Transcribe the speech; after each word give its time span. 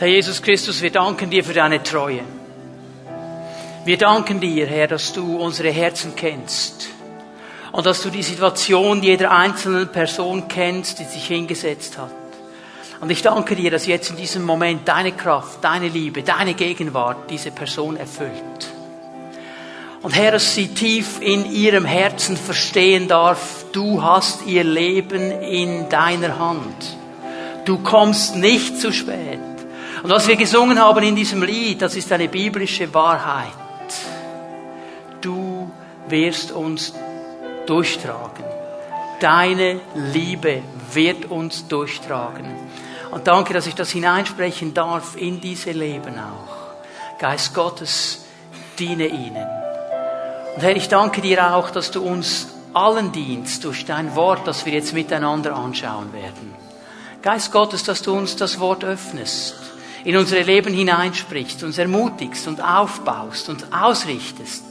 Herr 0.00 0.06
Jesus 0.06 0.40
Christus, 0.40 0.80
wir 0.80 0.92
danken 0.92 1.28
dir 1.28 1.42
für 1.42 1.54
deine 1.54 1.82
Treue. 1.82 2.20
Wir 3.84 3.98
danken 3.98 4.38
dir, 4.38 4.64
Herr, 4.64 4.86
dass 4.86 5.12
du 5.12 5.38
unsere 5.38 5.70
Herzen 5.70 6.14
kennst 6.14 6.88
und 7.72 7.84
dass 7.84 8.02
du 8.02 8.10
die 8.10 8.22
Situation 8.22 9.02
jeder 9.02 9.32
einzelnen 9.32 9.88
Person 9.88 10.46
kennst, 10.46 11.00
die 11.00 11.04
sich 11.04 11.26
hingesetzt 11.26 11.98
hat. 11.98 12.12
Und 13.00 13.10
ich 13.10 13.22
danke 13.22 13.56
dir, 13.56 13.72
dass 13.72 13.86
jetzt 13.86 14.10
in 14.10 14.16
diesem 14.16 14.44
Moment 14.44 14.86
deine 14.86 15.10
Kraft, 15.10 15.64
deine 15.64 15.88
Liebe, 15.88 16.22
deine 16.22 16.54
Gegenwart 16.54 17.28
diese 17.28 17.50
Person 17.50 17.96
erfüllt. 17.96 18.68
Und 20.02 20.14
Herr, 20.14 20.30
dass 20.30 20.54
sie 20.54 20.68
tief 20.68 21.20
in 21.20 21.50
ihrem 21.50 21.84
Herzen 21.84 22.36
verstehen 22.36 23.08
darf, 23.08 23.64
du 23.72 24.00
hast 24.00 24.46
ihr 24.46 24.62
Leben 24.62 25.32
in 25.42 25.88
deiner 25.88 26.38
Hand. 26.38 26.96
Du 27.64 27.78
kommst 27.78 28.36
nicht 28.36 28.80
zu 28.80 28.92
spät. 28.92 29.40
Und 30.02 30.10
was 30.10 30.28
wir 30.28 30.36
gesungen 30.36 30.80
haben 30.80 31.02
in 31.02 31.16
diesem 31.16 31.42
Lied, 31.42 31.82
das 31.82 31.96
ist 31.96 32.12
eine 32.12 32.28
biblische 32.28 32.92
Wahrheit. 32.94 33.52
Du 35.20 35.70
wirst 36.08 36.52
uns 36.52 36.92
durchtragen. 37.66 38.44
Deine 39.20 39.80
Liebe 39.94 40.62
wird 40.92 41.26
uns 41.26 41.66
durchtragen. 41.66 42.46
Und 43.10 43.26
danke, 43.26 43.54
dass 43.54 43.66
ich 43.66 43.74
das 43.74 43.90
hineinsprechen 43.90 44.74
darf 44.74 45.16
in 45.16 45.40
diese 45.40 45.72
Leben 45.72 46.14
auch. 46.18 47.18
Geist 47.18 47.54
Gottes, 47.54 48.26
diene 48.78 49.06
ihnen. 49.06 49.46
Und 50.54 50.62
Herr, 50.62 50.76
ich 50.76 50.88
danke 50.88 51.20
dir 51.20 51.54
auch, 51.54 51.70
dass 51.70 51.90
du 51.90 52.02
uns 52.02 52.48
allen 52.74 53.10
dienst 53.12 53.64
durch 53.64 53.84
dein 53.86 54.14
Wort, 54.14 54.46
das 54.46 54.66
wir 54.66 54.72
jetzt 54.72 54.92
miteinander 54.92 55.56
anschauen 55.56 56.12
werden. 56.12 56.54
Geist 57.22 57.50
Gottes, 57.50 57.82
dass 57.82 58.02
du 58.02 58.14
uns 58.14 58.36
das 58.36 58.60
Wort 58.60 58.84
öffnest, 58.84 59.56
in 60.04 60.16
unsere 60.16 60.42
Leben 60.42 60.72
hineinsprichst, 60.72 61.62
uns 61.64 61.78
ermutigst 61.78 62.46
und 62.46 62.60
aufbaust 62.60 63.48
und 63.48 63.72
ausrichtest 63.72 64.64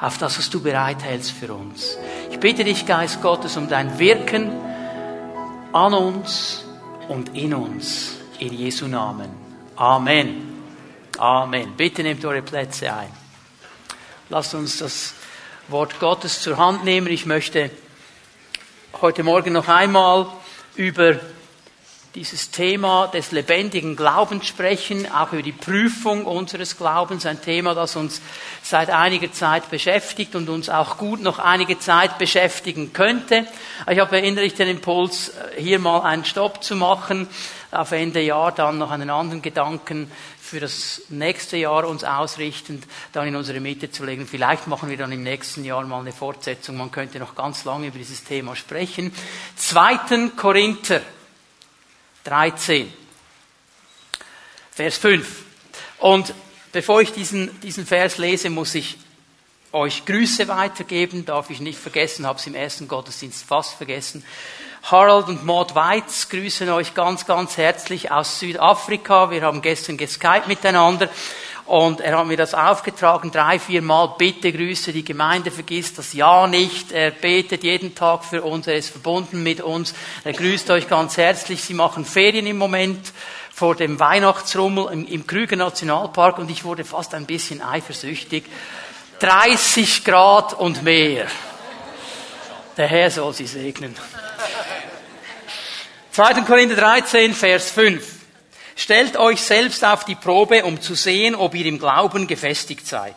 auf 0.00 0.18
das, 0.18 0.38
was 0.38 0.50
du 0.50 0.60
bereithältst 0.60 1.32
für 1.32 1.52
uns. 1.52 1.96
Ich 2.30 2.38
bitte 2.38 2.64
dich, 2.64 2.86
Geist 2.86 3.22
Gottes, 3.22 3.56
um 3.56 3.68
dein 3.68 3.98
Wirken 3.98 4.50
an 5.72 5.94
uns 5.94 6.64
und 7.08 7.36
in 7.36 7.54
uns. 7.54 8.16
In 8.38 8.52
Jesu 8.52 8.86
Namen. 8.86 9.30
Amen. 9.76 10.52
Amen. 11.18 11.74
Bitte 11.76 12.02
nehmt 12.02 12.24
eure 12.24 12.42
Plätze 12.42 12.92
ein. 12.92 13.10
Lasst 14.28 14.54
uns 14.54 14.78
das 14.78 15.14
Wort 15.68 16.00
Gottes 16.00 16.42
zur 16.42 16.58
Hand 16.58 16.84
nehmen. 16.84 17.06
Ich 17.06 17.26
möchte 17.26 17.70
heute 19.00 19.22
Morgen 19.22 19.52
noch 19.52 19.68
einmal 19.68 20.26
über 20.76 21.20
dieses 22.14 22.52
Thema 22.52 23.08
des 23.08 23.32
lebendigen 23.32 23.96
Glaubens 23.96 24.46
sprechen, 24.46 25.10
auch 25.10 25.32
über 25.32 25.42
die 25.42 25.50
Prüfung 25.50 26.26
unseres 26.26 26.76
Glaubens, 26.76 27.26
ein 27.26 27.42
Thema, 27.42 27.74
das 27.74 27.96
uns 27.96 28.22
seit 28.62 28.90
einiger 28.90 29.32
Zeit 29.32 29.68
beschäftigt 29.68 30.36
und 30.36 30.48
uns 30.48 30.68
auch 30.68 30.96
gut 30.96 31.20
noch 31.20 31.40
einige 31.40 31.80
Zeit 31.80 32.18
beschäftigen 32.18 32.92
könnte. 32.92 33.46
Ich 33.90 33.98
habe 33.98 34.18
innerlich 34.18 34.54
den 34.54 34.68
Impuls, 34.68 35.32
hier 35.56 35.80
mal 35.80 36.02
einen 36.02 36.24
Stopp 36.24 36.62
zu 36.62 36.76
machen, 36.76 37.28
auf 37.72 37.90
Ende 37.90 38.20
Jahr 38.20 38.52
dann 38.52 38.78
noch 38.78 38.92
einen 38.92 39.10
anderen 39.10 39.42
Gedanken 39.42 40.08
für 40.40 40.60
das 40.60 41.02
nächste 41.08 41.56
Jahr 41.56 41.88
uns 41.88 42.04
ausrichtend 42.04 42.84
dann 43.12 43.26
in 43.26 43.34
unsere 43.34 43.58
Mitte 43.58 43.90
zu 43.90 44.04
legen. 44.04 44.28
Vielleicht 44.28 44.68
machen 44.68 44.88
wir 44.88 44.96
dann 44.96 45.10
im 45.10 45.24
nächsten 45.24 45.64
Jahr 45.64 45.82
mal 45.82 45.98
eine 45.98 46.12
Fortsetzung. 46.12 46.76
Man 46.76 46.92
könnte 46.92 47.18
noch 47.18 47.34
ganz 47.34 47.64
lange 47.64 47.88
über 47.88 47.98
dieses 47.98 48.22
Thema 48.22 48.54
sprechen. 48.54 49.12
Zweiten 49.56 50.36
Korinther 50.36 51.00
13. 52.24 52.92
Vers 54.72 54.96
5. 54.98 55.44
Und 55.98 56.34
bevor 56.72 57.00
ich 57.00 57.12
diesen, 57.12 57.60
diesen 57.60 57.86
Vers 57.86 58.18
lese, 58.18 58.50
muss 58.50 58.74
ich 58.74 58.98
euch 59.72 60.04
Grüße 60.04 60.48
weitergeben. 60.48 61.26
Darf 61.26 61.50
ich 61.50 61.60
nicht 61.60 61.78
vergessen, 61.78 62.26
habe 62.26 62.38
es 62.38 62.46
im 62.46 62.54
ersten 62.54 62.88
Gottesdienst 62.88 63.44
fast 63.44 63.74
vergessen. 63.74 64.24
Harold 64.84 65.28
und 65.28 65.44
Maud 65.44 65.74
Weitz 65.74 66.28
grüßen 66.28 66.68
euch 66.68 66.94
ganz, 66.94 67.24
ganz 67.24 67.56
herzlich 67.56 68.10
aus 68.10 68.38
Südafrika. 68.38 69.30
Wir 69.30 69.42
haben 69.42 69.62
gestern 69.62 69.96
geskypt 69.96 70.46
miteinander. 70.46 71.08
Und 71.66 72.02
er 72.02 72.18
hat 72.18 72.26
mir 72.26 72.36
das 72.36 72.52
aufgetragen, 72.52 73.30
drei, 73.30 73.58
vier 73.58 73.80
Mal, 73.80 74.14
bitte 74.18 74.52
grüße 74.52 74.92
die 74.92 75.04
Gemeinde, 75.04 75.50
vergisst 75.50 75.96
das 75.96 76.12
Ja 76.12 76.46
nicht. 76.46 76.92
Er 76.92 77.10
betet 77.10 77.64
jeden 77.64 77.94
Tag 77.94 78.24
für 78.24 78.42
uns, 78.42 78.66
er 78.66 78.76
ist 78.76 78.90
verbunden 78.90 79.42
mit 79.42 79.62
uns. 79.62 79.94
Er 80.24 80.34
grüßt 80.34 80.70
euch 80.70 80.88
ganz 80.88 81.16
herzlich. 81.16 81.62
Sie 81.62 81.72
machen 81.72 82.04
Ferien 82.04 82.46
im 82.46 82.58
Moment 82.58 83.12
vor 83.50 83.74
dem 83.76 83.98
Weihnachtsrummel 83.98 84.92
im, 84.92 85.06
im 85.06 85.26
Krüger 85.26 85.56
Nationalpark 85.56 86.38
und 86.38 86.50
ich 86.50 86.64
wurde 86.64 86.84
fast 86.84 87.14
ein 87.14 87.24
bisschen 87.24 87.62
eifersüchtig. 87.62 88.44
30 89.20 90.04
Grad 90.04 90.52
und 90.54 90.82
mehr. 90.82 91.28
Der 92.76 92.88
Herr 92.88 93.10
soll 93.10 93.32
sie 93.32 93.46
segnen. 93.46 93.96
2. 96.10 96.42
Korinther 96.42 96.76
13, 96.76 97.32
Vers 97.32 97.70
5. 97.70 98.23
Stellt 98.76 99.16
euch 99.16 99.40
selbst 99.40 99.84
auf 99.84 100.04
die 100.04 100.14
Probe, 100.14 100.64
um 100.64 100.80
zu 100.80 100.94
sehen, 100.94 101.34
ob 101.34 101.54
ihr 101.54 101.66
im 101.66 101.78
Glauben 101.78 102.26
gefestigt 102.26 102.86
seid. 102.86 103.14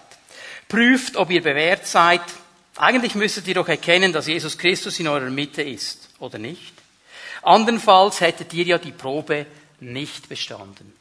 Prüft, 0.67 1.15
ob 1.15 1.31
ihr 1.31 1.41
bewährt 1.41 1.87
seid. 1.87 2.21
Eigentlich 2.75 3.15
müsstet 3.15 3.47
ihr 3.47 3.55
doch 3.55 3.67
erkennen, 3.67 4.13
dass 4.13 4.27
Jesus 4.27 4.57
Christus 4.57 4.99
in 4.99 5.07
eurer 5.07 5.29
Mitte 5.29 5.63
ist, 5.63 6.09
oder 6.19 6.37
nicht? 6.37 6.73
Andernfalls 7.41 8.21
hättet 8.21 8.53
ihr 8.53 8.65
ja 8.65 8.77
die 8.77 8.91
Probe 8.91 9.45
nicht 9.79 10.29
bestanden. 10.29 10.93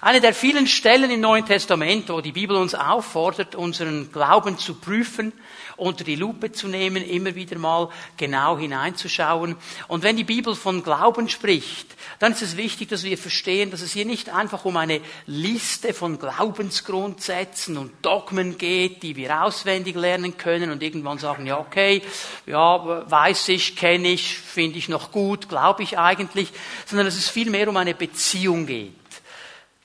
Eine 0.00 0.20
der 0.20 0.34
vielen 0.34 0.66
Stellen 0.66 1.10
im 1.10 1.20
Neuen 1.20 1.46
Testament, 1.46 2.08
wo 2.08 2.20
die 2.20 2.32
Bibel 2.32 2.56
uns 2.56 2.74
auffordert, 2.74 3.54
unseren 3.54 4.12
Glauben 4.12 4.58
zu 4.58 4.74
prüfen, 4.74 5.32
unter 5.78 6.04
die 6.04 6.16
Lupe 6.16 6.52
zu 6.52 6.68
nehmen, 6.68 7.04
immer 7.04 7.34
wieder 7.34 7.58
mal 7.58 7.88
genau 8.16 8.58
hineinzuschauen. 8.58 9.56
Und 9.86 10.02
wenn 10.02 10.16
die 10.16 10.24
Bibel 10.24 10.54
von 10.54 10.82
Glauben 10.82 11.28
spricht, 11.28 11.86
dann 12.18 12.32
ist 12.32 12.42
es 12.42 12.56
wichtig, 12.56 12.88
dass 12.88 13.04
wir 13.04 13.16
verstehen, 13.16 13.70
dass 13.70 13.80
es 13.80 13.92
hier 13.92 14.04
nicht 14.04 14.30
einfach 14.30 14.64
um 14.64 14.76
eine 14.76 15.00
Liste 15.26 15.94
von 15.94 16.18
Glaubensgrundsätzen 16.18 17.76
und 17.76 17.92
Dogmen 18.02 18.58
geht, 18.58 19.02
die 19.02 19.16
wir 19.16 19.44
auswendig 19.44 19.96
lernen 19.96 20.36
können 20.36 20.70
und 20.70 20.82
irgendwann 20.82 21.18
sagen, 21.18 21.46
ja, 21.46 21.58
okay, 21.58 22.02
ja, 22.46 23.10
weiß 23.10 23.48
ich, 23.48 23.76
kenne 23.76 24.08
ich, 24.08 24.36
finde 24.36 24.78
ich 24.78 24.88
noch 24.88 25.12
gut, 25.12 25.48
glaube 25.48 25.82
ich 25.82 25.98
eigentlich, 25.98 26.48
sondern 26.86 27.06
dass 27.06 27.16
es 27.16 27.28
vielmehr 27.28 27.68
um 27.68 27.76
eine 27.76 27.94
Beziehung 27.94 28.66
geht. 28.66 28.92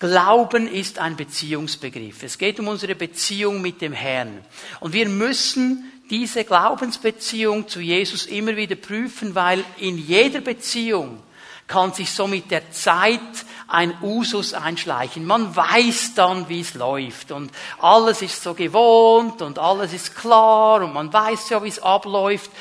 Glauben 0.04 0.68
ist 0.68 1.00
ein 1.00 1.16
Beziehungsbegriff. 1.16 2.24
Es 2.24 2.38
geht 2.38 2.60
um 2.60 2.68
unsere 2.68 2.94
Beziehung 2.94 3.62
mit 3.62 3.80
dem 3.80 3.94
Herrn. 3.94 4.44
Und 4.82 4.92
wir 4.92 5.08
müssen 5.08 5.90
diese 6.10 6.44
Glaubensbeziehung 6.44 7.70
zu 7.70 7.80
Jesus 7.80 8.26
immer 8.26 8.58
wieder 8.58 8.76
prüfen, 8.76 9.34
weil 9.34 9.64
in 9.78 9.98
jeder 9.98 10.42
Beziehung 10.42 11.24
kann 11.68 11.94
sich 11.94 12.12
so 12.12 12.28
mit 12.28 12.52
der 12.52 12.70
Zeit 12.72 13.22
ein 13.70 13.94
Usus 14.02 14.54
einschleichen. 14.54 15.26
Man 15.26 15.56
weiß 15.56 16.16
dann, 16.16 16.50
wie 16.50 16.60
es 16.60 16.74
läuft 16.74 17.32
und 17.32 17.50
alles 17.80 18.22
ist 18.22 18.44
so 18.44 18.54
gewohnt 18.54 19.42
und 19.42 19.58
alles 19.58 19.94
ist 19.94 20.18
klar 20.18 20.82
und 20.82 20.94
man 20.94 21.14
weiß 21.14 21.50
ja, 21.50 21.64
wie 21.64 21.70
es 21.70 21.82
abläuft. 21.82 22.52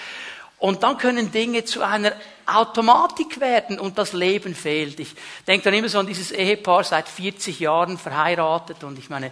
Und 0.60 0.84
dann 0.84 0.96
können 0.96 1.32
Dinge 1.32 1.64
zu 1.64 1.82
einer 1.82 2.12
Automatik 2.46 3.40
werden 3.40 3.78
und 3.78 3.98
das 3.98 4.12
Leben 4.12 4.54
fehlt. 4.54 5.00
Ich 5.00 5.14
denke 5.46 5.64
dann 5.64 5.74
immer 5.74 5.88
so 5.88 5.98
an 5.98 6.06
dieses 6.06 6.32
Ehepaar 6.32 6.84
seit 6.84 7.08
40 7.08 7.60
Jahren 7.60 7.98
verheiratet 7.98 8.84
und 8.84 8.98
ich 8.98 9.10
meine, 9.10 9.30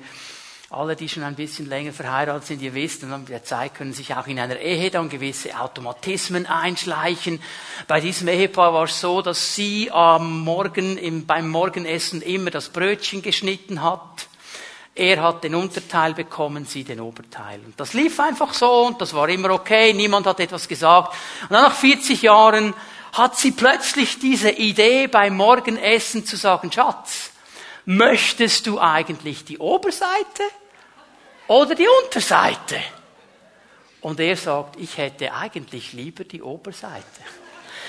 alle, 0.70 0.94
die 0.94 1.08
schon 1.08 1.24
ein 1.24 1.34
bisschen 1.34 1.68
länger 1.68 1.92
verheiratet 1.92 2.46
sind, 2.46 2.62
ihr 2.62 2.74
wisst, 2.74 3.02
und 3.02 3.10
mit 3.10 3.28
der 3.28 3.42
Zeit 3.42 3.74
können 3.74 3.92
sich 3.92 4.14
auch 4.14 4.28
in 4.28 4.38
einer 4.38 4.60
Ehe 4.60 4.88
dann 4.90 5.08
gewisse 5.08 5.58
Automatismen 5.58 6.46
einschleichen. 6.46 7.42
Bei 7.88 8.00
diesem 8.00 8.28
Ehepaar 8.28 8.72
war 8.72 8.84
es 8.84 9.00
so, 9.00 9.20
dass 9.20 9.56
sie 9.56 9.90
am 9.90 10.42
Morgen 10.42 10.96
im, 10.96 11.26
beim 11.26 11.48
Morgenessen 11.48 12.22
immer 12.22 12.50
das 12.50 12.68
Brötchen 12.68 13.20
geschnitten 13.20 13.82
hat 13.82 14.28
er 14.94 15.22
hat 15.22 15.44
den 15.44 15.54
Unterteil 15.54 16.14
bekommen, 16.14 16.66
sie 16.66 16.84
den 16.84 17.00
Oberteil. 17.00 17.60
Und 17.64 17.78
das 17.78 17.94
lief 17.94 18.18
einfach 18.20 18.52
so 18.52 18.86
und 18.86 19.00
das 19.00 19.14
war 19.14 19.28
immer 19.28 19.50
okay, 19.50 19.92
niemand 19.92 20.26
hat 20.26 20.40
etwas 20.40 20.66
gesagt. 20.68 21.14
Und 21.42 21.52
dann 21.52 21.62
nach 21.62 21.74
40 21.74 22.20
Jahren 22.22 22.74
hat 23.12 23.36
sie 23.36 23.52
plötzlich 23.52 24.18
diese 24.18 24.50
Idee 24.50 25.06
beim 25.06 25.36
Morgenessen 25.36 26.24
zu 26.24 26.36
sagen, 26.36 26.70
Schatz, 26.70 27.30
möchtest 27.84 28.66
du 28.66 28.80
eigentlich 28.80 29.44
die 29.44 29.58
Oberseite 29.58 30.44
oder 31.48 31.74
die 31.74 31.88
Unterseite? 32.04 32.80
Und 34.00 34.20
er 34.20 34.36
sagt, 34.36 34.76
ich 34.76 34.96
hätte 34.96 35.34
eigentlich 35.34 35.92
lieber 35.92 36.24
die 36.24 36.42
Oberseite. 36.42 37.04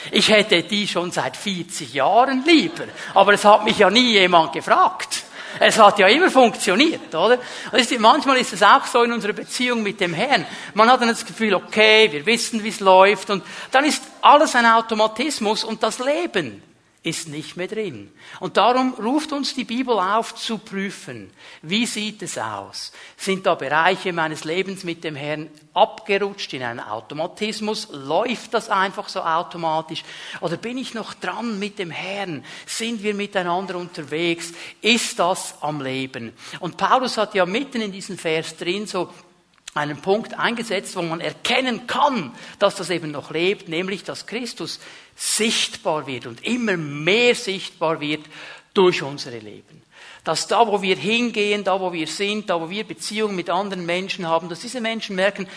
Ich 0.09 0.29
hätte 0.29 0.63
die 0.63 0.87
schon 0.87 1.11
seit 1.11 1.37
40 1.37 1.93
Jahren 1.93 2.43
lieber, 2.43 2.85
aber 3.13 3.33
es 3.33 3.45
hat 3.45 3.63
mich 3.63 3.77
ja 3.77 3.89
nie 3.89 4.13
jemand 4.13 4.51
gefragt. 4.53 5.23
Es 5.59 5.77
hat 5.77 5.99
ja 5.99 6.07
immer 6.07 6.31
funktioniert, 6.31 7.13
oder? 7.13 7.37
Ist, 7.73 7.99
manchmal 7.99 8.37
ist 8.37 8.53
es 8.53 8.63
auch 8.63 8.85
so 8.85 9.03
in 9.03 9.11
unserer 9.11 9.33
Beziehung 9.33 9.83
mit 9.83 9.99
dem 9.99 10.13
Herrn. 10.13 10.45
Man 10.73 10.89
hat 10.89 11.01
dann 11.01 11.09
das 11.09 11.25
Gefühl, 11.25 11.53
okay, 11.53 12.11
wir 12.11 12.25
wissen, 12.25 12.63
wie 12.63 12.69
es 12.69 12.79
läuft, 12.79 13.29
und 13.29 13.43
dann 13.71 13.85
ist 13.85 14.03
alles 14.21 14.55
ein 14.55 14.65
Automatismus 14.65 15.63
und 15.63 15.83
das 15.83 15.99
Leben 15.99 16.63
ist 17.03 17.29
nicht 17.29 17.57
mehr 17.57 17.67
drin. 17.67 18.11
Und 18.39 18.57
darum 18.57 18.93
ruft 18.93 19.31
uns 19.31 19.55
die 19.55 19.63
Bibel 19.63 19.95
auf 19.95 20.35
zu 20.35 20.59
prüfen, 20.59 21.31
wie 21.63 21.87
sieht 21.87 22.21
es 22.21 22.37
aus? 22.37 22.91
Sind 23.17 23.47
da 23.47 23.55
Bereiche 23.55 24.13
meines 24.13 24.43
Lebens 24.43 24.83
mit 24.83 25.03
dem 25.03 25.15
Herrn 25.15 25.49
abgerutscht 25.73 26.53
in 26.53 26.61
einen 26.61 26.79
Automatismus? 26.79 27.87
Läuft 27.91 28.53
das 28.53 28.69
einfach 28.69 29.09
so 29.09 29.21
automatisch? 29.21 30.03
Oder 30.41 30.57
bin 30.57 30.77
ich 30.77 30.93
noch 30.93 31.15
dran 31.15 31.57
mit 31.57 31.79
dem 31.79 31.89
Herrn? 31.89 32.45
Sind 32.67 33.01
wir 33.01 33.15
miteinander 33.15 33.77
unterwegs? 33.77 34.53
Ist 34.81 35.17
das 35.17 35.55
am 35.61 35.81
Leben? 35.81 36.33
Und 36.59 36.77
Paulus 36.77 37.17
hat 37.17 37.33
ja 37.33 37.47
mitten 37.47 37.81
in 37.81 37.91
diesem 37.91 38.17
Vers 38.17 38.57
drin 38.57 38.85
so 38.85 39.11
einen 39.73 40.01
Punkt 40.01 40.37
eingesetzt, 40.37 40.95
wo 40.95 41.01
man 41.01 41.21
erkennen 41.21 41.87
kann, 41.87 42.33
dass 42.59 42.75
das 42.75 42.89
eben 42.89 43.11
noch 43.11 43.31
lebt, 43.31 43.69
nämlich 43.69 44.03
dass 44.03 44.25
Christus 44.25 44.79
sichtbar 45.15 46.07
wird 46.07 46.25
und 46.25 46.45
immer 46.45 46.77
mehr 46.77 47.35
sichtbar 47.35 48.01
wird 48.01 48.25
durch 48.73 49.01
unsere 49.01 49.39
Leben. 49.39 49.81
Dass 50.23 50.47
da, 50.47 50.67
wo 50.67 50.81
wir 50.81 50.95
hingehen, 50.97 51.63
da, 51.63 51.79
wo 51.79 51.93
wir 51.93 52.07
sind, 52.07 52.49
da, 52.49 52.61
wo 52.61 52.69
wir 52.69 52.83
Beziehungen 52.83 53.35
mit 53.35 53.49
anderen 53.49 53.85
Menschen 53.85 54.27
haben, 54.27 54.49
dass 54.49 54.59
diese 54.59 54.81
Menschen 54.81 55.15
merken, 55.15 55.47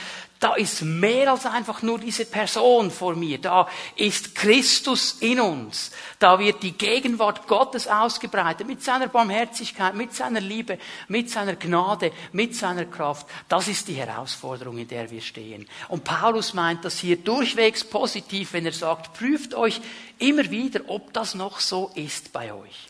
da 0.44 0.56
ist 0.56 0.82
mehr 0.82 1.30
als 1.30 1.46
einfach 1.46 1.80
nur 1.80 1.98
diese 1.98 2.26
Person 2.26 2.90
vor 2.90 3.16
mir. 3.16 3.38
Da 3.38 3.66
ist 3.96 4.34
Christus 4.34 5.16
in 5.20 5.40
uns. 5.40 5.90
Da 6.18 6.38
wird 6.38 6.62
die 6.62 6.72
Gegenwart 6.72 7.46
Gottes 7.46 7.88
ausgebreitet 7.88 8.66
mit 8.66 8.82
seiner 8.82 9.08
Barmherzigkeit, 9.08 9.94
mit 9.94 10.12
seiner 10.12 10.42
Liebe, 10.42 10.78
mit 11.08 11.30
seiner 11.30 11.56
Gnade, 11.56 12.12
mit 12.32 12.54
seiner 12.54 12.84
Kraft. 12.84 13.26
Das 13.48 13.68
ist 13.68 13.88
die 13.88 13.94
Herausforderung, 13.94 14.76
in 14.76 14.88
der 14.88 15.10
wir 15.10 15.22
stehen. 15.22 15.66
Und 15.88 16.04
Paulus 16.04 16.52
meint 16.52 16.84
das 16.84 16.98
hier 16.98 17.16
durchwegs 17.16 17.82
positiv, 17.82 18.52
wenn 18.52 18.66
er 18.66 18.72
sagt, 18.72 19.14
prüft 19.14 19.54
euch 19.54 19.80
immer 20.18 20.50
wieder, 20.50 20.82
ob 20.88 21.14
das 21.14 21.34
noch 21.34 21.58
so 21.58 21.90
ist 21.94 22.34
bei 22.34 22.52
euch. 22.52 22.88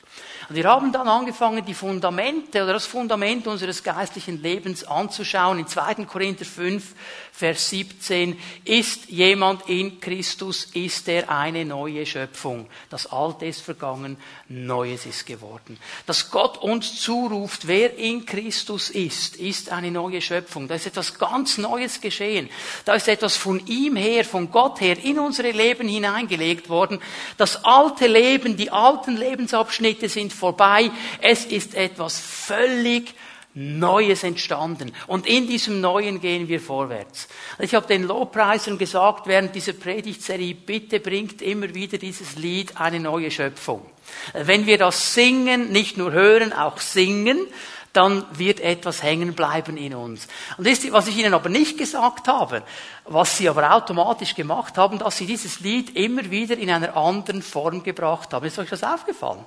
Und 0.48 0.56
wir 0.56 0.64
haben 0.64 0.92
dann 0.92 1.08
angefangen, 1.08 1.64
die 1.64 1.74
Fundamente 1.74 2.62
oder 2.62 2.74
das 2.74 2.86
Fundament 2.86 3.46
unseres 3.46 3.82
geistlichen 3.82 4.42
Lebens 4.42 4.84
anzuschauen. 4.84 5.58
In 5.58 5.66
2. 5.66 6.04
Korinther 6.04 6.44
5, 6.44 6.94
Vers 7.36 7.70
17, 7.70 8.38
ist 8.64 9.08
jemand 9.08 9.68
in 9.68 9.98
Christus, 9.98 10.68
ist 10.72 11.08
er 11.08 11.28
eine 11.28 11.64
neue 11.64 12.06
Schöpfung. 12.06 12.68
Das 12.90 13.10
Alte 13.10 13.46
ist 13.46 13.60
vergangen, 13.60 14.18
Neues 14.48 15.04
ist 15.04 15.26
geworden. 15.26 15.76
Dass 16.06 16.30
Gott 16.30 16.58
uns 16.58 17.00
zuruft, 17.00 17.66
wer 17.66 17.98
in 17.98 18.24
Christus 18.24 18.88
ist, 18.88 19.34
ist 19.34 19.72
eine 19.72 19.90
neue 19.90 20.20
Schöpfung. 20.20 20.68
Da 20.68 20.76
ist 20.76 20.86
etwas 20.86 21.18
ganz 21.18 21.58
Neues 21.58 22.00
geschehen. 22.00 22.48
Da 22.84 22.94
ist 22.94 23.08
etwas 23.08 23.36
von 23.36 23.66
ihm 23.66 23.96
her, 23.96 24.24
von 24.24 24.52
Gott 24.52 24.80
her 24.80 24.96
in 25.02 25.18
unsere 25.18 25.50
Leben 25.50 25.88
hineingelegt 25.88 26.68
worden. 26.68 27.00
Das 27.36 27.64
alte 27.64 28.06
Leben, 28.06 28.56
die 28.56 28.70
alten 28.70 29.16
Lebensabschnitte 29.16 30.08
sind 30.08 30.32
vorbei. 30.32 30.88
Es 31.20 31.46
ist 31.46 31.74
etwas 31.74 32.20
völlig 32.20 33.12
Neues 33.54 34.24
entstanden. 34.24 34.92
Und 35.06 35.26
in 35.26 35.46
diesem 35.46 35.80
Neuen 35.80 36.20
gehen 36.20 36.48
wir 36.48 36.60
vorwärts. 36.60 37.28
Ich 37.60 37.74
habe 37.74 37.86
den 37.86 38.02
Lobpreisern 38.02 38.78
gesagt 38.78 39.26
während 39.26 39.54
dieser 39.54 39.74
Predigtserie, 39.74 40.54
bitte 40.54 40.98
bringt 40.98 41.40
immer 41.40 41.72
wieder 41.72 41.98
dieses 41.98 42.34
Lied 42.36 42.80
eine 42.80 42.98
neue 42.98 43.30
Schöpfung. 43.30 43.86
Wenn 44.32 44.66
wir 44.66 44.78
das 44.78 45.14
singen, 45.14 45.70
nicht 45.70 45.96
nur 45.96 46.12
hören, 46.12 46.52
auch 46.52 46.78
singen, 46.78 47.46
dann 47.92 48.24
wird 48.32 48.58
etwas 48.58 49.02
hängen 49.04 49.34
bleiben 49.34 49.76
in 49.76 49.94
uns. 49.94 50.26
Und 50.58 50.66
das 50.66 50.92
was 50.92 51.06
ich 51.06 51.16
Ihnen 51.16 51.32
aber 51.32 51.48
nicht 51.48 51.78
gesagt 51.78 52.26
habe, 52.26 52.64
was 53.04 53.36
Sie 53.36 53.48
aber 53.48 53.72
automatisch 53.72 54.34
gemacht 54.34 54.76
haben, 54.76 54.98
dass 54.98 55.16
Sie 55.16 55.26
dieses 55.26 55.60
Lied 55.60 55.96
immer 55.96 56.28
wieder 56.30 56.58
in 56.58 56.70
einer 56.70 56.96
anderen 56.96 57.40
Form 57.40 57.84
gebracht 57.84 58.32
haben. 58.32 58.46
Ist 58.46 58.58
euch 58.58 58.70
das 58.70 58.82
aufgefallen? 58.82 59.44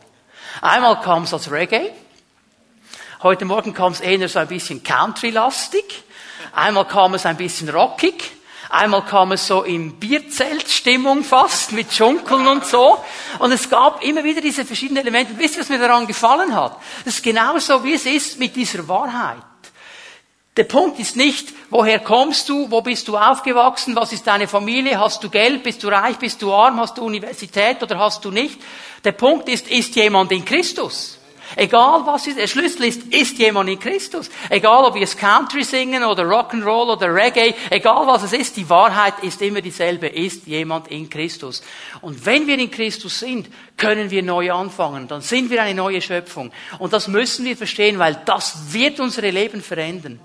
Einmal 0.61 1.01
kam 1.01 1.23
es 1.23 1.33
als 1.33 1.51
Reggae, 1.51 1.91
Heute 3.23 3.45
Morgen 3.45 3.73
kam 3.73 3.93
es 3.93 3.99
eher 3.99 4.29
so 4.29 4.37
ein 4.37 4.47
bisschen 4.47 4.83
country-lastig. 4.83 6.03
Einmal 6.53 6.85
kam 6.85 7.15
es 7.15 7.25
ein 7.25 7.35
bisschen 7.35 7.67
rockig. 7.67 8.31
Einmal 8.69 9.03
kam 9.05 9.31
es 9.31 9.47
so 9.47 9.63
in 9.63 9.93
Bierzeltstimmung 9.93 11.23
fast, 11.23 11.71
mit 11.71 11.91
Schunkeln 11.91 12.45
und 12.45 12.63
so. 12.63 13.03
Und 13.39 13.51
es 13.51 13.71
gab 13.71 14.03
immer 14.03 14.23
wieder 14.23 14.39
diese 14.39 14.65
verschiedenen 14.65 15.01
Elemente. 15.01 15.33
wisst 15.35 15.55
ihr, 15.55 15.61
was 15.61 15.69
mir 15.69 15.79
daran 15.79 16.05
gefallen 16.05 16.53
hat? 16.53 16.77
Das 17.05 17.15
ist 17.15 17.23
genauso, 17.23 17.83
wie 17.83 17.95
es 17.95 18.05
ist 18.05 18.37
mit 18.37 18.55
dieser 18.55 18.87
Wahrheit. 18.87 19.41
Der 20.55 20.65
Punkt 20.65 20.99
ist 20.99 21.15
nicht, 21.15 21.53
woher 21.71 21.99
kommst 21.99 22.49
du, 22.49 22.69
wo 22.69 22.81
bist 22.81 23.07
du 23.07 23.17
aufgewachsen, 23.17 23.95
was 23.95 24.13
ist 24.13 24.27
deine 24.27 24.47
Familie, 24.47 24.99
hast 24.99 25.23
du 25.23 25.29
Geld, 25.31 25.63
bist 25.63 25.81
du 25.81 25.87
reich, 25.87 26.17
bist 26.17 26.39
du 26.43 26.53
arm, 26.53 26.79
hast 26.79 26.99
du 26.99 27.03
Universität 27.03 27.81
oder 27.81 27.97
hast 27.97 28.23
du 28.23 28.29
nicht. 28.29 28.61
Der 29.03 29.13
Punkt 29.13 29.49
ist, 29.49 29.67
ist 29.67 29.95
jemand 29.95 30.31
in 30.31 30.45
Christus? 30.45 31.16
Egal 31.55 32.05
was 32.05 32.27
ist, 32.27 32.37
der 32.37 32.47
Schlüssel 32.47 32.83
ist, 32.83 33.03
ist 33.13 33.37
jemand 33.39 33.69
in 33.69 33.79
Christus. 33.79 34.29
Egal 34.49 34.83
ob 34.83 34.95
wir 34.95 35.03
es 35.03 35.15
Country 35.15 35.63
singen 35.63 36.03
oder 36.03 36.23
Rock'n'Roll 36.23 36.91
oder 36.91 37.13
Reggae, 37.13 37.53
egal 37.69 38.05
was 38.05 38.23
es 38.23 38.33
ist, 38.33 38.57
die 38.57 38.69
Wahrheit 38.69 39.15
ist 39.21 39.41
immer 39.41 39.61
dieselbe, 39.61 40.07
ist 40.07 40.45
jemand 40.45 40.89
in 40.89 41.09
Christus. 41.09 41.63
Und 42.01 42.25
wenn 42.25 42.47
wir 42.47 42.59
in 42.59 42.69
Christus 42.69 43.19
sind, 43.19 43.49
können 43.77 44.11
wir 44.11 44.23
neu 44.23 44.51
anfangen. 44.51 45.07
Dann 45.07 45.21
sind 45.21 45.49
wir 45.49 45.61
eine 45.61 45.73
neue 45.73 46.01
Schöpfung. 46.01 46.51
Und 46.79 46.91
das 46.91 47.07
müssen 47.07 47.45
wir 47.45 47.55
verstehen, 47.55 47.97
weil 47.97 48.21
das 48.25 48.73
wird 48.73 48.99
unsere 48.99 49.29
Leben 49.29 49.61
verändern. 49.61 50.19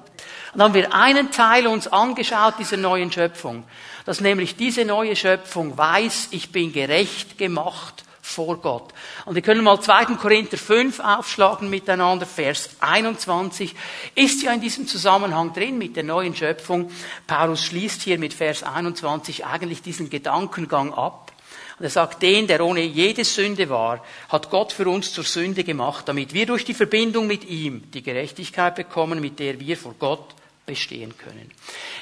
Und 0.53 0.59
dann 0.59 0.69
haben 0.69 0.75
wir 0.75 0.93
einen 0.93 1.31
Teil 1.31 1.67
uns 1.67 1.87
angeschaut 1.89 2.55
dieser 2.59 2.77
neuen 2.77 3.11
Schöpfung, 3.13 3.65
dass 4.05 4.21
nämlich 4.21 4.57
diese 4.57 4.85
neue 4.85 5.17
Schöpfung 5.17 5.79
weiß, 5.79 6.29
ich 6.33 6.51
bin 6.51 6.73
gerecht 6.73 7.39
gemacht 7.39 8.05
vor 8.23 8.57
Gott. 8.59 8.95
Und 9.27 9.35
wir 9.35 9.43
können 9.43 9.65
mal 9.65 9.81
2. 9.81 10.15
Korinther 10.15 10.57
5 10.57 11.01
aufschlagen 11.01 11.69
miteinander, 11.69 12.25
Vers 12.25 12.71
21. 12.79 13.75
Ist 14.15 14.43
ja 14.43 14.53
in 14.53 14.61
diesem 14.61 14.87
Zusammenhang 14.87 15.53
drin 15.53 15.77
mit 15.77 15.97
der 15.97 16.05
neuen 16.05 16.35
Schöpfung. 16.35 16.91
Paulus 17.27 17.65
schließt 17.65 18.01
hier 18.03 18.19
mit 18.19 18.33
Vers 18.33 18.63
21 18.63 19.45
eigentlich 19.45 19.83
diesen 19.83 20.09
Gedankengang 20.09 20.95
ab. 20.95 21.33
Und 21.79 21.85
er 21.85 21.91
sagt, 21.91 22.23
den, 22.23 22.47
der 22.47 22.65
ohne 22.65 22.83
jede 22.83 23.25
Sünde 23.25 23.69
war, 23.69 24.05
hat 24.29 24.51
Gott 24.51 24.73
für 24.73 24.89
uns 24.89 25.13
zur 25.13 25.25
Sünde 25.25 25.65
gemacht, 25.65 26.09
damit 26.09 26.33
wir 26.33 26.47
durch 26.47 26.65
die 26.65 26.75
Verbindung 26.75 27.27
mit 27.27 27.45
ihm 27.45 27.91
die 27.91 28.03
Gerechtigkeit 28.03 28.77
bekommen, 28.77 29.21
mit 29.21 29.41
der 29.41 29.59
wir 29.59 29.77
vor 29.77 29.97
Gott 29.99 30.35
bestehen 30.65 31.19
können. 31.19 31.51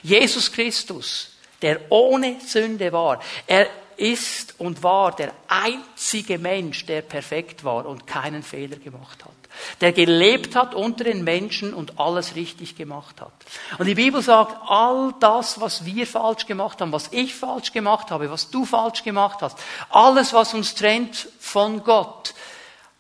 Jesus 0.03 0.53
Christus, 0.53 1.31
der 1.63 1.81
ohne 1.91 2.37
Sünde 2.47 2.93
war, 2.93 3.23
er 3.47 3.69
ist 4.01 4.55
und 4.59 4.83
war 4.83 5.15
der 5.15 5.33
einzige 5.49 6.39
Mensch, 6.39 6.87
der 6.87 7.03
perfekt 7.03 7.65
war 7.65 7.87
und 7.87 8.07
keinen 8.07 8.43
Fehler 8.43 8.77
gemacht 8.77 9.25
hat. 9.25 9.33
Der 9.81 9.93
gelebt 9.93 10.57
hat 10.57 10.75
unter 10.75 11.05
den 11.05 11.23
Menschen 11.23 11.75
und 11.75 11.99
alles 11.99 12.35
richtig 12.35 12.77
gemacht 12.77 13.21
hat. 13.21 13.33
Und 13.79 13.87
die 13.87 13.95
Bibel 13.95 14.23
sagt, 14.23 14.57
all 14.67 15.15
das, 15.21 15.61
was 15.61 15.85
wir 15.85 16.07
falsch 16.07 16.47
gemacht 16.47 16.81
haben, 16.81 16.93
was 16.93 17.09
ich 17.13 17.35
falsch 17.35 17.73
gemacht 17.73 18.11
habe, 18.11 18.31
was 18.31 18.51
du 18.51 18.65
falsch 18.65 19.03
gemacht 19.03 19.43
hast, 19.43 19.59
alles, 19.91 20.33
was 20.33 20.55
uns 20.55 20.75
trennt 20.75 21.29
von 21.39 21.83
Gott, 21.85 22.35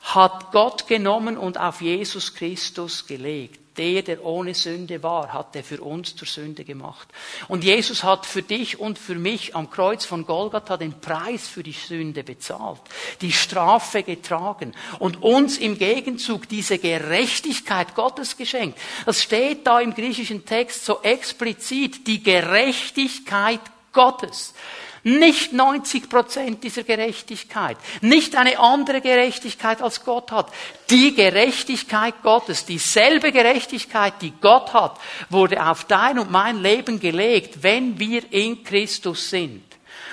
hat 0.00 0.52
Gott 0.52 0.86
genommen 0.86 1.38
und 1.38 1.58
auf 1.58 1.80
Jesus 1.80 2.34
Christus 2.34 3.06
gelegt 3.06 3.69
der, 3.80 4.02
der 4.02 4.22
ohne 4.22 4.54
Sünde 4.54 5.02
war, 5.02 5.32
hat 5.32 5.56
er 5.56 5.64
für 5.64 5.80
uns 5.80 6.14
zur 6.14 6.28
Sünde 6.28 6.64
gemacht. 6.64 7.08
Und 7.48 7.64
Jesus 7.64 8.04
hat 8.04 8.26
für 8.26 8.42
dich 8.42 8.78
und 8.78 8.98
für 8.98 9.14
mich 9.14 9.56
am 9.56 9.70
Kreuz 9.70 10.04
von 10.04 10.26
Golgatha 10.26 10.76
den 10.76 11.00
Preis 11.00 11.48
für 11.48 11.62
die 11.62 11.72
Sünde 11.72 12.22
bezahlt, 12.22 12.82
die 13.22 13.32
Strafe 13.32 14.02
getragen 14.02 14.74
und 14.98 15.22
uns 15.22 15.56
im 15.56 15.78
Gegenzug 15.78 16.46
diese 16.46 16.78
Gerechtigkeit 16.78 17.94
Gottes 17.94 18.36
geschenkt. 18.36 18.78
Das 19.06 19.22
steht 19.22 19.66
da 19.66 19.80
im 19.80 19.94
griechischen 19.94 20.44
Text 20.44 20.84
so 20.84 21.00
explizit, 21.00 22.06
die 22.06 22.22
Gerechtigkeit 22.22 23.60
Gottes. 23.94 24.52
Nicht 25.02 25.52
90 25.52 26.10
Prozent 26.10 26.62
dieser 26.62 26.82
Gerechtigkeit. 26.82 27.78
Nicht 28.02 28.36
eine 28.36 28.58
andere 28.58 29.00
Gerechtigkeit 29.00 29.80
als 29.80 30.04
Gott 30.04 30.30
hat. 30.30 30.52
Die 30.90 31.14
Gerechtigkeit 31.14 32.22
Gottes, 32.22 32.66
dieselbe 32.66 33.32
Gerechtigkeit, 33.32 34.14
die 34.20 34.32
Gott 34.40 34.74
hat, 34.74 34.98
wurde 35.30 35.66
auf 35.66 35.84
dein 35.84 36.18
und 36.18 36.30
mein 36.30 36.60
Leben 36.62 37.00
gelegt, 37.00 37.62
wenn 37.62 37.98
wir 37.98 38.30
in 38.30 38.62
Christus 38.62 39.30
sind. 39.30 39.64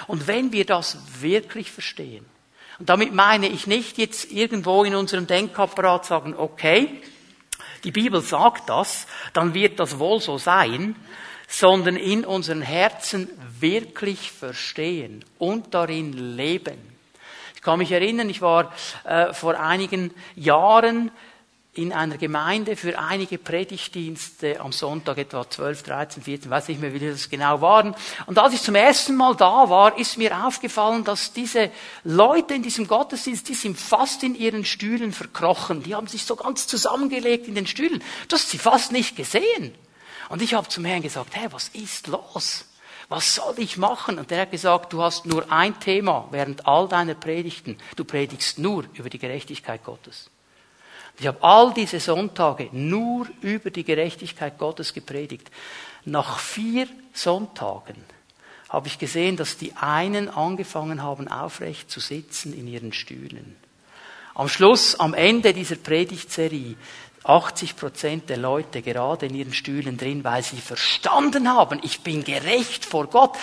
Und 0.08 0.28
wenn 0.28 0.54
wir 0.54 0.66
das 0.66 0.98
wirklich 1.20 1.70
verstehen. 1.70 2.26
Und 2.80 2.90
damit 2.90 3.12
meine 3.14 3.48
ich 3.48 3.68
nicht 3.68 3.98
jetzt 3.98 4.32
irgendwo 4.32 4.84
in 4.84 4.96
unserem 4.96 5.28
Denkapparat 5.28 6.06
sagen, 6.06 6.36
okay, 6.38 7.02
die 7.84 7.92
Bibel 7.92 8.22
sagt 8.22 8.70
das, 8.70 9.08
dann 9.34 9.54
wird 9.54 9.80
das 9.80 10.00
wohl 10.00 10.22
so 10.22 10.38
sein, 10.38 10.96
sondern 11.48 11.96
in 11.96 12.26
unseren 12.26 12.62
Herzen 12.62 13.30
wirklich 13.60 14.32
verstehen 14.32 15.24
und 15.40 15.74
darin 15.74 16.36
leben. 16.36 16.78
Ich 17.56 17.62
kann 17.62 17.80
mich 17.80 17.92
erinnern, 17.92 18.30
ich 18.30 18.42
war 18.42 18.74
äh, 19.06 19.34
vor 19.34 19.60
einigen 19.60 20.14
Jahren 20.36 21.12
in 21.78 21.94
einer 21.94 22.18
Gemeinde 22.18 22.76
für 22.76 22.98
einige 22.98 23.38
Predigtdienste 23.38 24.60
am 24.60 24.72
Sonntag 24.72 25.18
etwa 25.20 25.48
12, 25.48 25.84
13, 25.84 26.24
14, 26.24 26.50
weiß 26.50 26.68
nicht 26.70 26.82
mehr, 26.82 26.94
wie 26.94 27.00
das 27.00 27.30
genau 27.30 27.62
waren. 27.62 27.96
Und 28.26 28.40
als 28.40 28.54
ich 28.54 28.62
zum 28.62 28.76
ersten 28.76 29.16
Mal 29.16 29.36
da 29.36 29.70
war, 29.70 29.98
ist 29.98 30.18
mir 30.18 30.46
aufgefallen, 30.46 31.04
dass 31.04 31.34
diese 31.34 31.70
Leute 32.04 32.56
in 32.56 32.64
diesem 32.64 32.88
Gottesdienst, 32.88 33.48
die 33.48 33.54
sind 33.54 33.78
fast 33.78 34.24
in 34.24 34.34
ihren 34.34 34.66
Stühlen 34.66 35.14
verkrochen. 35.14 35.84
Die 35.84 35.94
haben 35.94 36.08
sich 36.08 36.26
so 36.26 36.36
ganz 36.36 36.68
zusammengelegt 36.68 37.48
in 37.48 37.56
den 37.56 37.68
Stühlen. 37.68 38.04
Du 38.28 38.36
hast 38.36 38.50
sie 38.50 38.58
fast 38.58 38.92
nicht 38.92 39.16
gesehen. 39.16 39.74
Und 40.30 40.42
ich 40.42 40.54
habe 40.54 40.68
zum 40.68 40.86
Herrn 40.86 41.02
gesagt, 41.02 41.36
hey, 41.36 41.48
was 41.52 41.70
ist 41.70 42.08
los? 42.08 42.66
Was 43.10 43.36
soll 43.36 43.56
ich 43.58 43.78
machen? 43.78 44.20
Und 44.20 44.32
der 44.32 44.42
hat 44.42 44.52
gesagt, 44.52 44.92
du 44.92 45.02
hast 45.02 45.26
nur 45.26 45.50
ein 45.52 45.80
Thema 45.80 46.28
während 46.32 46.68
all 46.68 46.90
deiner 46.90 47.14
Predigten. 47.14 47.78
Du 47.96 48.04
predigst 48.04 48.60
nur 48.60 48.86
über 48.94 49.10
die 49.10 49.20
Gerechtigkeit 49.20 49.84
Gottes. 49.84 50.30
Ich 51.20 51.26
habe 51.26 51.42
all 51.42 51.74
diese 51.74 52.00
Sonntage 52.00 52.70
nur 52.72 53.28
über 53.42 53.72
die 53.72 53.84
Gerechtigkeit 53.84 54.58
Gottes 54.58 54.94
gepredigt. 54.94 55.50
Nach 56.06 56.38
vier 56.38 56.88
Sonntagen 57.14 57.96
habe 58.70 58.88
ich 58.88 59.00
gesehen, 59.00 59.38
dass 59.38 59.58
die 59.58 59.74
einen 59.76 60.30
angefangen 60.30 61.02
haben, 61.02 61.28
aufrecht 61.28 61.90
zu 61.90 62.00
sitzen 62.00 62.54
in 62.54 62.68
ihren 62.68 62.94
Stühlen. 62.94 63.56
Am 64.36 64.50
Schluss, 64.50 65.00
am 65.00 65.16
Ende 65.16 65.54
dieser 65.54 65.78
Predigtserie, 65.78 66.76
80 67.24 67.76
Prozent 67.76 68.30
der 68.30 68.38
Leute 68.38 68.82
gerade 68.82 69.26
in 69.26 69.36
ihren 69.36 69.54
Stühlen 69.54 69.98
drin, 69.98 70.24
weil 70.24 70.44
sie 70.44 70.58
verstanden 70.58 71.50
haben, 71.50 71.80
ich 71.84 72.02
bin 72.02 72.24
gerecht 72.24 72.86
vor 72.86 73.08
Gott. 73.08 73.36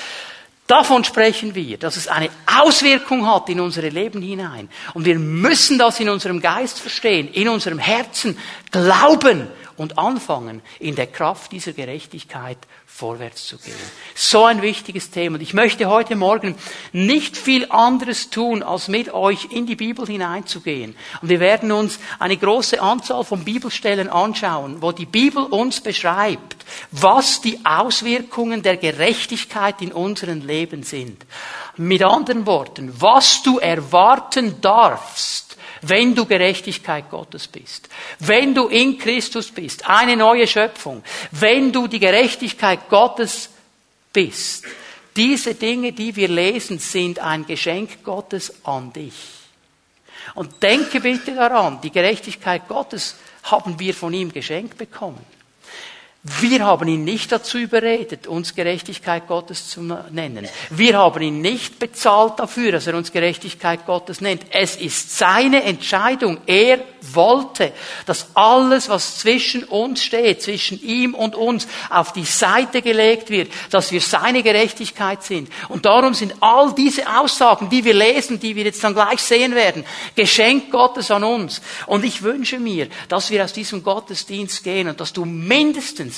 Davon 0.66 1.04
sprechen 1.04 1.54
wir, 1.54 1.76
dass 1.76 1.96
es 1.96 2.08
eine 2.08 2.30
Auswirkung 2.46 3.26
hat 3.26 3.50
in 3.50 3.60
unsere 3.60 3.90
Leben 3.90 4.22
hinein. 4.22 4.70
Und 4.94 5.04
wir 5.04 5.18
müssen 5.18 5.78
das 5.78 6.00
in 6.00 6.08
unserem 6.08 6.40
Geist 6.40 6.80
verstehen, 6.80 7.28
in 7.28 7.48
unserem 7.48 7.78
Herzen 7.78 8.38
glauben 8.70 9.46
und 9.76 9.98
anfangen, 9.98 10.62
in 10.78 10.94
der 10.94 11.06
Kraft 11.06 11.52
dieser 11.52 11.72
Gerechtigkeit 11.72 12.56
vorwärts 12.94 13.48
zu 13.48 13.58
gehen. 13.58 13.74
So 14.14 14.44
ein 14.44 14.62
wichtiges 14.62 15.10
Thema. 15.10 15.34
Und 15.34 15.40
ich 15.40 15.52
möchte 15.52 15.88
heute 15.88 16.14
Morgen 16.14 16.54
nicht 16.92 17.36
viel 17.36 17.66
anderes 17.70 18.30
tun, 18.30 18.62
als 18.62 18.86
mit 18.86 19.12
euch 19.12 19.48
in 19.50 19.66
die 19.66 19.74
Bibel 19.74 20.06
hineinzugehen. 20.06 20.94
Und 21.20 21.28
wir 21.28 21.40
werden 21.40 21.72
uns 21.72 21.98
eine 22.20 22.36
große 22.36 22.80
Anzahl 22.80 23.24
von 23.24 23.44
Bibelstellen 23.44 24.08
anschauen, 24.08 24.80
wo 24.80 24.92
die 24.92 25.06
Bibel 25.06 25.42
uns 25.42 25.80
beschreibt, 25.80 26.64
was 26.92 27.40
die 27.40 27.58
Auswirkungen 27.64 28.62
der 28.62 28.76
Gerechtigkeit 28.76 29.82
in 29.82 29.90
unserem 29.90 30.46
Leben 30.46 30.84
sind. 30.84 31.26
Mit 31.76 32.04
anderen 32.04 32.46
Worten, 32.46 32.94
was 33.00 33.42
du 33.42 33.58
erwarten 33.58 34.60
darfst, 34.60 35.43
wenn 35.88 36.14
du 36.14 36.24
Gerechtigkeit 36.24 37.10
Gottes 37.10 37.46
bist, 37.48 37.88
wenn 38.18 38.54
du 38.54 38.68
in 38.68 38.98
Christus 38.98 39.50
bist, 39.50 39.88
eine 39.88 40.16
neue 40.16 40.46
Schöpfung, 40.46 41.02
wenn 41.30 41.72
du 41.72 41.86
die 41.86 42.00
Gerechtigkeit 42.00 42.88
Gottes 42.88 43.50
bist. 44.12 44.64
Diese 45.16 45.54
Dinge, 45.54 45.92
die 45.92 46.16
wir 46.16 46.28
lesen, 46.28 46.78
sind 46.78 47.18
ein 47.18 47.46
Geschenk 47.46 48.02
Gottes 48.02 48.52
an 48.64 48.92
dich. 48.92 49.14
Und 50.34 50.62
denke 50.62 51.00
bitte 51.00 51.34
daran, 51.34 51.80
die 51.82 51.90
Gerechtigkeit 51.90 52.66
Gottes 52.66 53.16
haben 53.44 53.78
wir 53.78 53.94
von 53.94 54.12
ihm 54.12 54.32
geschenkt 54.32 54.78
bekommen. 54.78 55.33
Wir 56.26 56.64
haben 56.64 56.88
ihn 56.88 57.04
nicht 57.04 57.32
dazu 57.32 57.58
überredet, 57.58 58.26
uns 58.26 58.54
Gerechtigkeit 58.54 59.28
Gottes 59.28 59.68
zu 59.68 59.82
nennen. 59.82 60.48
Wir 60.70 60.96
haben 60.96 61.20
ihn 61.20 61.42
nicht 61.42 61.78
bezahlt 61.78 62.38
dafür, 62.38 62.72
dass 62.72 62.86
er 62.86 62.94
uns 62.94 63.12
Gerechtigkeit 63.12 63.84
Gottes 63.84 64.22
nennt. 64.22 64.46
Es 64.48 64.76
ist 64.76 65.18
seine 65.18 65.64
Entscheidung. 65.64 66.38
Er 66.46 66.78
wollte, 67.12 67.74
dass 68.06 68.28
alles, 68.32 68.88
was 68.88 69.18
zwischen 69.18 69.64
uns 69.64 70.02
steht, 70.02 70.40
zwischen 70.40 70.82
ihm 70.82 71.14
und 71.14 71.34
uns, 71.34 71.68
auf 71.90 72.14
die 72.14 72.24
Seite 72.24 72.80
gelegt 72.80 73.28
wird, 73.28 73.52
dass 73.68 73.92
wir 73.92 74.00
seine 74.00 74.42
Gerechtigkeit 74.42 75.22
sind. 75.22 75.50
Und 75.68 75.84
darum 75.84 76.14
sind 76.14 76.36
all 76.40 76.74
diese 76.74 77.06
Aussagen, 77.18 77.68
die 77.68 77.84
wir 77.84 77.92
lesen, 77.92 78.40
die 78.40 78.56
wir 78.56 78.64
jetzt 78.64 78.82
dann 78.82 78.94
gleich 78.94 79.20
sehen 79.20 79.54
werden, 79.54 79.84
Geschenk 80.16 80.70
Gottes 80.70 81.10
an 81.10 81.22
uns. 81.22 81.60
Und 81.84 82.02
ich 82.02 82.22
wünsche 82.22 82.58
mir, 82.58 82.88
dass 83.10 83.30
wir 83.30 83.44
aus 83.44 83.52
diesem 83.52 83.82
Gottesdienst 83.82 84.64
gehen 84.64 84.88
und 84.88 85.00
dass 85.00 85.12
du 85.12 85.26
mindestens 85.26 86.13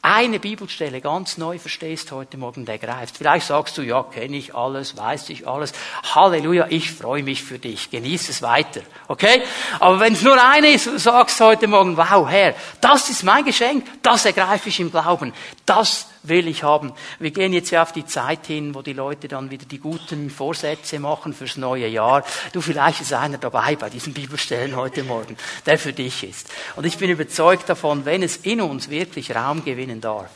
eine 0.00 0.38
Bibelstelle 0.38 1.00
ganz 1.00 1.38
neu 1.38 1.58
verstehst 1.58 2.12
heute 2.12 2.38
Morgen, 2.38 2.64
der 2.64 2.78
greift. 2.78 3.16
Vielleicht 3.16 3.46
sagst 3.48 3.76
du, 3.78 3.82
ja, 3.82 4.04
kenne 4.04 4.36
ich 4.36 4.54
alles, 4.54 4.96
weiß 4.96 5.28
ich 5.30 5.48
alles. 5.48 5.72
Halleluja, 6.14 6.66
ich 6.70 6.92
freue 6.92 7.24
mich 7.24 7.42
für 7.42 7.58
dich. 7.58 7.90
Genieß 7.90 8.28
es 8.28 8.40
weiter. 8.40 8.80
Okay? 9.08 9.42
Aber 9.80 9.98
wenn 9.98 10.12
es 10.12 10.22
nur 10.22 10.40
eine 10.40 10.68
ist, 10.68 10.84
sagst 11.00 11.40
heute 11.40 11.66
Morgen, 11.66 11.96
wow, 11.96 12.28
Herr, 12.28 12.54
das 12.80 13.10
ist 13.10 13.24
mein 13.24 13.44
Geschenk, 13.44 13.84
das 14.02 14.24
ergreife 14.24 14.68
ich 14.68 14.78
im 14.78 14.92
Glauben. 14.92 15.32
Das 15.66 16.06
will 16.22 16.48
ich 16.48 16.62
haben. 16.62 16.92
Wir 17.18 17.30
gehen 17.30 17.52
jetzt 17.52 17.70
ja 17.70 17.82
auf 17.82 17.92
die 17.92 18.06
Zeit 18.06 18.46
hin, 18.46 18.74
wo 18.74 18.82
die 18.82 18.92
Leute 18.92 19.28
dann 19.28 19.50
wieder 19.50 19.66
die 19.66 19.78
guten 19.78 20.30
Vorsätze 20.30 20.98
machen 20.98 21.32
fürs 21.32 21.56
neue 21.56 21.88
Jahr. 21.88 22.24
Du, 22.52 22.60
vielleicht 22.60 23.00
ist 23.00 23.12
einer 23.12 23.38
dabei 23.38 23.76
bei 23.76 23.90
diesen 23.90 24.14
Bibelstellen 24.14 24.76
heute 24.76 25.04
Morgen, 25.04 25.36
der 25.66 25.78
für 25.78 25.92
dich 25.92 26.24
ist. 26.24 26.48
Und 26.76 26.86
ich 26.86 26.98
bin 26.98 27.10
überzeugt 27.10 27.68
davon, 27.68 28.04
wenn 28.04 28.22
es 28.22 28.38
in 28.38 28.60
uns 28.60 28.90
wirklich 28.90 29.34
Raum 29.34 29.64
gewinnen 29.64 30.00
darf, 30.00 30.30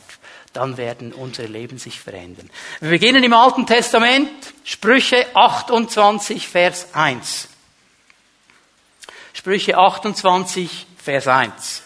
dann 0.53 0.77
werden 0.77 1.13
unsere 1.13 1.47
Leben 1.47 1.79
sich 1.79 1.99
verändern. 1.99 2.49
Wir 2.79 2.91
beginnen 2.91 3.23
im 3.23 3.33
Alten 3.33 3.65
Testament, 3.65 4.29
Sprüche 4.63 5.25
28, 5.35 6.47
Vers 6.47 6.93
1. 6.93 7.47
Sprüche 9.33 9.77
28, 9.77 10.85
Vers 11.03 11.27
1. 11.27 11.81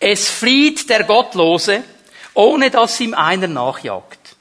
Es 0.00 0.30
flieht 0.30 0.88
der 0.88 1.04
Gottlose, 1.04 1.84
ohne 2.38 2.70
dass 2.70 3.00
ihm 3.00 3.14
einer 3.14 3.48
nachjagt. 3.48 4.36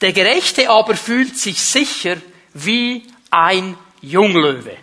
Der 0.00 0.12
Gerechte 0.12 0.70
aber 0.70 0.94
fühlt 0.94 1.36
sich 1.36 1.60
sicher 1.60 2.18
wie 2.54 3.02
ein 3.32 3.76
Junglöwe. 4.00 4.76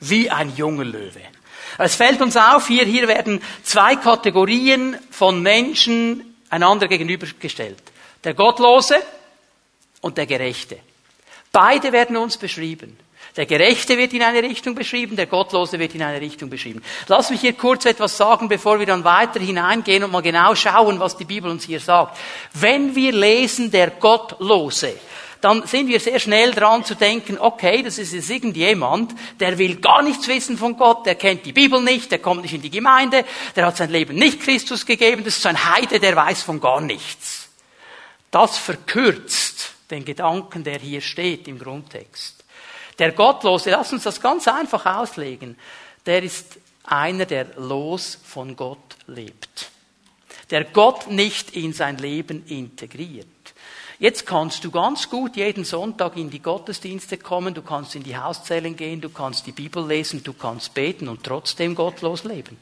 Wie 0.00 0.30
ein 0.30 0.56
junger 0.56 0.84
Löwe. 0.84 1.20
Es 1.76 1.94
fällt 1.94 2.22
uns 2.22 2.38
auf, 2.38 2.68
hier, 2.68 2.86
hier 2.86 3.06
werden 3.06 3.42
zwei 3.62 3.96
Kategorien 3.96 4.96
von 5.10 5.42
Menschen 5.42 6.36
einander 6.48 6.88
gegenübergestellt. 6.88 7.82
Der 8.22 8.32
Gottlose 8.32 8.96
und 10.00 10.16
der 10.16 10.26
Gerechte. 10.26 10.78
Beide 11.52 11.92
werden 11.92 12.16
uns 12.16 12.38
beschrieben. 12.38 12.96
Der 13.36 13.46
Gerechte 13.46 13.98
wird 13.98 14.12
in 14.12 14.22
eine 14.22 14.42
Richtung 14.42 14.76
beschrieben, 14.76 15.16
der 15.16 15.26
Gottlose 15.26 15.78
wird 15.80 15.94
in 15.96 16.02
eine 16.02 16.20
Richtung 16.20 16.48
beschrieben. 16.48 16.82
Lass 17.08 17.30
mich 17.30 17.40
hier 17.40 17.54
kurz 17.54 17.84
etwas 17.84 18.16
sagen, 18.16 18.48
bevor 18.48 18.78
wir 18.78 18.86
dann 18.86 19.02
weiter 19.02 19.40
hineingehen 19.40 20.04
und 20.04 20.12
mal 20.12 20.22
genau 20.22 20.54
schauen, 20.54 21.00
was 21.00 21.16
die 21.16 21.24
Bibel 21.24 21.50
uns 21.50 21.64
hier 21.64 21.80
sagt. 21.80 22.16
Wenn 22.52 22.94
wir 22.94 23.12
lesen 23.12 23.72
der 23.72 23.90
Gottlose, 23.90 24.94
dann 25.40 25.66
sind 25.66 25.88
wir 25.88 25.98
sehr 25.98 26.20
schnell 26.20 26.52
dran 26.52 26.84
zu 26.84 26.94
denken, 26.94 27.36
okay, 27.38 27.82
das 27.82 27.98
ist 27.98 28.14
jetzt 28.14 28.30
irgendjemand, 28.30 29.12
der 29.40 29.58
will 29.58 29.76
gar 29.76 30.02
nichts 30.02 30.28
wissen 30.28 30.56
von 30.56 30.76
Gott, 30.76 31.04
der 31.04 31.16
kennt 31.16 31.44
die 31.44 31.52
Bibel 31.52 31.82
nicht, 31.82 32.12
der 32.12 32.20
kommt 32.20 32.42
nicht 32.42 32.54
in 32.54 32.62
die 32.62 32.70
Gemeinde, 32.70 33.24
der 33.56 33.66
hat 33.66 33.76
sein 33.76 33.90
Leben 33.90 34.14
nicht 34.14 34.40
Christus 34.40 34.86
gegeben, 34.86 35.24
das 35.24 35.34
ist 35.36 35.42
so 35.42 35.48
ein 35.48 35.74
Heide, 35.74 35.98
der 35.98 36.14
weiß 36.14 36.42
von 36.42 36.60
gar 36.60 36.80
nichts. 36.80 37.48
Das 38.30 38.56
verkürzt 38.58 39.72
den 39.90 40.04
Gedanken, 40.04 40.62
der 40.62 40.78
hier 40.78 41.00
steht 41.00 41.48
im 41.48 41.58
Grundtext. 41.58 42.43
Der 42.98 43.12
Gottlose, 43.12 43.70
lass 43.70 43.92
uns 43.92 44.04
das 44.04 44.20
ganz 44.20 44.46
einfach 44.46 44.86
auslegen, 44.86 45.56
der 46.06 46.22
ist 46.22 46.58
einer, 46.84 47.26
der 47.26 47.46
los 47.56 48.18
von 48.22 48.56
Gott 48.56 48.96
lebt. 49.06 49.70
Der 50.50 50.64
Gott 50.64 51.10
nicht 51.10 51.56
in 51.56 51.72
sein 51.72 51.98
Leben 51.98 52.44
integriert. 52.46 53.26
Jetzt 53.98 54.26
kannst 54.26 54.64
du 54.64 54.70
ganz 54.70 55.08
gut 55.08 55.36
jeden 55.36 55.64
Sonntag 55.64 56.16
in 56.16 56.28
die 56.28 56.42
Gottesdienste 56.42 57.16
kommen, 57.16 57.54
du 57.54 57.62
kannst 57.62 57.94
in 57.94 58.02
die 58.02 58.16
Hauszellen 58.16 58.76
gehen, 58.76 59.00
du 59.00 59.08
kannst 59.08 59.46
die 59.46 59.52
Bibel 59.52 59.86
lesen, 59.86 60.22
du 60.22 60.32
kannst 60.32 60.74
beten 60.74 61.08
und 61.08 61.22
trotzdem 61.22 61.74
gottlos 61.74 62.24
leben. 62.24 62.58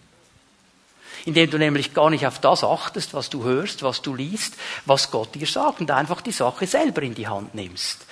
Indem 1.24 1.50
du 1.50 1.58
nämlich 1.58 1.94
gar 1.94 2.10
nicht 2.10 2.26
auf 2.26 2.38
das 2.38 2.64
achtest, 2.64 3.14
was 3.14 3.30
du 3.30 3.44
hörst, 3.44 3.82
was 3.82 4.02
du 4.02 4.14
liest, 4.14 4.54
was 4.86 5.10
Gott 5.10 5.34
dir 5.34 5.46
sagt 5.46 5.80
und 5.80 5.90
einfach 5.90 6.20
die 6.20 6.32
Sache 6.32 6.66
selber 6.66 7.02
in 7.02 7.14
die 7.14 7.28
Hand 7.28 7.54
nimmst. 7.54 8.06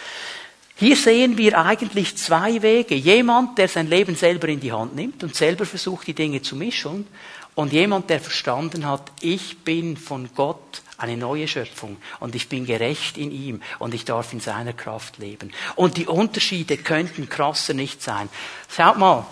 Hier 0.81 0.97
sehen 0.97 1.37
wir 1.37 1.59
eigentlich 1.59 2.17
zwei 2.17 2.63
Wege. 2.63 2.95
Jemand, 2.95 3.59
der 3.59 3.69
sein 3.69 3.87
Leben 3.87 4.17
selber 4.17 4.49
in 4.49 4.61
die 4.61 4.73
Hand 4.73 4.97
nimmt 4.97 5.23
und 5.23 5.35
selber 5.35 5.67
versucht, 5.67 6.07
die 6.07 6.15
Dinge 6.15 6.41
zu 6.41 6.57
mischen. 6.57 7.07
Und 7.55 7.75
jemand, 7.75 8.09
der 8.09 8.19
verstanden 8.19 8.87
hat, 8.87 9.13
ich 9.21 9.59
bin 9.59 9.99
von 9.99 10.31
Gott 10.35 10.81
eine 10.97 11.19
neue 11.19 11.47
Schöpfung 11.49 11.99
und 12.19 12.35
ich 12.35 12.49
bin 12.49 12.65
gerecht 12.65 13.19
in 13.19 13.31
ihm 13.31 13.61
und 13.79 13.93
ich 13.93 14.07
darf 14.07 14.33
in 14.33 14.41
seiner 14.41 14.73
Kraft 14.73 15.19
leben. 15.19 15.53
Und 15.77 15.99
die 15.99 16.07
Unterschiede 16.07 16.79
könnten 16.79 17.29
krasser 17.29 17.75
nicht 17.75 18.03
sein. 18.03 18.31
Schaut 18.75 18.97
mal, 18.97 19.27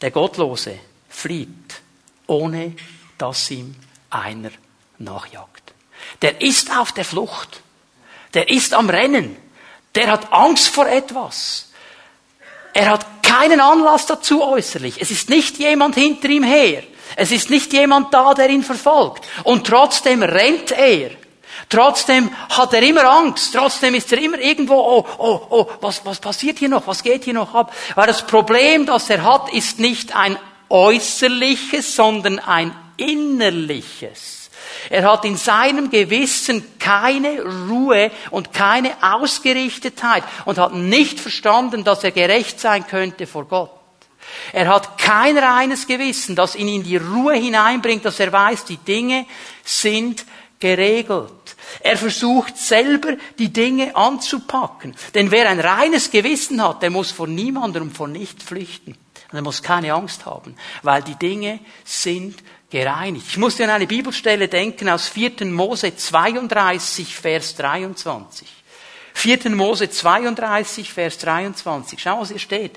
der 0.00 0.10
Gottlose 0.10 0.78
flieht, 1.10 1.82
ohne 2.26 2.72
dass 3.18 3.50
ihm 3.50 3.74
einer 4.08 4.52
nachjagt. 4.96 5.74
Der 6.22 6.40
ist 6.40 6.74
auf 6.74 6.92
der 6.92 7.04
Flucht. 7.04 7.60
Der 8.32 8.48
ist 8.48 8.72
am 8.72 8.88
Rennen. 8.88 9.36
Der 9.94 10.10
hat 10.10 10.32
Angst 10.32 10.68
vor 10.68 10.86
etwas. 10.86 11.68
Er 12.72 12.90
hat 12.90 13.06
keinen 13.22 13.60
Anlass 13.60 14.06
dazu 14.06 14.42
äußerlich. 14.42 15.00
Es 15.00 15.10
ist 15.10 15.28
nicht 15.28 15.58
jemand 15.58 15.94
hinter 15.94 16.28
ihm 16.28 16.44
her. 16.44 16.82
Es 17.16 17.32
ist 17.32 17.50
nicht 17.50 17.72
jemand 17.72 18.12
da, 18.12 18.34
der 18.34 18.50
ihn 18.50 18.62
verfolgt. 18.62 19.24
Und 19.44 19.66
trotzdem 19.66 20.22
rennt 20.22 20.72
er. 20.72 21.10
Trotzdem 21.68 22.30
hat 22.50 22.72
er 22.72 22.82
immer 22.82 23.04
Angst. 23.04 23.54
Trotzdem 23.54 23.94
ist 23.94 24.12
er 24.12 24.18
immer 24.18 24.38
irgendwo, 24.38 24.74
oh, 24.74 25.06
oh, 25.18 25.40
oh, 25.50 25.66
was, 25.80 26.04
was 26.04 26.20
passiert 26.20 26.58
hier 26.58 26.68
noch? 26.68 26.86
Was 26.86 27.02
geht 27.02 27.24
hier 27.24 27.34
noch 27.34 27.54
ab? 27.54 27.74
Weil 27.94 28.06
das 28.06 28.26
Problem, 28.26 28.86
das 28.86 29.10
er 29.10 29.24
hat, 29.24 29.52
ist 29.52 29.78
nicht 29.78 30.14
ein 30.14 30.38
äußerliches, 30.68 31.96
sondern 31.96 32.38
ein 32.38 32.74
innerliches. 32.96 34.37
Er 34.90 35.10
hat 35.10 35.24
in 35.24 35.36
seinem 35.36 35.90
Gewissen 35.90 36.64
keine 36.78 37.42
Ruhe 37.68 38.10
und 38.30 38.52
keine 38.52 38.92
Ausgerichtetheit 39.00 40.24
und 40.44 40.58
hat 40.58 40.74
nicht 40.74 41.20
verstanden, 41.20 41.84
dass 41.84 42.04
er 42.04 42.12
gerecht 42.12 42.60
sein 42.60 42.86
könnte 42.86 43.26
vor 43.26 43.46
Gott. 43.46 43.70
Er 44.52 44.68
hat 44.68 44.98
kein 44.98 45.38
reines 45.38 45.86
Gewissen, 45.86 46.36
das 46.36 46.54
ihn 46.54 46.68
in 46.68 46.82
die 46.82 46.96
Ruhe 46.96 47.34
hineinbringt, 47.34 48.04
dass 48.04 48.20
er 48.20 48.32
weiß, 48.32 48.64
die 48.64 48.76
Dinge 48.76 49.26
sind 49.64 50.24
geregelt. 50.60 51.32
Er 51.80 51.96
versucht 51.96 52.56
selber 52.56 53.16
die 53.38 53.52
Dinge 53.52 53.94
anzupacken. 53.94 54.94
Denn 55.14 55.30
wer 55.30 55.48
ein 55.48 55.60
reines 55.60 56.10
Gewissen 56.10 56.62
hat, 56.62 56.82
der 56.82 56.90
muss 56.90 57.10
vor 57.10 57.26
niemandem 57.26 57.84
und 57.84 57.96
vor 57.96 58.08
nichts 58.08 58.44
flüchten. 58.44 58.96
Und 59.30 59.36
er 59.36 59.42
muss 59.42 59.62
keine 59.62 59.92
Angst 59.92 60.24
haben, 60.24 60.56
weil 60.82 61.02
die 61.02 61.14
Dinge 61.14 61.60
sind 61.84 62.42
gereinigt. 62.70 63.26
Ich 63.30 63.36
musste 63.38 63.64
an 63.64 63.70
eine 63.70 63.86
Bibelstelle 63.86 64.48
denken 64.48 64.88
aus 64.88 65.08
4. 65.08 65.46
Mose 65.46 65.96
32, 65.96 67.14
Vers 67.14 67.56
23. 67.56 68.46
4. 69.14 69.50
Mose 69.50 69.90
32, 69.90 70.92
Vers 70.92 71.18
23. 71.18 72.00
Schau, 72.00 72.20
was 72.20 72.28
hier 72.28 72.38
steht. 72.38 72.72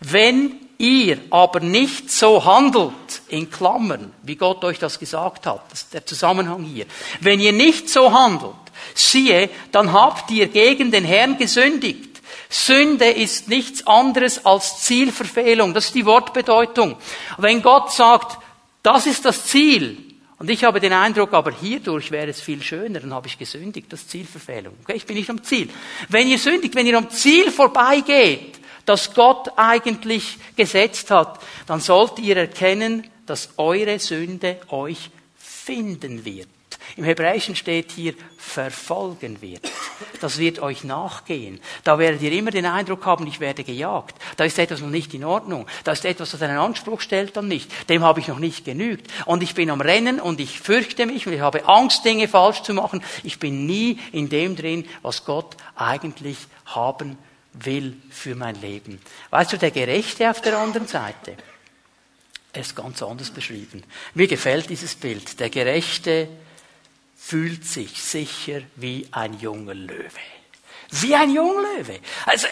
Wenn 0.00 0.60
ihr 0.78 1.18
aber 1.30 1.60
nicht 1.60 2.10
so 2.10 2.44
handelt, 2.44 2.92
in 3.28 3.50
Klammern, 3.50 4.12
wie 4.22 4.36
Gott 4.36 4.62
euch 4.64 4.78
das 4.78 4.98
gesagt 4.98 5.46
hat, 5.46 5.62
das 5.70 5.82
ist 5.82 5.94
der 5.94 6.04
Zusammenhang 6.04 6.64
hier. 6.64 6.86
Wenn 7.20 7.40
ihr 7.40 7.52
nicht 7.52 7.88
so 7.88 8.12
handelt, 8.12 8.54
siehe, 8.94 9.48
dann 9.72 9.92
habt 9.92 10.30
ihr 10.30 10.48
gegen 10.48 10.90
den 10.90 11.04
Herrn 11.04 11.38
gesündigt. 11.38 12.20
Sünde 12.48 13.06
ist 13.06 13.48
nichts 13.48 13.86
anderes 13.86 14.44
als 14.44 14.82
Zielverfehlung. 14.82 15.72
Das 15.72 15.86
ist 15.86 15.94
die 15.94 16.06
Wortbedeutung. 16.06 16.96
Wenn 17.38 17.62
Gott 17.62 17.92
sagt, 17.92 18.38
das 18.86 19.06
ist 19.06 19.24
das 19.24 19.44
Ziel, 19.46 19.98
und 20.38 20.48
ich 20.50 20.64
habe 20.64 20.80
den 20.80 20.92
Eindruck, 20.92 21.32
aber 21.32 21.50
hierdurch 21.50 22.10
wäre 22.10 22.28
es 22.28 22.40
viel 22.40 22.62
schöner, 22.62 23.00
dann 23.00 23.12
habe 23.12 23.26
ich 23.26 23.38
gesündigt, 23.38 23.92
das 23.92 24.06
Zielverfehlung. 24.06 24.74
Okay, 24.82 24.94
ich 24.94 25.06
bin 25.06 25.16
nicht 25.16 25.30
am 25.30 25.42
Ziel. 25.42 25.70
Wenn 26.08 26.28
ihr 26.28 26.38
sündigt, 26.38 26.74
wenn 26.74 26.86
ihr 26.86 26.96
am 26.96 27.10
Ziel 27.10 27.50
vorbeigeht, 27.50 28.60
das 28.84 29.12
Gott 29.12 29.50
eigentlich 29.56 30.38
gesetzt 30.54 31.10
hat, 31.10 31.40
dann 31.66 31.80
sollt 31.80 32.18
ihr 32.18 32.36
erkennen, 32.36 33.08
dass 33.24 33.48
eure 33.56 33.98
Sünde 33.98 34.60
euch 34.68 35.10
finden 35.36 36.24
wird. 36.24 36.48
Im 36.96 37.04
Hebräischen 37.04 37.56
steht 37.56 37.92
hier 37.92 38.14
verfolgen 38.36 39.42
wird. 39.42 39.70
Das 40.20 40.38
wird 40.38 40.60
euch 40.60 40.84
nachgehen. 40.84 41.60
Da 41.84 41.98
werdet 41.98 42.22
ihr 42.22 42.32
immer 42.32 42.50
den 42.50 42.66
Eindruck 42.66 43.04
haben, 43.04 43.26
ich 43.26 43.40
werde 43.40 43.64
gejagt. 43.64 44.16
Da 44.36 44.44
ist 44.44 44.58
etwas 44.58 44.80
noch 44.80 44.88
nicht 44.88 45.12
in 45.14 45.24
Ordnung. 45.24 45.66
Da 45.84 45.92
ist 45.92 46.04
etwas, 46.04 46.30
das 46.30 46.42
einen 46.42 46.58
Anspruch 46.58 47.00
stellt 47.00 47.36
dann 47.36 47.48
nicht. 47.48 47.70
Dem 47.88 48.02
habe 48.02 48.20
ich 48.20 48.28
noch 48.28 48.38
nicht 48.38 48.64
genügt. 48.64 49.10
Und 49.26 49.42
ich 49.42 49.54
bin 49.54 49.70
am 49.70 49.80
Rennen 49.80 50.20
und 50.20 50.40
ich 50.40 50.60
fürchte 50.60 51.06
mich 51.06 51.26
und 51.26 51.32
ich 51.32 51.40
habe 51.40 51.66
Angst, 51.66 52.04
Dinge 52.04 52.28
falsch 52.28 52.62
zu 52.62 52.72
machen. 52.72 53.02
Ich 53.24 53.38
bin 53.38 53.66
nie 53.66 53.98
in 54.12 54.28
dem 54.28 54.56
drin, 54.56 54.86
was 55.02 55.24
Gott 55.24 55.56
eigentlich 55.74 56.38
haben 56.66 57.18
will 57.52 57.96
für 58.10 58.34
mein 58.34 58.60
Leben. 58.60 59.00
Weißt 59.30 59.52
du, 59.52 59.58
der 59.58 59.70
Gerechte 59.70 60.30
auf 60.30 60.40
der 60.40 60.58
anderen 60.58 60.86
Seite, 60.86 61.36
er 62.52 62.60
ist 62.60 62.76
ganz 62.76 63.02
anders 63.02 63.30
beschrieben. 63.30 63.82
Mir 64.14 64.26
gefällt 64.26 64.70
dieses 64.70 64.94
Bild. 64.94 65.40
Der 65.40 65.50
Gerechte 65.50 66.28
fühlt 67.16 67.64
sich 67.64 68.02
sicher 68.02 68.60
wie 68.76 69.08
ein 69.10 69.38
junger 69.40 69.74
Löwe. 69.74 70.10
Wie 70.90 71.14
ein 71.14 71.30
junger 71.30 71.62
Löwe. 71.62 71.98
Also 72.26 72.46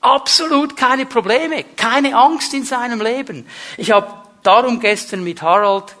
absolut 0.00 0.76
keine 0.76 1.06
Probleme, 1.06 1.64
keine 1.76 2.16
Angst 2.16 2.54
in 2.54 2.64
seinem 2.64 3.00
Leben. 3.00 3.46
Ich 3.76 3.90
habe 3.90 4.12
darum 4.42 4.80
gestern 4.80 5.22
mit 5.22 5.42
Harald 5.42 5.96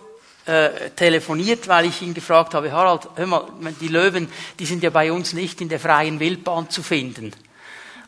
äh, 0.46 0.90
telefoniert, 0.90 1.68
weil 1.68 1.86
ich 1.86 2.02
ihn 2.02 2.14
gefragt 2.14 2.54
habe, 2.54 2.72
Harald, 2.72 3.08
hör 3.16 3.26
mal, 3.26 3.44
die 3.80 3.88
Löwen, 3.88 4.28
die 4.58 4.66
sind 4.66 4.82
ja 4.82 4.90
bei 4.90 5.12
uns 5.12 5.32
nicht 5.32 5.60
in 5.60 5.68
der 5.68 5.80
freien 5.80 6.20
Wildbahn 6.20 6.70
zu 6.70 6.82
finden. 6.82 7.32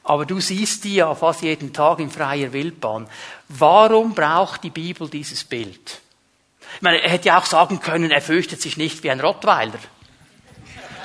Aber 0.04 0.24
du 0.24 0.40
siehst 0.40 0.84
die 0.84 0.94
ja 0.94 1.14
fast 1.14 1.42
jeden 1.42 1.72
Tag 1.72 1.98
in 1.98 2.10
freier 2.10 2.52
Wildbahn. 2.52 3.08
Warum 3.48 4.14
braucht 4.14 4.64
die 4.64 4.70
Bibel 4.70 5.08
dieses 5.10 5.44
Bild? 5.44 6.00
Ich 6.76 6.82
meine, 6.82 7.02
er 7.02 7.10
hätte 7.10 7.28
ja 7.28 7.38
auch 7.38 7.46
sagen 7.46 7.80
können, 7.80 8.10
er 8.10 8.22
fürchtet 8.22 8.62
sich 8.62 8.76
nicht 8.76 9.02
wie 9.02 9.10
ein 9.10 9.20
Rottweiler. 9.20 9.78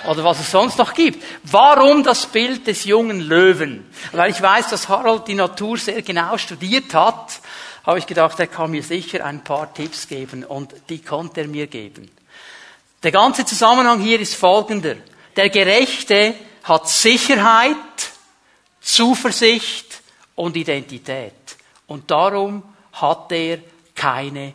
Oder 0.06 0.24
was 0.24 0.40
es 0.40 0.52
sonst 0.52 0.78
noch 0.78 0.94
gibt. 0.94 1.24
Warum 1.44 2.04
das 2.04 2.26
Bild 2.26 2.68
des 2.68 2.86
jungen 2.86 3.22
Löwen? 3.22 3.90
Weil 4.12 4.32
ich 4.32 4.42
weiß, 4.42 4.70
dass 4.70 4.90
Harald 4.90 5.28
die 5.28 5.36
Natur 5.36 5.78
sehr 5.78 6.02
genau 6.02 6.38
studiert 6.38 6.94
hat, 6.94 7.40
habe 7.86 8.00
ich 8.00 8.08
gedacht, 8.08 8.40
er 8.40 8.48
kann 8.48 8.72
mir 8.72 8.84
sicher 8.84 9.26
ein 9.26 9.44
paar 9.44 9.74
Tipps 9.74 10.08
geben 10.08 10.44
und 10.44 10.74
die 10.90 11.00
konnte 11.00 11.42
er 11.42 11.48
mir 11.48 11.68
geben. 11.68 12.10
Der 13.02 13.12
ganze 13.12 13.46
Zusammenhang 13.46 14.00
hier 14.00 14.20
ist 14.20 14.36
folgender. 14.36 14.96
Der 15.36 15.50
Gerechte 15.50 16.36
hat 16.64 16.88
Sicherheit, 16.88 17.76
Zuversicht 18.82 20.02
und 20.36 20.56
Identität. 20.56 21.34
Und 21.88 22.10
darum 22.10 22.64
hat 22.94 23.32
er 23.32 23.60
keine 23.96 24.54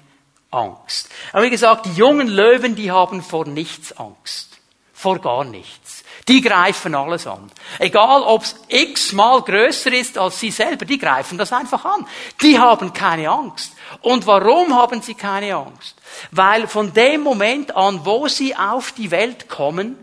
Angst. 0.51 1.11
Aber 1.33 1.43
wie 1.43 1.51
gesagt, 1.51 1.87
die 1.87 1.93
jungen 1.93 2.29
Löwen, 2.29 2.75
die 2.75 2.91
haben 2.91 3.23
vor 3.23 3.47
nichts 3.47 3.93
Angst. 3.99 4.58
Vor 4.99 5.21
gar 5.21 5.45
nichts. 5.45 6.03
Die 6.27 6.41
greifen 6.41 6.97
alles 6.97 7.25
an. 7.29 7.53
Egal, 7.79 8.21
ob 8.23 8.43
es 8.43 8.57
x-mal 8.67 9.43
größer 9.43 9.93
ist 9.93 10.19
als 10.19 10.41
sie 10.41 10.51
selber, 10.51 10.87
die 10.87 10.99
greifen 10.99 11.39
das 11.39 11.53
einfach 11.53 11.85
an. 11.85 12.05
Die 12.43 12.59
haben 12.59 12.93
keine 12.93 13.31
Angst. 13.31 13.75
Und 14.01 14.27
warum 14.27 14.75
haben 14.75 15.01
sie 15.01 15.15
keine 15.15 15.55
Angst? 15.55 15.95
Weil 16.33 16.67
von 16.67 16.93
dem 16.93 17.21
Moment 17.21 17.77
an, 17.77 18.05
wo 18.05 18.27
sie 18.27 18.57
auf 18.57 18.91
die 18.91 19.13
Welt 19.13 19.49
kommen, 19.49 19.97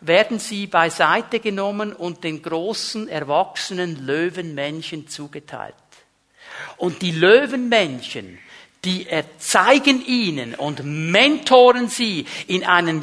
werden 0.00 0.38
sie 0.38 0.68
beiseite 0.68 1.40
genommen 1.40 1.92
und 1.92 2.22
den 2.22 2.42
großen, 2.42 3.08
erwachsenen 3.08 4.06
Löwenmännchen 4.06 5.08
zugeteilt. 5.08 5.74
Und 6.76 7.02
die 7.02 7.10
Löwenmännchen, 7.10 8.38
die 8.84 9.08
zeigen 9.38 10.06
ihnen 10.06 10.54
und 10.54 10.84
mentoren 10.84 11.88
sie 11.88 12.24
in 12.46 12.62
einen 12.62 13.02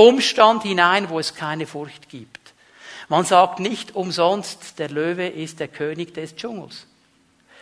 Lebensumstand 0.00 0.62
hinein, 0.62 1.10
wo 1.10 1.18
es 1.18 1.34
keine 1.34 1.66
Furcht 1.66 2.08
gibt. 2.08 2.38
Man 3.10 3.24
sagt 3.24 3.60
nicht 3.60 3.94
umsonst, 3.94 4.78
der 4.78 4.88
Löwe 4.88 5.26
ist 5.26 5.60
der 5.60 5.68
König 5.68 6.14
des 6.14 6.36
Dschungels. 6.36 6.86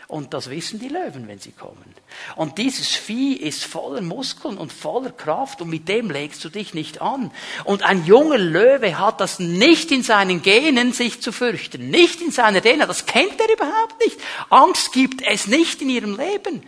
Und 0.07 0.33
das 0.33 0.49
wissen 0.49 0.79
die 0.79 0.89
Löwen, 0.89 1.27
wenn 1.29 1.39
sie 1.39 1.53
kommen. 1.53 1.95
Und 2.37 2.57
dieses 2.57 2.95
Vieh 2.95 3.35
ist 3.35 3.65
voller 3.65 4.01
Muskeln 4.01 4.57
und 4.57 4.73
voller 4.73 5.11
Kraft 5.11 5.61
und 5.61 5.69
mit 5.69 5.87
dem 5.89 6.11
legst 6.11 6.43
du 6.45 6.49
dich 6.49 6.73
nicht 6.73 7.03
an. 7.03 7.31
Und 7.65 7.83
ein 7.83 8.07
junger 8.07 8.39
Löwe 8.39 8.99
hat 8.99 9.21
das 9.21 9.39
nicht 9.39 9.91
in 9.91 10.03
seinen 10.03 10.41
Genen, 10.41 10.93
sich 10.93 11.21
zu 11.21 11.33
fürchten. 11.33 11.91
Nicht 11.91 12.23
in 12.23 12.31
seiner 12.31 12.63
DNA. 12.63 12.87
Das 12.87 13.05
kennt 13.05 13.39
er 13.39 13.53
überhaupt 13.53 14.01
nicht. 14.03 14.19
Angst 14.49 14.93
gibt 14.93 15.23
es 15.27 15.47
nicht 15.47 15.83
in 15.83 15.91
ihrem 15.91 16.17
Leben. 16.17 16.63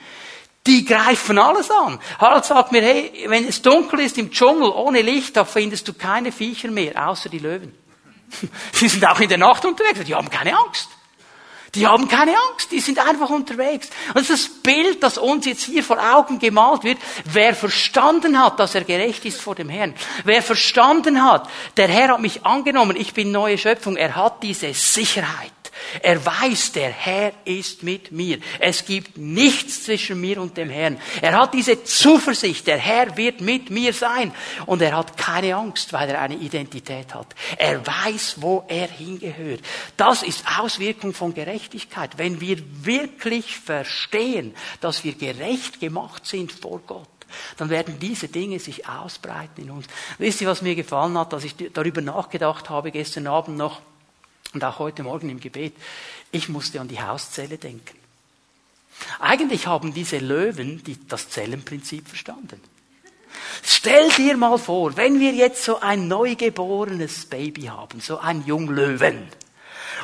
Die 0.66 0.84
greifen 0.84 1.38
alles 1.38 1.70
an. 1.70 1.98
Harald 2.18 2.44
sagt 2.44 2.72
mir, 2.72 2.82
hey, 2.82 3.24
wenn 3.28 3.48
es 3.48 3.62
dunkel 3.62 4.00
ist 4.00 4.18
im 4.18 4.30
Dschungel 4.30 4.70
ohne 4.70 5.00
Licht, 5.00 5.36
da 5.36 5.44
findest 5.44 5.88
du 5.88 5.94
keine 5.94 6.32
Viecher 6.32 6.70
mehr, 6.70 7.08
außer 7.08 7.30
die 7.30 7.38
Löwen. 7.38 7.74
Sie 8.72 8.88
sind 8.88 9.04
auch 9.06 9.20
in 9.20 9.28
der 9.28 9.38
Nacht 9.38 9.64
unterwegs, 9.64 10.04
die 10.04 10.14
haben 10.14 10.28
keine 10.28 10.56
Angst. 10.56 10.88
Die 11.74 11.86
haben 11.86 12.08
keine 12.08 12.32
Angst, 12.32 12.72
die 12.72 12.80
sind 12.80 12.98
einfach 12.98 13.30
unterwegs. 13.30 13.88
Und 14.14 14.28
das 14.28 14.48
Bild, 14.48 15.02
das 15.02 15.18
uns 15.18 15.46
jetzt 15.46 15.62
hier 15.62 15.84
vor 15.84 15.98
Augen 15.98 16.40
gemalt 16.40 16.82
wird. 16.82 16.98
Wer 17.24 17.54
verstanden 17.54 18.42
hat, 18.42 18.58
dass 18.58 18.74
er 18.74 18.82
gerecht 18.82 19.24
ist 19.24 19.40
vor 19.40 19.54
dem 19.54 19.68
Herrn, 19.68 19.94
wer 20.24 20.42
verstanden 20.42 21.22
hat, 21.22 21.48
der 21.76 21.86
Herr 21.86 22.14
hat 22.14 22.20
mich 22.20 22.44
angenommen, 22.44 22.96
ich 22.96 23.14
bin 23.14 23.30
neue 23.30 23.56
Schöpfung, 23.56 23.96
er 23.96 24.16
hat 24.16 24.42
diese 24.42 24.74
Sicherheit. 24.74 25.52
Er 26.02 26.24
weiß, 26.24 26.72
der 26.72 26.90
Herr 26.90 27.32
ist 27.44 27.82
mit 27.82 28.12
mir. 28.12 28.38
Es 28.58 28.84
gibt 28.84 29.18
nichts 29.18 29.84
zwischen 29.84 30.20
mir 30.20 30.40
und 30.40 30.56
dem 30.56 30.70
Herrn. 30.70 30.98
Er 31.20 31.32
hat 31.32 31.54
diese 31.54 31.82
Zuversicht, 31.84 32.66
der 32.66 32.78
Herr 32.78 33.16
wird 33.16 33.40
mit 33.40 33.70
mir 33.70 33.92
sein. 33.92 34.32
Und 34.66 34.82
er 34.82 34.96
hat 34.96 35.16
keine 35.16 35.54
Angst, 35.56 35.92
weil 35.92 36.08
er 36.10 36.20
eine 36.20 36.36
Identität 36.36 37.14
hat. 37.14 37.34
Er 37.56 37.86
weiß, 37.86 38.36
wo 38.38 38.64
er 38.68 38.88
hingehört. 38.88 39.60
Das 39.96 40.22
ist 40.22 40.44
Auswirkung 40.58 41.12
von 41.12 41.34
Gerechtigkeit. 41.34 42.18
Wenn 42.18 42.40
wir 42.40 42.58
wirklich 42.84 43.58
verstehen, 43.58 44.54
dass 44.80 45.04
wir 45.04 45.14
gerecht 45.14 45.80
gemacht 45.80 46.26
sind 46.26 46.52
vor 46.52 46.80
Gott, 46.86 47.08
dann 47.56 47.70
werden 47.70 47.98
diese 47.98 48.28
Dinge 48.28 48.58
sich 48.58 48.88
ausbreiten 48.88 49.62
in 49.62 49.70
uns. 49.70 49.86
Wisst 50.18 50.40
ihr, 50.40 50.48
was 50.48 50.62
mir 50.62 50.74
gefallen 50.74 51.16
hat, 51.16 51.32
dass 51.32 51.44
ich 51.44 51.54
darüber 51.72 52.00
nachgedacht 52.00 52.70
habe 52.70 52.90
gestern 52.90 53.26
Abend 53.26 53.56
noch? 53.56 53.80
Und 54.52 54.64
auch 54.64 54.78
heute 54.78 55.02
Morgen 55.02 55.30
im 55.30 55.40
Gebet, 55.40 55.74
ich 56.32 56.48
musste 56.48 56.80
an 56.80 56.88
die 56.88 57.00
Hauszelle 57.00 57.58
denken. 57.58 57.96
Eigentlich 59.18 59.66
haben 59.66 59.94
diese 59.94 60.18
Löwen 60.18 60.82
die, 60.84 60.98
das 61.08 61.30
Zellenprinzip 61.30 62.08
verstanden. 62.08 62.60
Stell 63.62 64.10
dir 64.10 64.36
mal 64.36 64.58
vor, 64.58 64.96
wenn 64.96 65.20
wir 65.20 65.32
jetzt 65.32 65.64
so 65.64 65.80
ein 65.80 66.08
neugeborenes 66.08 67.26
Baby 67.26 67.62
haben, 67.66 68.00
so 68.00 68.18
ein 68.18 68.44
Junglöwen, 68.44 69.28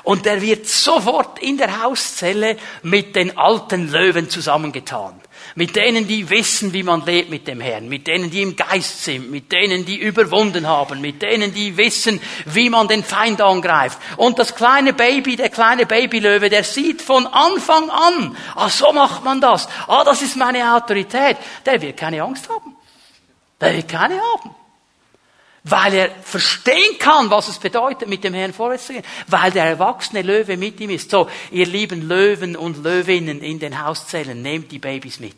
und 0.07 0.25
der 0.25 0.40
wird 0.40 0.69
sofort 0.69 1.40
in 1.40 1.59
der 1.59 1.83
Hauszelle 1.83 2.57
mit 2.85 3.16
den 3.16 3.37
alten 3.37 3.90
Löwen 3.90 4.31
zusammengetan. 4.31 5.21
Mit 5.57 5.75
denen, 5.75 6.07
die 6.07 6.31
wissen, 6.31 6.73
wie 6.73 6.85
man 6.85 7.05
lebt 7.05 7.29
mit 7.29 7.49
dem 7.49 7.61
Herrn, 7.61 7.88
mit 7.88 8.07
denen, 8.07 8.31
die 8.31 8.42
im 8.42 8.55
Geist 8.55 9.03
sind, 9.03 9.33
mit 9.33 9.51
denen, 9.51 9.85
die 9.85 9.97
überwunden 9.99 10.69
haben, 10.69 11.01
mit 11.01 11.23
denen, 11.23 11.53
die 11.53 11.77
wissen, 11.77 12.21
wie 12.45 12.71
man 12.71 12.87
den 12.87 13.03
Feind 13.03 13.40
angreift. 13.40 13.99
Und 14.16 14.38
das 14.38 14.55
kleine 14.55 14.92
Baby, 14.92 15.35
der 15.35 15.49
kleine 15.49 15.87
Babylöwe, 15.87 16.51
der 16.51 16.62
sieht 16.62 17.03
von 17.03 17.27
Anfang 17.27 17.90
an, 17.90 18.37
ah, 18.55 18.71
so 18.71 18.92
macht 18.92 19.25
man 19.25 19.40
das, 19.40 19.69
ah, 19.88 20.05
das 20.05 20.23
ist 20.23 20.37
meine 20.37 20.73
Autorität, 20.73 21.37
der 21.64 21.83
wird 21.83 21.97
keine 21.97 22.23
Angst 22.23 22.49
haben. 22.49 22.77
Der 23.61 23.75
wird 23.75 23.88
keine 23.88 24.21
haben 24.21 24.55
weil 25.68 25.94
er 25.94 26.11
verstehen 26.22 26.98
kann, 26.98 27.29
was 27.29 27.48
es 27.48 27.59
bedeutet, 27.59 28.09
mit 28.09 28.22
dem 28.22 28.35
Herrn 28.35 28.52
vorwärts 28.52 28.87
zu 28.87 28.92
gehen, 28.92 29.05
weil 29.26 29.50
der 29.50 29.64
erwachsene 29.64 30.22
Löwe 30.22 30.57
mit 30.57 30.81
ihm 30.81 30.90
ist. 30.90 31.11
So, 31.11 31.29
ihr 31.50 31.66
lieben 31.66 32.07
Löwen 32.09 32.57
und 32.57 32.83
Löwinnen 32.85 33.40
in 33.40 33.59
den 33.59 33.85
Hauszellen, 33.85 34.42
nehmt 34.42 34.70
die 34.70 34.79
Babys 34.79 35.18
mit 35.18 35.35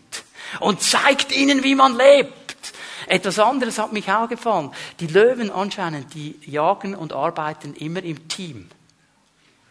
und 0.60 0.82
zeigt 0.82 1.34
ihnen, 1.34 1.64
wie 1.64 1.74
man 1.74 1.96
lebt. 1.96 2.34
Etwas 3.06 3.38
anderes 3.38 3.78
hat 3.78 3.92
mich 3.92 4.10
auch 4.10 4.28
gefallen. 4.28 4.70
Die 5.00 5.06
Löwen 5.06 5.50
anscheinend, 5.50 6.12
die 6.12 6.38
jagen 6.44 6.94
und 6.94 7.14
arbeiten 7.14 7.74
immer 7.74 8.02
im 8.02 8.28
Team. 8.28 8.68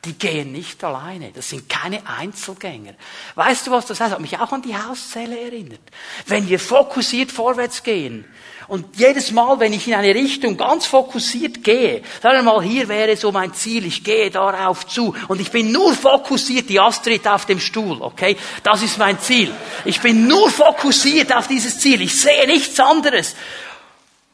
Die 0.06 0.14
gehen 0.14 0.54
nicht 0.54 0.84
alleine. 0.84 1.32
Das 1.34 1.50
sind 1.50 1.70
keine 1.70 2.08
Einzelgänger. 2.08 2.94
Weißt 3.36 3.68
du, 3.68 3.72
was 3.72 3.86
das 3.86 4.00
heißt? 4.00 4.14
Hat 4.14 4.22
mich 4.22 4.40
auch 4.40 4.52
an 4.52 4.62
die 4.64 4.76
Hauszelle 4.76 5.40
erinnert. 5.40 5.82
Wenn 6.26 6.48
wir 6.48 6.60
fokussiert 6.60 7.32
vorwärts 7.32 7.84
gehen, 7.84 8.26
und 8.68 8.98
jedes 8.98 9.32
Mal, 9.32 9.60
wenn 9.60 9.72
ich 9.72 9.88
in 9.88 9.94
eine 9.94 10.14
Richtung 10.14 10.58
ganz 10.58 10.86
fokussiert 10.86 11.64
gehe, 11.64 12.04
sagen 12.22 12.38
wir 12.38 12.44
mal, 12.44 12.62
hier 12.62 12.90
wäre 12.90 13.16
so 13.16 13.32
mein 13.32 13.54
Ziel, 13.54 13.86
ich 13.86 14.04
gehe 14.04 14.30
darauf 14.30 14.86
zu 14.86 15.16
und 15.30 15.40
ich 15.40 15.52
bin 15.52 15.72
nur 15.72 15.94
fokussiert, 15.94 16.68
die 16.68 16.80
Astrid 16.80 17.26
auf 17.28 17.46
dem 17.46 17.62
Stuhl, 17.62 18.02
okay? 18.02 18.36
Das 18.64 18.82
ist 18.82 18.98
mein 18.98 19.20
Ziel. 19.20 19.54
Ich 19.86 20.02
bin 20.02 20.28
nur 20.28 20.50
fokussiert 20.50 21.34
auf 21.34 21.48
dieses 21.48 21.80
Ziel. 21.80 22.02
Ich 22.02 22.20
sehe 22.20 22.46
nichts 22.46 22.78
anderes. 22.80 23.36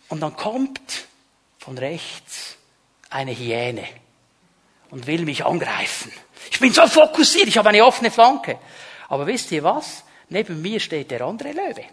Und 0.10 0.22
dann 0.22 0.36
kommt 0.36 1.06
von 1.60 1.78
rechts 1.78 2.58
eine 3.12 3.38
Hyäne 3.38 3.86
und 4.90 5.06
will 5.06 5.26
mich 5.26 5.46
angreifen. 5.46 6.12
Ich 6.52 6.60
bin 6.60 6.74
so 6.74 6.88
fokussiert, 6.88 7.48
ich 7.48 7.58
habe 7.60 7.70
eine 7.70 7.86
offene 7.86 8.10
Flanke. 8.10 8.58
Aber 9.10 9.28
wisst 9.28 9.52
ihr 9.52 9.64
was? 9.64 10.04
Neben 10.30 10.60
mir 10.60 10.80
steht 10.80 11.12
der 11.12 11.22
andere 11.22 11.52
Löwe. 11.52 11.86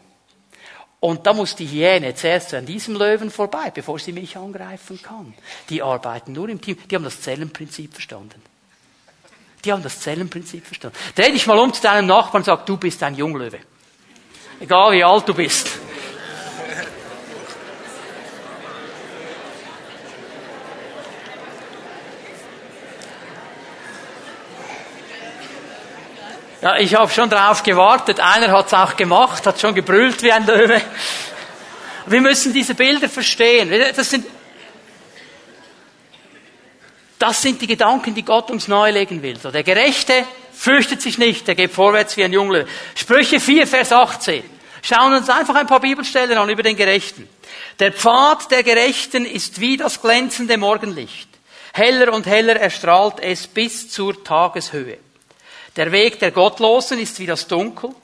Und 1.01 1.27
da 1.27 1.33
muss 1.33 1.57
die 1.57 1.67
Hyäne 1.67 2.15
zuerst 2.15 2.53
an 2.53 2.67
diesem 2.67 2.95
Löwen 2.95 3.31
vorbei, 3.31 3.71
bevor 3.71 3.99
sie 3.99 4.13
mich 4.13 4.37
angreifen 4.37 5.01
kann. 5.03 5.35
Die 5.71 5.83
arbeiten 5.83 6.33
nur 6.33 6.49
im 6.51 6.61
Team. 6.61 6.77
Die 6.91 6.95
haben 6.95 7.05
das 7.05 7.23
Zellenprinzip 7.23 7.93
verstanden. 7.93 8.43
Die 9.65 9.73
haben 9.73 9.83
das 9.83 10.01
Zellenprinzip 10.01 10.67
verstanden. 10.67 10.97
Dreh 11.15 11.33
dich 11.33 11.47
mal 11.47 11.59
um 11.59 11.73
zu 11.73 11.81
deinem 11.81 12.07
Nachbarn 12.07 12.43
und 12.43 12.45
sag, 12.45 12.67
du 12.67 12.77
bist 12.77 13.03
ein 13.03 13.15
Junglöwe. 13.15 13.61
Egal 14.61 14.93
wie 14.93 15.03
alt 15.03 15.27
du 15.27 15.35
bist. 15.35 15.80
Ja, 26.63 26.77
ich 26.77 26.95
habe 26.95 27.11
schon 27.11 27.31
drauf 27.31 27.63
gewartet. 27.63 28.21
Einer 28.21 28.53
hat 28.53 28.67
es 28.67 28.75
auch 28.75 28.95
gemacht, 28.95 29.47
hat 29.47 29.59
schon 29.59 29.75
gebrüllt 29.75 30.23
wie 30.23 30.31
ein 30.31 30.47
Löwe. 30.47 30.83
Wir 32.07 32.21
müssen 32.21 32.53
diese 32.53 32.75
Bilder 32.75 33.09
verstehen. 33.09 33.73
Das 33.97 34.11
sind, 34.11 34.27
das 37.19 37.41
sind 37.41 37.63
die 37.63 37.67
Gedanken, 37.67 38.15
die 38.15 38.25
Gott 38.25 38.51
uns 38.51 38.69
nahelegen 38.69 39.23
will. 39.23 39.39
So, 39.39 39.51
der 39.51 39.63
Gerechte 39.63 40.27
fürchtet 40.53 41.01
sich 41.01 41.17
nicht, 41.17 41.49
der 41.49 41.55
geht 41.55 41.73
vorwärts 41.73 42.19
wie 42.19 42.25
ein 42.25 42.33
Junglöwe. 42.33 42.69
Sprüche 42.95 43.41
4, 43.41 43.67
Vers 43.67 43.93
18. 43.93 44.43
Schauen 44.83 45.15
uns 45.15 45.31
einfach 45.31 45.55
ein 45.55 45.67
paar 45.67 45.81
Bibelstellen 45.81 46.37
an 46.37 46.51
über 46.51 46.63
den 46.63 46.77
Gerechten. 46.77 47.27
Der 47.79 47.93
Pfad 47.93 48.51
der 48.51 48.63
Gerechten 48.63 49.25
ist 49.25 49.61
wie 49.61 49.79
das 49.79 50.03
glänzende 50.03 50.59
Morgenlicht. 50.59 51.29
Heller 51.73 52.13
und 52.13 52.27
heller 52.27 52.57
erstrahlt 52.57 53.21
es 53.21 53.47
bis 53.47 53.91
zur 53.91 54.23
Tageshöhe. 54.23 54.99
Der 55.81 55.93
Weg 55.93 56.19
der 56.19 56.31
Gottlosen 56.31 56.99
ist 56.99 57.19
wie 57.21 57.27
das 57.27 57.49
Dunkel. 57.49 57.95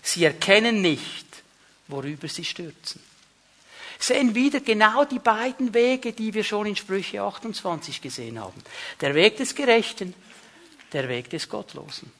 Sie 0.00 0.24
erkennen 0.24 0.80
nicht, 0.80 1.26
worüber 1.86 2.28
sie 2.28 2.46
stürzen. 2.46 3.02
Sehen 3.98 4.34
wieder 4.34 4.60
genau 4.60 5.04
die 5.04 5.18
beiden 5.18 5.74
Wege, 5.74 6.14
die 6.14 6.32
wir 6.32 6.44
schon 6.44 6.64
in 6.64 6.76
Sprüche 6.76 7.20
28 7.20 8.00
gesehen 8.00 8.40
haben. 8.40 8.62
Der 9.02 9.14
Weg 9.14 9.36
des 9.36 9.54
Gerechten, 9.54 10.14
der 10.94 11.10
Weg 11.10 11.28
des 11.28 11.46
Gottlosen. 11.50 12.10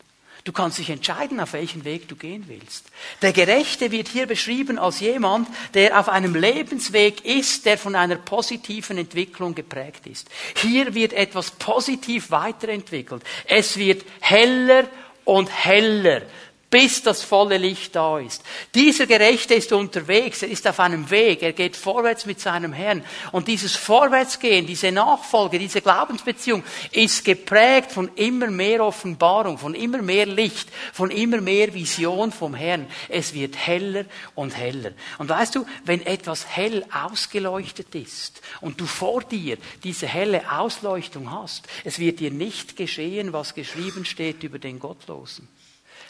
Du 0.44 0.52
kannst 0.52 0.78
dich 0.78 0.90
entscheiden, 0.90 1.40
auf 1.40 1.54
welchen 1.54 1.84
Weg 1.84 2.08
du 2.08 2.14
gehen 2.14 2.44
willst. 2.46 2.84
Der 3.22 3.32
Gerechte 3.32 3.90
wird 3.90 4.08
hier 4.08 4.26
beschrieben 4.26 4.78
als 4.78 5.00
jemand, 5.00 5.48
der 5.72 5.98
auf 5.98 6.10
einem 6.10 6.34
Lebensweg 6.34 7.24
ist, 7.24 7.64
der 7.64 7.78
von 7.78 7.96
einer 7.96 8.16
positiven 8.16 8.98
Entwicklung 8.98 9.54
geprägt 9.54 10.06
ist. 10.06 10.28
Hier 10.56 10.94
wird 10.94 11.14
etwas 11.14 11.50
positiv 11.52 12.30
weiterentwickelt. 12.30 13.24
Es 13.46 13.76
wird 13.76 14.04
heller 14.20 14.88
und 15.26 15.48
heller 15.48 16.22
bis 16.70 17.02
das 17.02 17.22
volle 17.22 17.58
Licht 17.58 17.94
da 17.94 18.18
ist. 18.18 18.42
Dieser 18.74 19.06
Gerechte 19.06 19.54
ist 19.54 19.72
unterwegs, 19.72 20.42
er 20.42 20.48
ist 20.48 20.66
auf 20.66 20.80
einem 20.80 21.08
Weg, 21.10 21.42
er 21.42 21.52
geht 21.52 21.76
vorwärts 21.76 22.26
mit 22.26 22.40
seinem 22.40 22.72
Herrn. 22.72 23.04
Und 23.32 23.46
dieses 23.46 23.76
Vorwärtsgehen, 23.76 24.66
diese 24.66 24.90
Nachfolge, 24.90 25.58
diese 25.58 25.80
Glaubensbeziehung 25.80 26.64
ist 26.90 27.24
geprägt 27.24 27.92
von 27.92 28.10
immer 28.16 28.48
mehr 28.48 28.84
Offenbarung, 28.84 29.58
von 29.58 29.74
immer 29.74 30.02
mehr 30.02 30.26
Licht, 30.26 30.68
von 30.92 31.10
immer 31.10 31.40
mehr 31.40 31.72
Vision 31.72 32.32
vom 32.32 32.54
Herrn. 32.54 32.86
Es 33.08 33.32
wird 33.32 33.56
heller 33.56 34.04
und 34.34 34.56
heller. 34.56 34.90
Und 35.18 35.28
weißt 35.28 35.54
du, 35.54 35.66
wenn 35.84 36.04
etwas 36.04 36.46
hell 36.46 36.84
ausgeleuchtet 36.92 37.94
ist 37.94 38.42
und 38.60 38.80
du 38.80 38.86
vor 38.86 39.22
dir 39.22 39.56
diese 39.84 40.08
helle 40.08 40.50
Ausleuchtung 40.50 41.30
hast, 41.30 41.68
es 41.84 42.00
wird 42.00 42.18
dir 42.18 42.32
nicht 42.32 42.76
geschehen, 42.76 43.32
was 43.32 43.54
geschrieben 43.54 44.04
steht 44.04 44.42
über 44.42 44.58
den 44.58 44.80
Gottlosen 44.80 45.48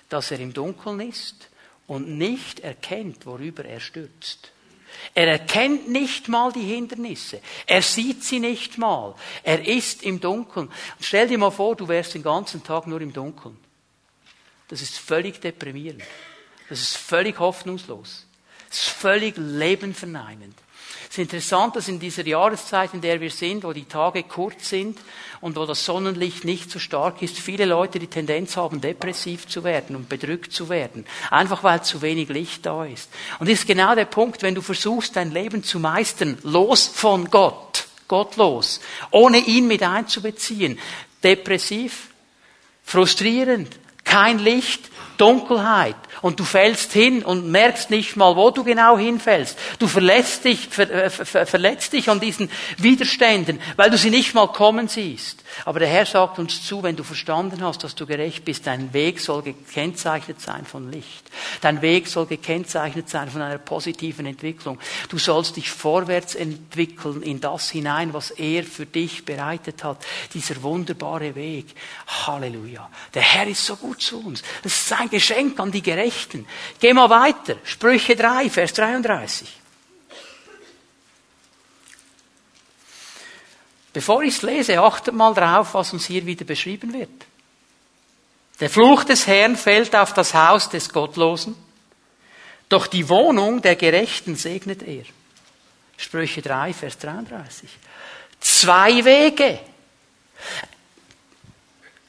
dass 0.08 0.30
er 0.30 0.40
im 0.40 0.52
Dunkeln 0.52 1.00
ist 1.00 1.48
und 1.86 2.16
nicht 2.18 2.60
erkennt, 2.60 3.26
worüber 3.26 3.64
er 3.64 3.80
stürzt. 3.80 4.52
Er 5.14 5.28
erkennt 5.28 5.88
nicht 5.88 6.28
mal 6.28 6.52
die 6.52 6.62
Hindernisse. 6.62 7.40
Er 7.66 7.82
sieht 7.82 8.24
sie 8.24 8.40
nicht 8.40 8.78
mal. 8.78 9.14
Er 9.42 9.66
ist 9.66 10.02
im 10.02 10.20
Dunkeln. 10.20 10.68
Und 10.68 11.04
stell 11.04 11.28
dir 11.28 11.38
mal 11.38 11.50
vor, 11.50 11.76
du 11.76 11.86
wärst 11.88 12.14
den 12.14 12.22
ganzen 12.22 12.62
Tag 12.62 12.86
nur 12.86 13.00
im 13.00 13.12
Dunkeln. 13.12 13.56
Das 14.68 14.80
ist 14.80 14.98
völlig 14.98 15.40
deprimierend. 15.40 16.02
Das 16.68 16.80
ist 16.80 16.96
völlig 16.96 17.38
hoffnungslos. 17.38 18.26
Das 18.68 18.78
ist 18.78 18.88
völlig 18.88 19.34
lebenverneinend. 19.36 20.58
Es 21.08 21.18
ist 21.18 21.18
interessant, 21.18 21.76
dass 21.76 21.88
in 21.88 22.00
dieser 22.00 22.26
Jahreszeit, 22.26 22.92
in 22.92 23.00
der 23.00 23.20
wir 23.20 23.30
sind, 23.30 23.64
wo 23.64 23.72
die 23.72 23.84
Tage 23.84 24.24
kurz 24.24 24.68
sind 24.68 24.98
und 25.40 25.56
wo 25.56 25.64
das 25.64 25.84
Sonnenlicht 25.84 26.44
nicht 26.44 26.70
so 26.70 26.78
stark 26.78 27.22
ist, 27.22 27.38
viele 27.38 27.64
Leute 27.64 27.98
die 27.98 28.08
Tendenz 28.08 28.56
haben, 28.56 28.80
depressiv 28.80 29.46
zu 29.46 29.64
werden 29.64 29.96
und 29.96 30.08
bedrückt 30.08 30.52
zu 30.52 30.68
werden. 30.68 31.06
Einfach 31.30 31.62
weil 31.62 31.82
zu 31.82 32.02
wenig 32.02 32.28
Licht 32.28 32.66
da 32.66 32.84
ist. 32.84 33.08
Und 33.38 33.48
das 33.48 33.60
ist 33.60 33.66
genau 33.66 33.94
der 33.94 34.06
Punkt, 34.06 34.42
wenn 34.42 34.54
du 34.54 34.62
versuchst, 34.62 35.16
dein 35.16 35.30
Leben 35.30 35.62
zu 35.62 35.78
meistern, 35.78 36.38
los 36.42 36.86
von 36.86 37.30
Gott, 37.30 37.86
gottlos, 38.08 38.80
ohne 39.10 39.38
ihn 39.38 39.68
mit 39.68 39.82
einzubeziehen, 39.82 40.78
depressiv, 41.22 42.08
frustrierend, 42.82 43.78
kein 44.06 44.38
Licht, 44.38 44.90
Dunkelheit, 45.18 45.96
und 46.22 46.40
du 46.40 46.44
fällst 46.44 46.92
hin 46.92 47.22
und 47.22 47.50
merkst 47.50 47.90
nicht 47.90 48.16
mal, 48.16 48.36
wo 48.36 48.50
du 48.50 48.64
genau 48.64 48.96
hinfällst. 48.98 49.58
Du 49.78 49.86
verletzt 49.86 50.44
dich, 50.44 50.68
ver, 50.70 50.90
äh, 50.90 51.10
ver, 51.10 51.46
verletzt 51.46 51.92
dich 51.92 52.08
an 52.08 52.20
diesen 52.20 52.50
Widerständen, 52.78 53.60
weil 53.76 53.90
du 53.90 53.98
sie 53.98 54.10
nicht 54.10 54.34
mal 54.34 54.48
kommen 54.48 54.88
siehst. 54.88 55.44
Aber 55.64 55.78
der 55.78 55.88
Herr 55.88 56.06
sagt 56.06 56.38
uns 56.38 56.66
zu, 56.66 56.82
wenn 56.82 56.96
du 56.96 57.02
verstanden 57.02 57.64
hast, 57.64 57.82
dass 57.82 57.94
du 57.94 58.06
gerecht 58.06 58.44
bist, 58.44 58.66
dein 58.66 58.92
Weg 58.92 59.20
soll 59.20 59.42
gekennzeichnet 59.42 60.40
sein 60.40 60.66
von 60.66 60.90
Licht. 60.90 61.30
Dein 61.60 61.82
Weg 61.82 62.06
soll 62.08 62.26
gekennzeichnet 62.26 63.08
sein 63.08 63.30
von 63.30 63.42
einer 63.42 63.58
positiven 63.58 64.26
Entwicklung. 64.26 64.78
Du 65.08 65.18
sollst 65.18 65.56
dich 65.56 65.70
vorwärts 65.70 66.34
entwickeln 66.34 67.22
in 67.22 67.40
das 67.40 67.70
hinein, 67.70 68.12
was 68.12 68.30
er 68.30 68.64
für 68.64 68.86
dich 68.86 69.24
bereitet 69.24 69.82
hat. 69.84 70.04
Dieser 70.34 70.62
wunderbare 70.62 71.34
Weg. 71.34 71.74
Halleluja. 72.06 72.90
Der 73.14 73.22
Herr 73.22 73.46
ist 73.46 73.64
so 73.64 73.76
gut 73.76 74.02
zu 74.02 74.24
uns. 74.24 74.42
Das 74.62 74.72
ist 74.72 74.88
sein 74.88 75.08
Geschenk 75.10 75.58
an 75.58 75.72
die 75.72 75.82
Gerechten. 75.82 76.46
Geh 76.80 76.92
mal 76.92 77.10
weiter. 77.10 77.56
Sprüche 77.64 78.16
3, 78.16 78.50
Vers 78.50 78.72
33. 78.74 79.65
Bevor 83.96 84.22
ich 84.22 84.36
es 84.36 84.42
lese, 84.42 84.78
achtet 84.78 85.14
mal 85.14 85.32
drauf, 85.32 85.72
was 85.72 85.94
uns 85.94 86.04
hier 86.04 86.26
wieder 86.26 86.44
beschrieben 86.44 86.92
wird. 86.92 87.08
Der 88.60 88.68
Fluch 88.68 89.04
des 89.04 89.26
Herrn 89.26 89.56
fällt 89.56 89.96
auf 89.96 90.12
das 90.12 90.34
Haus 90.34 90.68
des 90.68 90.92
Gottlosen, 90.92 91.56
doch 92.68 92.88
die 92.88 93.08
Wohnung 93.08 93.62
der 93.62 93.74
Gerechten 93.74 94.36
segnet 94.36 94.82
er. 94.82 95.04
Sprüche 95.96 96.42
3, 96.42 96.74
Vers 96.74 96.98
33. 96.98 97.70
Zwei 98.38 99.02
Wege. 99.02 99.60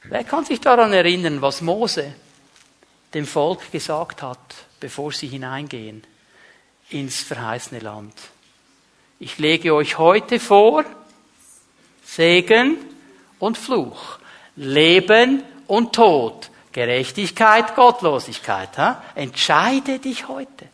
Wer 0.02 0.24
kann 0.24 0.44
sich 0.44 0.60
daran 0.60 0.92
erinnern, 0.92 1.40
was 1.40 1.62
Mose 1.62 2.12
dem 3.14 3.26
Volk 3.26 3.72
gesagt 3.72 4.20
hat, 4.20 4.56
bevor 4.78 5.10
sie 5.12 5.28
hineingehen 5.28 6.04
ins 6.90 7.22
verheißene 7.22 7.80
Land? 7.80 8.12
Ich 9.18 9.38
lege 9.38 9.72
euch 9.72 9.96
heute 9.96 10.38
vor 10.38 10.84
Segen 12.10 12.78
und 13.38 13.58
Fluch, 13.58 14.18
Leben 14.56 15.42
und 15.66 15.94
Tod, 15.94 16.50
Gerechtigkeit, 16.72 17.76
Gottlosigkeit. 17.76 18.78
Ha? 18.78 19.02
Entscheide 19.14 19.98
dich 19.98 20.26
heute. 20.26 20.68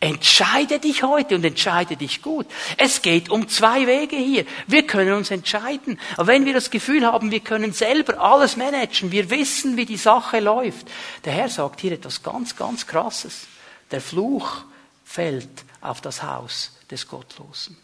Entscheide 0.00 0.80
dich 0.80 1.04
heute 1.04 1.36
und 1.36 1.44
entscheide 1.44 1.96
dich 1.96 2.20
gut. 2.20 2.46
Es 2.76 3.00
geht 3.00 3.30
um 3.30 3.48
zwei 3.48 3.86
Wege 3.86 4.16
hier. 4.16 4.44
Wir 4.66 4.84
können 4.84 5.12
uns 5.12 5.30
entscheiden. 5.30 6.00
Aber 6.16 6.26
wenn 6.26 6.44
wir 6.44 6.52
das 6.52 6.72
Gefühl 6.72 7.06
haben, 7.06 7.30
wir 7.30 7.38
können 7.40 7.72
selber 7.72 8.20
alles 8.20 8.56
managen, 8.56 9.12
wir 9.12 9.30
wissen, 9.30 9.76
wie 9.76 9.86
die 9.86 9.96
Sache 9.96 10.40
läuft. 10.40 10.88
Der 11.24 11.32
Herr 11.32 11.48
sagt 11.48 11.80
hier 11.80 11.92
etwas 11.92 12.24
ganz, 12.24 12.56
ganz 12.56 12.88
Krasses. 12.88 13.46
Der 13.92 14.00
Fluch 14.00 14.64
fällt 15.04 15.64
auf 15.80 16.00
das 16.00 16.24
Haus 16.24 16.72
des 16.90 17.06
Gottlosen. 17.06 17.76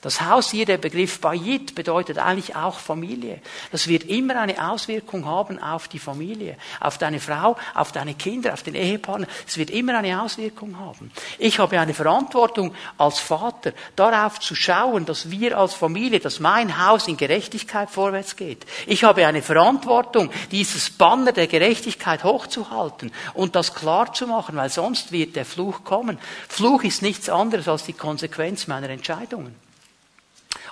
Das 0.00 0.20
Haus 0.20 0.50
hier, 0.50 0.66
der 0.66 0.78
Begriff 0.78 1.20
Bayit, 1.20 1.74
bedeutet 1.74 2.18
eigentlich 2.18 2.54
auch 2.56 2.78
Familie. 2.78 3.40
Das 3.72 3.88
wird 3.88 4.04
immer 4.04 4.40
eine 4.40 4.70
Auswirkung 4.70 5.26
haben 5.26 5.60
auf 5.60 5.88
die 5.88 5.98
Familie, 5.98 6.56
auf 6.80 6.98
deine 6.98 7.20
Frau, 7.20 7.56
auf 7.74 7.92
deine 7.92 8.14
Kinder, 8.14 8.52
auf 8.52 8.62
den 8.62 8.74
Ehepartner. 8.74 9.26
Es 9.46 9.58
wird 9.58 9.70
immer 9.70 9.98
eine 9.98 10.22
Auswirkung 10.22 10.78
haben. 10.78 11.10
Ich 11.38 11.58
habe 11.58 11.80
eine 11.80 11.94
Verantwortung 11.94 12.74
als 12.96 13.18
Vater, 13.18 13.72
darauf 13.96 14.40
zu 14.40 14.54
schauen, 14.54 15.04
dass 15.04 15.30
wir 15.30 15.58
als 15.58 15.74
Familie, 15.74 16.20
dass 16.20 16.40
mein 16.40 16.84
Haus 16.84 17.08
in 17.08 17.16
Gerechtigkeit 17.16 17.90
vorwärts 17.90 18.36
geht. 18.36 18.66
Ich 18.86 19.04
habe 19.04 19.26
eine 19.26 19.42
Verantwortung, 19.42 20.30
dieses 20.50 20.90
Banner 20.90 21.32
der 21.32 21.46
Gerechtigkeit 21.46 22.24
hochzuhalten 22.24 23.12
und 23.34 23.56
das 23.56 23.74
klar 23.74 24.12
zu 24.12 24.26
machen, 24.26 24.56
weil 24.56 24.70
sonst 24.70 25.12
wird 25.12 25.36
der 25.36 25.44
Fluch 25.44 25.84
kommen. 25.84 26.18
Fluch 26.48 26.84
ist 26.84 27.02
nichts 27.02 27.28
anderes 27.28 27.68
als 27.68 27.84
die 27.84 27.92
Konsequenz 27.92 28.66
meiner 28.66 28.90
Entscheidungen. 28.90 29.67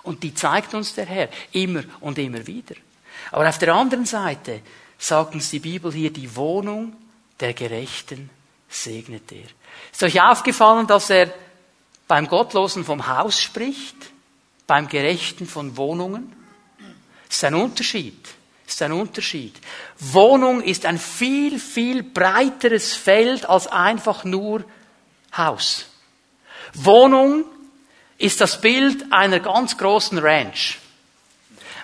Und 0.07 0.23
die 0.23 0.35
zeigt 0.35 0.73
uns 0.75 0.95
der 0.95 1.07
Herr 1.07 1.29
immer 1.53 1.83
und 2.01 2.19
immer 2.19 2.47
wieder. 2.47 2.77
Aber 3.33 3.49
auf 3.49 3.59
der 3.59 3.75
anderen 3.75 4.07
Seite 4.07 4.61
sagt 4.99 5.35
uns 5.35 5.51
die 5.51 5.59
Bibel 5.59 5.93
hier, 5.93 6.13
die 6.13 6.35
Wohnung 6.37 6.97
der 7.41 7.53
Gerechten 7.53 8.31
segnet 8.69 9.31
er. 9.33 9.49
Ist 9.93 10.03
euch 10.03 10.23
aufgefallen, 10.23 10.87
dass 10.87 11.11
er 11.11 11.33
beim 12.09 12.29
Gottlosen 12.29 12.85
vom 12.85 13.07
Haus 13.07 13.41
spricht, 13.41 13.97
beim 14.67 14.89
Gerechten 14.89 15.47
von 15.47 15.77
Wohnungen? 15.77 16.33
Ist 17.29 17.45
ein 17.45 17.55
Unterschied. 17.55 18.29
Ist 18.67 18.83
ein 18.83 18.93
Unterschied. 18.93 19.55
Wohnung 19.99 20.63
ist 20.63 20.87
ein 20.87 20.99
viel, 20.99 21.59
viel 21.59 22.03
breiteres 22.03 22.95
Feld 22.95 23.49
als 23.49 23.67
einfach 23.67 24.25
nur 24.25 24.65
Haus. 25.37 25.87
Wohnung 26.75 27.45
ist 28.19 28.41
das 28.41 28.61
Bild 28.61 29.13
einer 29.13 29.41
ganz 29.41 29.77
großen 29.77 30.19
Ranch. 30.19 30.79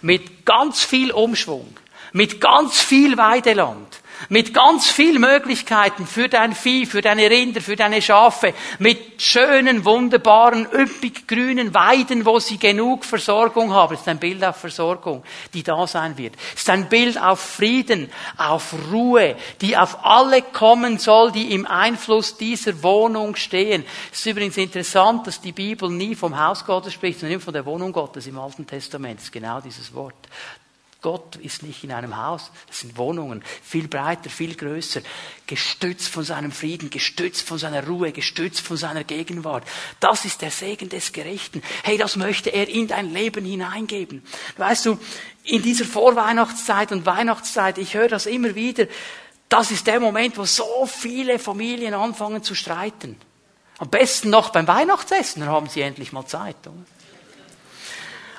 Mit 0.00 0.44
ganz 0.44 0.84
viel 0.84 1.12
Umschwung, 1.12 1.76
mit 2.12 2.40
ganz 2.40 2.80
viel 2.80 3.16
Weideland, 3.16 4.00
mit 4.28 4.54
ganz 4.54 4.88
viel 4.90 5.18
Möglichkeiten 5.18 6.06
für 6.06 6.28
dein 6.28 6.54
Vieh, 6.54 6.86
für 6.86 7.00
deine 7.00 7.28
Rinder, 7.30 7.60
für 7.60 7.76
deine 7.76 8.02
Schafe, 8.02 8.54
mit 8.78 9.22
schönen, 9.22 9.84
wunderbaren, 9.84 10.66
üppig 10.72 11.26
grünen 11.26 11.74
Weiden, 11.74 12.24
wo 12.24 12.38
sie 12.38 12.58
genug 12.58 13.04
Versorgung 13.04 13.72
haben. 13.72 13.92
Das 13.92 14.02
ist 14.02 14.08
ein 14.08 14.18
Bild 14.18 14.44
auf 14.44 14.56
Versorgung, 14.56 15.22
die 15.54 15.62
da 15.62 15.86
sein 15.86 16.16
wird. 16.18 16.34
Das 16.52 16.62
ist 16.62 16.70
ein 16.70 16.88
Bild 16.88 17.20
auf 17.20 17.40
Frieden, 17.40 18.10
auf 18.36 18.74
Ruhe, 18.90 19.36
die 19.60 19.76
auf 19.76 20.04
alle 20.04 20.42
kommen 20.42 20.98
soll, 20.98 21.32
die 21.32 21.52
im 21.52 21.66
Einfluss 21.66 22.36
dieser 22.36 22.82
Wohnung 22.82 23.36
stehen. 23.36 23.84
Es 24.12 24.20
ist 24.20 24.26
übrigens 24.26 24.56
interessant, 24.56 25.26
dass 25.26 25.40
die 25.40 25.52
Bibel 25.52 25.90
nie 25.90 26.14
vom 26.14 26.38
Haus 26.38 26.64
Gottes 26.64 26.92
spricht, 26.92 27.20
sondern 27.20 27.34
immer 27.34 27.44
von 27.44 27.54
der 27.54 27.66
Wohnung 27.66 27.92
Gottes 27.92 28.26
im 28.26 28.38
Alten 28.38 28.66
Testament. 28.66 29.18
Das 29.18 29.24
ist 29.24 29.32
genau 29.32 29.60
dieses 29.60 29.94
Wort. 29.94 30.14
Gott 31.02 31.34
ist 31.36 31.64
nicht 31.64 31.82
in 31.82 31.90
einem 31.90 32.16
Haus, 32.16 32.52
das 32.68 32.80
sind 32.80 32.96
Wohnungen, 32.96 33.42
viel 33.62 33.88
breiter, 33.88 34.30
viel 34.30 34.54
größer, 34.54 35.00
gestützt 35.48 36.08
von 36.08 36.22
seinem 36.22 36.52
Frieden, 36.52 36.90
gestützt 36.90 37.46
von 37.46 37.58
seiner 37.58 37.84
Ruhe, 37.84 38.12
gestützt 38.12 38.60
von 38.60 38.76
seiner 38.76 39.02
Gegenwart. 39.02 39.64
Das 39.98 40.24
ist 40.24 40.42
der 40.42 40.52
Segen 40.52 40.88
des 40.88 41.12
Gerechten. 41.12 41.60
Hey, 41.82 41.98
das 41.98 42.14
möchte 42.14 42.50
er 42.50 42.68
in 42.68 42.86
dein 42.86 43.12
Leben 43.12 43.44
hineingeben. 43.44 44.22
Weißt 44.56 44.86
du, 44.86 44.98
in 45.42 45.62
dieser 45.62 45.84
Vorweihnachtszeit 45.84 46.92
und 46.92 47.04
Weihnachtszeit, 47.04 47.78
ich 47.78 47.94
höre 47.94 48.08
das 48.08 48.26
immer 48.26 48.54
wieder, 48.54 48.86
das 49.48 49.72
ist 49.72 49.88
der 49.88 49.98
Moment, 49.98 50.38
wo 50.38 50.44
so 50.44 50.86
viele 50.86 51.40
Familien 51.40 51.94
anfangen 51.94 52.44
zu 52.44 52.54
streiten. 52.54 53.20
Am 53.78 53.90
besten 53.90 54.30
noch 54.30 54.50
beim 54.50 54.68
Weihnachtsessen, 54.68 55.40
dann 55.40 55.50
haben 55.50 55.68
sie 55.68 55.80
endlich 55.80 56.12
mal 56.12 56.26
Zeit. 56.26 56.56
Oder? 56.64 57.01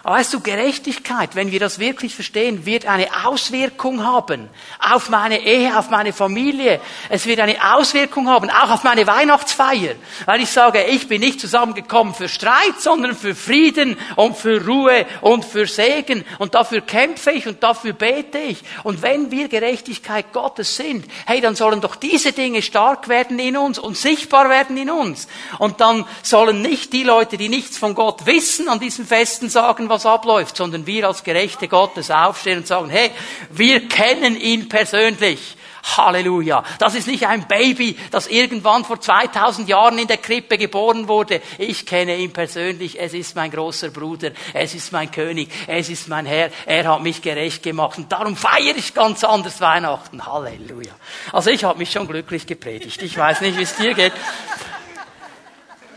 Aber 0.05 0.15
weißt 0.15 0.33
du, 0.33 0.41
Gerechtigkeit, 0.41 1.33
wenn 1.33 1.53
wir 1.53 1.61
das 1.61 1.79
wirklich 1.79 2.13
verstehen, 2.13 2.65
wird 2.65 2.85
eine 2.85 3.07
Auswirkung 3.25 4.05
haben 4.05 4.49
auf 4.77 5.09
meine 5.09 5.39
Ehe, 5.39 5.79
auf 5.79 5.89
meine 5.89 6.11
Familie. 6.11 6.81
Es 7.07 7.25
wird 7.25 7.39
eine 7.39 7.73
Auswirkung 7.73 8.27
haben, 8.27 8.49
auch 8.49 8.69
auf 8.69 8.83
meine 8.83 9.07
Weihnachtsfeier. 9.07 9.95
Weil 10.25 10.41
ich 10.41 10.49
sage, 10.49 10.83
ich 10.83 11.07
bin 11.07 11.21
nicht 11.21 11.39
zusammengekommen 11.39 12.13
für 12.13 12.27
Streit, 12.27 12.81
sondern 12.81 13.15
für 13.15 13.33
Frieden 13.33 13.97
und 14.17 14.35
für 14.35 14.65
Ruhe 14.65 15.05
und 15.21 15.45
für 15.45 15.67
Segen. 15.67 16.25
Und 16.37 16.53
dafür 16.53 16.81
kämpfe 16.81 17.31
ich 17.31 17.47
und 17.47 17.63
dafür 17.63 17.93
bete 17.93 18.39
ich. 18.39 18.61
Und 18.83 19.03
wenn 19.03 19.31
wir 19.31 19.47
Gerechtigkeit 19.47 20.33
Gottes 20.33 20.75
sind, 20.75 21.05
hey, 21.25 21.39
dann 21.39 21.55
sollen 21.55 21.79
doch 21.79 21.95
diese 21.95 22.33
Dinge 22.33 22.61
stark 22.61 23.07
werden 23.07 23.39
in 23.39 23.55
uns 23.55 23.79
und 23.79 23.95
sichtbar 23.95 24.49
werden 24.49 24.75
in 24.75 24.91
uns. 24.91 25.29
Und 25.59 25.79
dann 25.79 26.05
sollen 26.23 26.61
nicht 26.61 26.91
die 26.91 27.03
Leute, 27.03 27.37
die 27.37 27.47
nichts 27.47 27.77
von 27.77 27.95
Gott 27.95 28.25
wissen, 28.25 28.67
an 28.67 28.81
diesen 28.81 29.07
Festen 29.07 29.47
sagen, 29.47 29.91
was 29.93 30.05
abläuft, 30.05 30.57
sondern 30.57 30.85
wir 30.85 31.07
als 31.07 31.23
Gerechte 31.23 31.67
Gottes 31.67 32.11
aufstehen 32.11 32.59
und 32.59 32.67
sagen, 32.67 32.89
hey, 32.89 33.11
wir 33.51 33.87
kennen 33.87 34.35
ihn 34.35 34.67
persönlich. 34.67 35.55
Halleluja. 35.83 36.63
Das 36.79 36.95
ist 36.95 37.07
nicht 37.07 37.27
ein 37.27 37.47
Baby, 37.47 37.97
das 38.09 38.27
irgendwann 38.27 38.85
vor 38.85 38.99
2000 38.99 39.67
Jahren 39.67 39.97
in 39.97 40.07
der 40.07 40.17
Krippe 40.17 40.57
geboren 40.57 41.07
wurde. 41.07 41.41
Ich 41.57 41.85
kenne 41.85 42.15
ihn 42.17 42.31
persönlich. 42.31 42.99
Es 42.99 43.13
ist 43.13 43.35
mein 43.35 43.51
großer 43.51 43.89
Bruder. 43.89 44.31
Es 44.53 44.73
ist 44.73 44.91
mein 44.91 45.11
König. 45.11 45.49
Es 45.67 45.89
ist 45.89 46.07
mein 46.07 46.25
Herr. 46.25 46.49
Er 46.65 46.87
hat 46.87 47.03
mich 47.03 47.21
gerecht 47.21 47.63
gemacht. 47.63 47.97
Und 47.97 48.11
darum 48.11 48.37
feiere 48.37 48.77
ich 48.77 48.93
ganz 48.93 49.23
anders 49.23 49.59
Weihnachten. 49.59 50.25
Halleluja. 50.25 50.93
Also 51.31 51.49
ich 51.49 51.63
habe 51.63 51.79
mich 51.79 51.91
schon 51.91 52.07
glücklich 52.07 52.47
gepredigt. 52.47 53.01
Ich 53.01 53.17
weiß 53.17 53.41
nicht, 53.41 53.57
wie 53.57 53.63
es 53.63 53.75
dir 53.75 53.93
geht. 53.93 54.13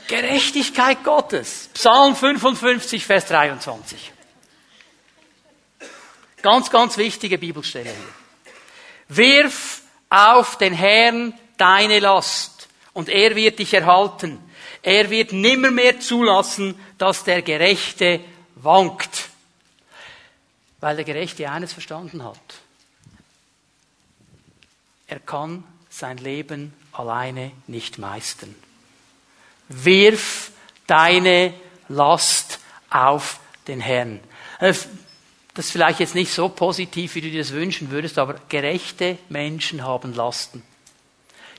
Gerechtigkeit 0.08 1.02
Gottes. 1.04 1.68
Psalm 1.74 2.14
55, 2.14 3.04
Vers 3.04 3.26
23. 3.26 4.12
Ganz, 6.42 6.70
ganz 6.70 6.96
wichtige 6.96 7.38
Bibelstelle 7.38 7.90
hier. 7.90 8.14
Wirf 9.08 9.82
auf 10.08 10.58
den 10.58 10.72
Herrn 10.72 11.34
deine 11.56 11.98
Last 11.98 12.68
und 12.92 13.08
er 13.08 13.34
wird 13.34 13.58
dich 13.58 13.74
erhalten. 13.74 14.38
Er 14.82 15.10
wird 15.10 15.32
nimmermehr 15.32 15.98
zulassen, 15.98 16.78
dass 16.98 17.24
der 17.24 17.42
Gerechte 17.42 18.20
wankt. 18.54 19.28
Weil 20.80 20.96
der 20.96 21.04
Gerechte 21.04 21.50
eines 21.50 21.72
verstanden 21.72 22.22
hat. 22.22 22.38
Er 25.08 25.20
kann 25.20 25.64
sein 25.88 26.18
Leben 26.18 26.72
alleine 26.92 27.52
nicht 27.66 27.98
meistern. 27.98 28.54
Wirf 29.68 30.52
deine 30.86 31.54
Last 31.88 32.60
auf 32.90 33.40
den 33.66 33.80
Herrn. 33.80 34.20
Äh, 34.60 34.72
das 35.54 35.66
ist 35.66 35.72
vielleicht 35.72 36.00
jetzt 36.00 36.14
nicht 36.14 36.32
so 36.32 36.48
positiv, 36.48 37.14
wie 37.14 37.22
du 37.22 37.30
dir 37.30 37.40
das 37.40 37.52
wünschen 37.52 37.90
würdest, 37.90 38.18
aber 38.18 38.36
gerechte 38.48 39.18
Menschen 39.28 39.84
haben 39.84 40.14
Lasten. 40.14 40.62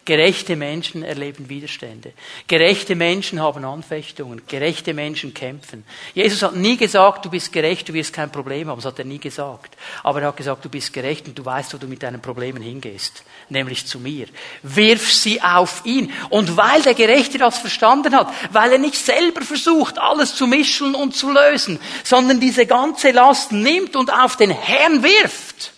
Gerechte 0.08 0.56
Menschen 0.56 1.04
erleben 1.04 1.50
Widerstände. 1.50 2.13
Gerechte 2.48 2.96
Menschen 2.96 3.41
haben 3.41 3.65
Anfechtungen. 3.65 4.41
Gerechte 4.48 4.93
Menschen 4.93 5.34
kämpfen. 5.34 5.84
Jesus 6.13 6.41
hat 6.43 6.56
nie 6.56 6.78
gesagt, 6.78 7.26
du 7.26 7.30
bist 7.30 7.52
gerecht, 7.52 7.89
du 7.89 7.93
wirst 7.93 8.13
kein 8.13 8.32
Problem 8.32 8.70
haben. 8.70 8.78
Das 8.78 8.86
hat 8.86 9.00
er 9.00 9.04
nie 9.04 9.20
gesagt. 9.20 9.76
Aber 10.04 10.22
er 10.22 10.30
hat 10.30 10.38
gesagt, 10.38 10.63
du 10.63 10.70
bist 10.70 10.93
gerecht 10.93 11.28
und 11.28 11.38
du 11.38 11.43
weißt, 11.43 11.74
wo 11.74 11.78
du 11.78 11.88
mit 11.88 12.04
deinen 12.04 12.22
Problemen 12.22 12.62
hingehst. 12.62 13.26
Nämlich 13.50 13.86
zu 13.86 14.00
mir. 14.00 14.28
Wirf 14.63 15.12
sie 15.12 15.41
auf 15.41 15.82
ihn. 15.84 16.13
Und 16.30 16.56
weil 16.56 16.82
der 16.84 16.93
Gerechte 16.93 17.38
das 17.38 17.58
verstanden 17.58 18.15
hat, 18.15 18.32
weil 18.54 18.72
er 18.72 18.78
nicht 18.78 18.96
selber 18.96 19.41
versucht, 19.41 20.00
alles 20.00 20.36
zu 20.36 20.48
mischen 20.48 20.96
und 20.96 21.17
zu 21.17 21.34
lösen, 21.34 21.82
sondern 22.06 22.39
diese 22.39 22.65
ganze 22.65 23.12
Last 23.12 23.52
nimmt 23.52 23.98
und 23.98 24.13
auf 24.13 24.38
den 24.38 24.52
Herrn 24.52 25.04
wirft, 25.04 25.74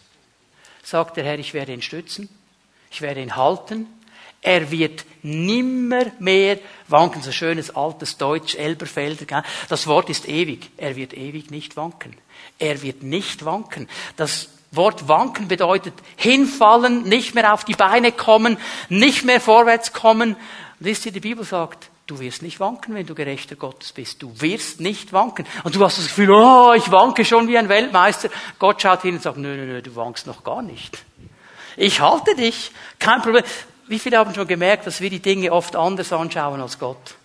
sagt 0.84 1.18
der 1.18 1.24
Herr, 1.24 1.40
ich 1.40 1.56
werde 1.56 1.74
ihn 1.74 1.82
stützen 1.82 2.30
Ich 2.92 3.02
werde 3.02 3.22
ihn 3.22 3.36
halten. 3.36 3.88
Er 4.42 4.72
wird 4.72 5.06
nimmer 5.22 6.06
mehr 6.20 6.60
wanken. 6.88 7.22
So 7.22 7.32
schönes 7.32 7.76
altes 7.76 8.18
Deutsch, 8.18 8.56
Elberfelder. 8.56 9.44
Das 9.68 9.88
Wort 9.88 10.10
ist 10.10 10.28
ewig. 10.28 10.70
Er 10.78 10.96
wird 10.96 11.14
ewig 11.14 11.52
nicht 11.52 11.76
wanken. 11.76 12.16
Er 12.58 12.82
wird 12.82 13.04
nicht 13.04 13.46
wanken. 13.46 13.90
Das 14.16 14.50
Wort 14.72 15.08
wanken 15.08 15.48
bedeutet 15.48 15.94
hinfallen, 16.16 17.04
nicht 17.04 17.34
mehr 17.34 17.54
auf 17.54 17.66
die 17.66 17.74
Beine 17.74 18.12
kommen, 18.12 18.58
nicht 18.88 19.26
mehr 19.26 19.42
vorwärts 19.42 19.94
kommen. 19.94 20.36
Wisst 20.80 21.06
ihr, 21.06 21.12
die 21.12 21.20
Bibel 21.20 21.44
sagt, 21.44 21.90
du 22.06 22.20
wirst 22.20 22.42
nicht 22.42 22.60
wanken, 22.60 22.96
wenn 22.96 23.06
du 23.06 23.16
Gerechter 23.16 23.56
Gottes 23.56 23.92
bist. 23.92 24.22
Du 24.22 24.32
wirst 24.42 24.80
nicht 24.80 25.12
wanken. 25.12 25.46
Und 25.64 25.76
du 25.76 25.84
hast 25.84 25.98
das 25.98 26.08
Gefühl, 26.08 26.32
oh, 26.32 26.74
ich 26.74 26.92
wanke 26.92 27.26
schon 27.26 27.48
wie 27.48 27.58
ein 27.58 27.68
Weltmeister. 27.70 28.30
Gott 28.60 28.82
schaut 28.82 29.02
hin 29.02 29.16
und 29.16 29.22
sagt, 29.22 29.38
nö, 29.38 29.56
nö, 29.56 29.66
nö, 29.66 29.82
du 29.82 29.96
wankst 29.96 30.28
noch 30.28 30.44
gar 30.44 30.62
nicht. 30.62 31.04
Ich 31.76 32.00
halte 32.00 32.36
dich. 32.36 32.72
Kein 33.00 33.22
Problem. 33.22 33.44
Wie 33.90 33.98
viele 33.98 34.20
haben 34.20 34.34
schon 34.36 34.48
gemerkt, 34.48 34.86
dass 34.86 35.02
wir 35.02 35.10
die 35.10 35.20
Dinge 35.20 35.52
oft 35.52 35.76
anders 35.76 36.14
anschauen 36.14 36.62
als 36.62 36.78
Gott? 36.78 37.16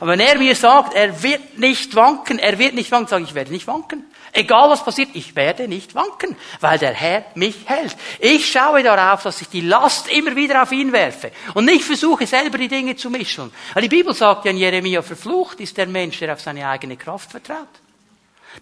Aber 0.00 0.12
wenn 0.12 0.20
er 0.20 0.36
mir 0.36 0.56
sagt, 0.56 0.94
er 0.94 1.22
wird 1.22 1.58
nicht 1.58 1.94
wanken, 1.94 2.40
er 2.40 2.58
wird 2.58 2.74
nicht 2.74 2.90
wanken, 2.90 3.08
sage 3.08 3.22
ich, 3.22 3.30
ich 3.30 3.34
werde 3.36 3.52
nicht 3.52 3.68
wanken. 3.68 4.04
Egal 4.32 4.68
was 4.68 4.84
passiert, 4.84 5.10
ich 5.14 5.36
werde 5.36 5.68
nicht 5.68 5.94
wanken, 5.94 6.36
weil 6.60 6.78
der 6.78 6.92
Herr 6.92 7.24
mich 7.36 7.56
hält. 7.66 7.96
Ich 8.18 8.50
schaue 8.50 8.82
darauf, 8.82 9.22
dass 9.22 9.40
ich 9.40 9.48
die 9.48 9.60
Last 9.60 10.08
immer 10.10 10.34
wieder 10.34 10.60
auf 10.60 10.72
ihn 10.72 10.92
werfe 10.92 11.30
und 11.54 11.66
nicht 11.66 11.84
versuche, 11.84 12.26
selber 12.26 12.58
die 12.58 12.68
Dinge 12.68 12.96
zu 12.96 13.08
mischen. 13.08 13.52
Weil 13.72 13.82
die 13.82 13.88
Bibel 13.88 14.12
sagt 14.12 14.44
ja 14.44 14.50
in 14.50 14.56
Jeremia, 14.56 15.02
verflucht 15.02 15.60
ist 15.60 15.76
der 15.76 15.86
Mensch, 15.86 16.18
der 16.18 16.32
auf 16.32 16.40
seine 16.40 16.68
eigene 16.68 16.96
Kraft 16.96 17.30
vertraut. 17.30 17.68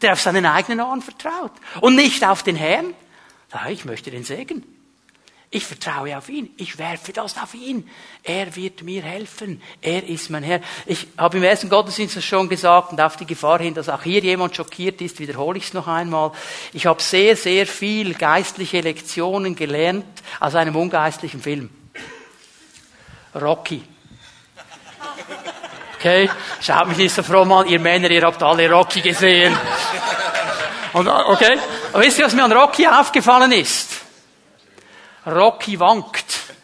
Der 0.03 0.13
auf 0.13 0.21
seinen 0.21 0.45
eigenen 0.45 0.81
Arm 0.81 1.01
vertraut 1.01 1.53
und 1.81 1.97
nicht 1.97 2.23
auf 2.23 2.43
den 2.43 2.57
Herrn. 2.57 2.93
Ich 3.71 3.87
möchte 3.87 4.11
den 4.11 4.25
Segen. 4.25 4.74
Ich 5.55 5.67
vertraue 5.67 6.19
auf 6.19 6.29
ihn. 6.29 6.51
Ich 6.57 6.79
werfe 6.79 7.13
das 7.13 7.37
auf 7.41 7.55
ihn. 7.55 7.89
Er 8.25 8.57
wird 8.57 8.83
mir 8.83 9.05
helfen. 9.05 9.63
Er 9.81 10.03
ist 10.03 10.29
mein 10.29 10.43
Herr. 10.43 10.61
Ich 10.85 11.07
habe 11.17 11.37
im 11.37 11.45
ersten 11.45 11.69
Gottesdienst 11.69 12.17
das 12.17 12.25
schon 12.25 12.49
gesagt 12.49 12.91
und 12.91 13.01
auf 13.01 13.17
die 13.17 13.25
Gefahr 13.25 13.61
hin, 13.61 13.73
dass 13.73 13.89
auch 13.89 14.03
hier 14.03 14.21
jemand 14.21 14.57
schockiert 14.57 15.01
ist, 15.01 15.21
wiederhole 15.21 15.59
ich 15.59 15.67
es 15.67 15.73
noch 15.73 15.87
einmal. 15.87 16.33
Ich 16.73 16.87
habe 16.87 17.01
sehr, 17.01 17.37
sehr 17.37 17.69
viel 17.69 18.15
geistliche 18.15 18.81
Lektionen 18.81 19.55
gelernt 19.55 20.05
aus 20.41 20.57
einem 20.57 20.75
ungeistlichen 20.75 21.41
Film. 21.41 21.71
Rocky. 23.41 23.85
Okay? 26.01 26.29
Schaut 26.63 26.89
mich 26.89 26.99
nicht 26.99 27.15
so 27.15 27.23
froh 27.23 27.43
an, 27.43 27.69
ihr 27.69 27.79
Männer, 27.79 28.11
ihr 28.11 28.23
habt 28.23 28.43
alle 28.43 28.69
Rocky 28.69 29.03
gesehen. 29.03 29.57
Und, 30.95 31.07
okay? 31.07 31.57
Aber 31.93 32.03
wisst 32.03 32.19
ihr, 32.19 32.27
was 32.27 32.35
mir 32.35 32.43
an 32.43 32.53
Rocky 32.53 32.89
aufgefallen 32.89 33.53
ist? 33.53 33.94
Rocky 35.27 35.79
wankt. 35.81 36.55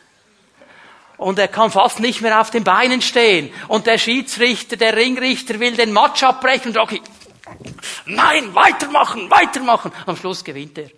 Und 1.16 1.38
er 1.38 1.48
kann 1.48 1.70
fast 1.70 2.00
nicht 2.00 2.22
mehr 2.22 2.40
auf 2.40 2.50
den 2.50 2.64
Beinen 2.64 3.02
stehen. 3.02 3.52
Und 3.68 3.86
der 3.86 3.98
Schiedsrichter, 3.98 4.76
der 4.76 4.96
Ringrichter 4.96 5.60
will 5.60 5.76
den 5.76 5.92
Match 5.92 6.22
abbrechen. 6.22 6.68
Und 6.68 6.78
Rocky, 6.78 7.02
nein, 8.06 8.54
weitermachen, 8.54 9.30
weitermachen. 9.30 9.92
Am 10.06 10.16
Schluss 10.16 10.42
gewinnt 10.42 10.78
er. 10.78 10.90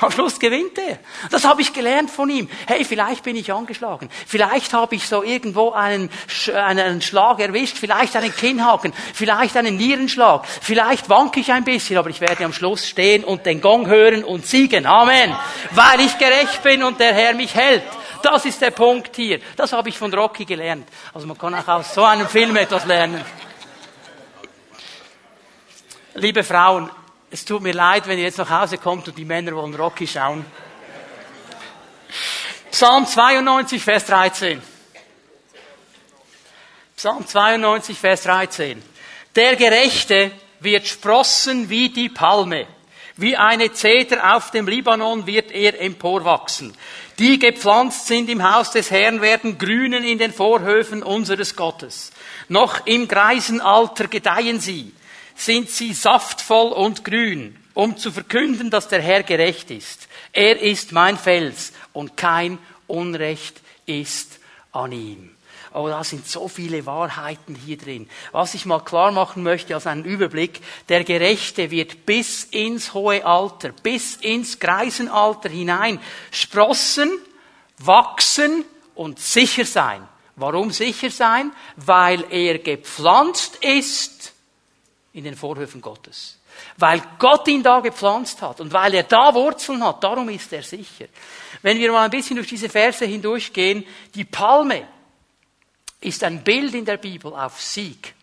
Am 0.00 0.10
Schluss 0.10 0.38
gewinnt 0.38 0.78
er. 0.78 0.98
Das 1.30 1.44
habe 1.44 1.62
ich 1.62 1.72
gelernt 1.72 2.10
von 2.10 2.30
ihm. 2.30 2.48
Hey, 2.66 2.84
vielleicht 2.84 3.22
bin 3.22 3.36
ich 3.36 3.52
angeschlagen. 3.52 4.08
Vielleicht 4.26 4.72
habe 4.72 4.94
ich 4.94 5.06
so 5.06 5.22
irgendwo 5.22 5.70
einen, 5.72 6.10
einen 6.54 7.02
Schlag 7.02 7.40
erwischt. 7.40 7.76
Vielleicht 7.78 8.16
einen 8.16 8.34
Kinnhaken. 8.34 8.92
Vielleicht 9.14 9.56
einen 9.56 9.76
Nierenschlag. 9.76 10.46
Vielleicht 10.46 11.08
wanke 11.08 11.40
ich 11.40 11.52
ein 11.52 11.64
bisschen, 11.64 11.98
aber 11.98 12.10
ich 12.10 12.20
werde 12.20 12.44
am 12.44 12.52
Schluss 12.52 12.86
stehen 12.86 13.24
und 13.24 13.46
den 13.46 13.60
Gong 13.60 13.86
hören 13.86 14.24
und 14.24 14.46
siegen. 14.46 14.86
Amen. 14.86 15.36
Weil 15.72 16.00
ich 16.00 16.16
gerecht 16.18 16.62
bin 16.62 16.82
und 16.82 16.98
der 17.00 17.12
Herr 17.12 17.34
mich 17.34 17.54
hält. 17.54 17.82
Das 18.22 18.44
ist 18.44 18.60
der 18.60 18.70
Punkt 18.70 19.16
hier. 19.16 19.40
Das 19.56 19.72
habe 19.72 19.88
ich 19.88 19.98
von 19.98 20.12
Rocky 20.12 20.44
gelernt. 20.44 20.88
Also 21.14 21.26
man 21.26 21.38
kann 21.38 21.54
auch 21.54 21.68
aus 21.68 21.94
so 21.94 22.04
einem 22.04 22.28
Film 22.28 22.56
etwas 22.56 22.84
lernen. 22.84 23.24
Liebe 26.14 26.42
Frauen, 26.42 26.90
es 27.30 27.44
tut 27.44 27.62
mir 27.62 27.72
leid, 27.72 28.08
wenn 28.08 28.18
ihr 28.18 28.24
jetzt 28.24 28.38
nach 28.38 28.50
Hause 28.50 28.76
kommt 28.76 29.06
und 29.06 29.16
die 29.16 29.24
Männer 29.24 29.54
wollen 29.54 29.74
Rocky 29.74 30.06
schauen. 30.06 30.44
Psalm 32.72 33.06
92, 33.06 33.82
Vers 33.82 34.06
13. 34.06 34.60
Psalm 36.96 37.26
92, 37.26 37.98
Vers 37.98 38.22
13. 38.22 38.82
Der 39.36 39.54
Gerechte 39.56 40.32
wird 40.58 40.86
sprossen 40.86 41.70
wie 41.70 41.88
die 41.88 42.08
Palme. 42.08 42.66
Wie 43.16 43.36
eine 43.36 43.72
Zeder 43.72 44.36
auf 44.36 44.50
dem 44.50 44.66
Libanon 44.66 45.26
wird 45.26 45.52
er 45.52 45.80
emporwachsen. 45.80 46.76
Die 47.18 47.38
gepflanzt 47.38 48.06
sind 48.06 48.28
im 48.28 48.42
Haus 48.42 48.72
des 48.72 48.90
Herrn 48.90 49.20
werden 49.20 49.58
grünen 49.58 50.04
in 50.04 50.18
den 50.18 50.32
Vorhöfen 50.32 51.02
unseres 51.02 51.54
Gottes. 51.54 52.12
Noch 52.48 52.86
im 52.86 53.06
Greisenalter 53.06 54.08
gedeihen 54.08 54.58
sie 54.58 54.94
sind 55.40 55.70
sie 55.70 55.94
saftvoll 55.94 56.72
und 56.72 57.04
grün, 57.04 57.56
um 57.72 57.96
zu 57.96 58.12
verkünden, 58.12 58.70
dass 58.70 58.88
der 58.88 59.00
Herr 59.00 59.22
gerecht 59.22 59.70
ist. 59.70 60.08
Er 60.32 60.60
ist 60.60 60.92
mein 60.92 61.16
Fels 61.16 61.72
und 61.92 62.16
kein 62.16 62.58
Unrecht 62.86 63.60
ist 63.86 64.38
an 64.72 64.92
ihm. 64.92 65.30
Oh, 65.72 65.86
da 65.88 66.02
sind 66.02 66.26
so 66.26 66.48
viele 66.48 66.84
Wahrheiten 66.84 67.54
hier 67.54 67.78
drin. 67.78 68.10
Was 68.32 68.54
ich 68.54 68.66
mal 68.66 68.80
klar 68.80 69.12
machen 69.12 69.42
möchte 69.42 69.74
als 69.74 69.86
einen 69.86 70.04
Überblick, 70.04 70.60
der 70.88 71.04
Gerechte 71.04 71.70
wird 71.70 72.04
bis 72.04 72.44
ins 72.44 72.92
hohe 72.92 73.24
Alter, 73.24 73.70
bis 73.82 74.16
ins 74.16 74.58
Greisenalter 74.58 75.48
hinein 75.48 76.00
sprossen, 76.32 77.10
wachsen 77.78 78.64
und 78.96 79.20
sicher 79.20 79.64
sein. 79.64 80.06
Warum 80.34 80.70
sicher 80.70 81.10
sein? 81.10 81.52
Weil 81.76 82.24
er 82.30 82.58
gepflanzt 82.58 83.56
ist 83.56 84.19
in 85.12 85.24
den 85.24 85.36
Vorhöfen 85.36 85.80
Gottes. 85.80 86.38
Weil 86.76 87.02
Gott 87.18 87.46
ihn 87.48 87.62
da 87.62 87.80
gepflanzt 87.80 88.42
hat 88.42 88.60
und 88.60 88.72
weil 88.72 88.94
er 88.94 89.02
da 89.02 89.34
Wurzeln 89.34 89.84
hat, 89.84 90.02
darum 90.04 90.28
ist 90.28 90.52
er 90.52 90.62
sicher. 90.62 91.06
Wenn 91.62 91.78
wir 91.78 91.90
mal 91.92 92.04
ein 92.04 92.10
bisschen 92.10 92.36
durch 92.36 92.48
diese 92.48 92.68
Verse 92.68 93.04
hindurchgehen, 93.04 93.84
die 94.14 94.24
Palme 94.24 94.86
ist 96.00 96.24
ein 96.24 96.42
Bild 96.42 96.74
in 96.74 96.84
der 96.84 96.96
Bibel 96.96 97.34
auf 97.34 97.60
Sieg. 97.60 98.14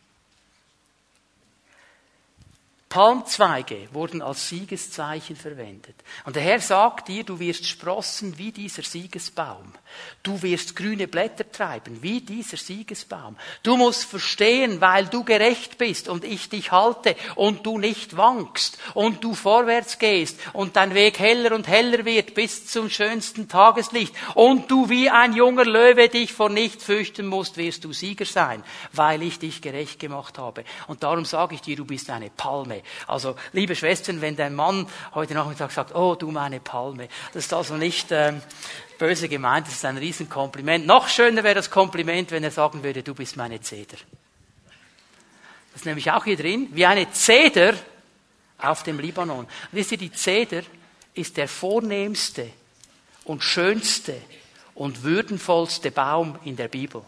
Palmzweige 2.90 3.90
wurden 3.92 4.22
als 4.22 4.48
Siegeszeichen 4.48 5.36
verwendet. 5.36 5.96
Und 6.24 6.36
der 6.36 6.44
Herr 6.44 6.62
sagt 6.62 7.10
dir, 7.10 7.24
du 7.24 7.38
wirst 7.38 7.66
sprossen 7.66 8.38
wie 8.38 8.52
dieser 8.52 8.82
Siegesbaum. 8.82 9.74
Du 10.24 10.42
wirst 10.42 10.76
grüne 10.76 11.08
Blätter 11.08 11.50
treiben, 11.52 12.02
wie 12.02 12.22
dieser 12.22 12.58
Siegesbaum. 12.58 13.38
Du 13.64 13.78
musst 13.78 14.06
verstehen, 14.06 14.82
weil 14.82 15.06
du 15.06 15.24
gerecht 15.24 15.78
bist 15.78 16.10
und 16.10 16.24
ich 16.24 16.50
dich 16.50 16.72
halte 16.72 17.16
und 17.36 17.66
du 17.66 17.78
nicht 17.78 18.18
wankst 18.18 18.78
und 18.94 19.24
du 19.24 19.34
vorwärts 19.34 20.00
gehst 20.00 20.40
und 20.54 20.76
dein 20.76 20.94
Weg 20.94 21.20
heller 21.20 21.54
und 21.56 21.68
heller 21.68 22.06
wird 22.06 22.34
bis 22.34 22.68
zum 22.68 22.90
schönsten 22.90 23.48
Tageslicht 23.48 24.14
und 24.34 24.70
du 24.70 24.90
wie 24.90 25.10
ein 25.10 25.34
junger 25.34 25.66
Löwe 25.66 26.10
dich 26.10 26.34
vor 26.34 26.50
nichts 26.50 26.84
fürchten 26.84 27.28
musst, 27.28 27.58
wirst 27.58 27.84
du 27.84 27.94
Sieger 27.94 28.26
sein, 28.26 28.64
weil 28.94 29.22
ich 29.24 29.40
dich 29.40 29.62
gerecht 29.62 30.00
gemacht 30.00 30.38
habe. 30.38 30.64
Und 30.88 31.04
darum 31.04 31.26
sage 31.26 31.56
ich 31.56 31.62
dir, 31.62 31.76
du 31.76 31.86
bist 31.86 32.10
eine 32.10 32.30
Palme. 32.30 32.82
Also, 33.08 33.36
liebe 33.54 33.76
Schwestern, 33.76 34.22
wenn 34.22 34.36
dein 34.36 34.56
Mann 34.56 34.88
heute 35.14 35.34
Nachmittag 35.34 35.72
sagt, 35.72 35.96
oh, 35.96 36.16
du 36.16 36.32
meine 36.32 36.60
Palme, 36.60 37.08
das 37.34 37.46
ist 37.46 37.54
also 37.54 37.76
nicht, 37.76 38.08
ähm, 38.12 38.42
böse 38.98 39.30
gemeint, 39.30 39.68
das 39.68 39.76
ist 39.76 39.86
ein 39.86 39.98
Riesenkompliment. 39.98 40.86
Noch 40.86 41.08
schöner 41.08 41.44
wäre 41.44 41.56
das 41.56 41.70
Kompliment, 41.70 42.32
wenn 42.32 42.44
er 42.44 42.52
sagen 42.52 42.84
würde, 42.84 43.04
du 43.04 43.14
bist 43.14 43.38
meine 43.38 43.62
Zeder. 43.62 43.98
Das 45.72 45.82
ist 45.82 45.86
nämlich 45.86 46.12
auch 46.12 46.24
hier 46.24 46.38
drin, 46.38 46.70
wie 46.72 46.86
eine 46.86 47.12
Zeder 47.12 47.74
auf 48.58 48.84
dem 48.84 49.00
Libanon. 49.00 49.48
Wisst 49.72 49.92
ihr, 49.92 49.98
die 49.98 50.12
Zeder 50.12 50.64
ist 51.14 51.38
der 51.38 51.48
vornehmste 51.48 52.50
und 53.26 53.44
schönste 53.44 54.16
und 54.74 55.04
würdenvollste 55.04 55.92
Baum 55.92 56.38
in 56.44 56.56
der 56.56 56.68
Bibel. 56.68 57.04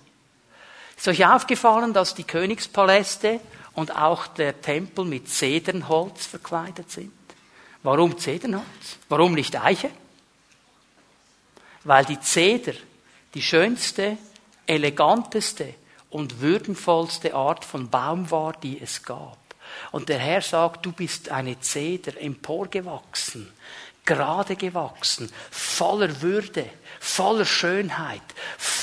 Ist 0.97 1.07
euch 1.07 1.25
aufgefallen, 1.25 1.93
dass 1.93 2.13
die 2.13 2.23
Königspaläste 2.23 3.39
und 3.73 3.95
auch 3.95 4.27
der 4.27 4.61
Tempel 4.61 5.05
mit 5.05 5.29
Zedernholz 5.29 6.25
verkleidet 6.25 6.91
sind? 6.91 7.13
Warum 7.83 8.17
Zedernholz? 8.17 8.65
Warum 9.07 9.33
nicht 9.33 9.55
Eiche? 9.55 9.89
Weil 11.83 12.05
die 12.05 12.19
Zeder 12.19 12.73
die 13.33 13.41
schönste, 13.41 14.17
eleganteste 14.65 15.73
und 16.09 16.41
würdenvollste 16.41 17.33
Art 17.33 17.65
von 17.65 17.89
Baum 17.89 18.31
war, 18.31 18.53
die 18.53 18.81
es 18.81 19.03
gab. 19.03 19.37
Und 19.91 20.09
der 20.09 20.19
Herr 20.19 20.41
sagt, 20.41 20.85
du 20.85 20.91
bist 20.91 21.29
eine 21.29 21.59
Zeder, 21.59 22.19
emporgewachsen, 22.19 23.51
gerade 24.05 24.55
gewachsen, 24.55 25.31
voller 25.51 26.21
Würde, 26.21 26.65
voller 26.99 27.45
Schönheit, 27.45 28.21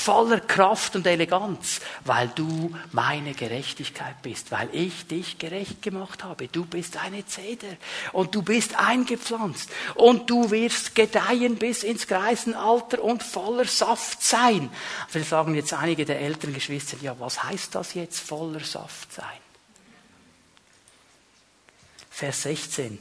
voller 0.07 0.39
Kraft 0.39 0.95
und 0.95 1.05
Eleganz, 1.05 1.81
weil 2.05 2.29
du 2.29 2.73
meine 2.93 3.33
Gerechtigkeit 3.33 4.21
bist, 4.21 4.53
weil 4.53 4.69
ich 4.71 5.05
dich 5.05 5.37
gerecht 5.37 5.81
gemacht 5.81 6.23
habe. 6.23 6.47
Du 6.47 6.63
bist 6.63 6.95
eine 6.95 7.25
Zeder 7.25 7.67
und 8.13 8.33
du 8.33 8.41
bist 8.41 8.79
eingepflanzt 8.79 9.69
und 9.95 10.29
du 10.29 10.49
wirst 10.49 10.95
gedeihen 10.95 11.57
bis 11.57 11.83
ins 11.83 12.07
Greisenalter 12.07 13.03
und 13.03 13.21
voller 13.21 13.65
Saft 13.65 14.23
sein. 14.23 14.69
Vielleicht 15.09 15.31
sagen 15.31 15.55
jetzt 15.55 15.73
einige 15.73 16.05
der 16.05 16.21
älteren 16.21 16.53
Geschwister, 16.53 16.95
ja, 17.01 17.13
was 17.19 17.43
heißt 17.43 17.75
das 17.75 17.93
jetzt 17.93 18.21
voller 18.21 18.61
Saft 18.61 19.11
sein? 19.11 19.25
Vers 22.09 22.43
16. 22.43 22.97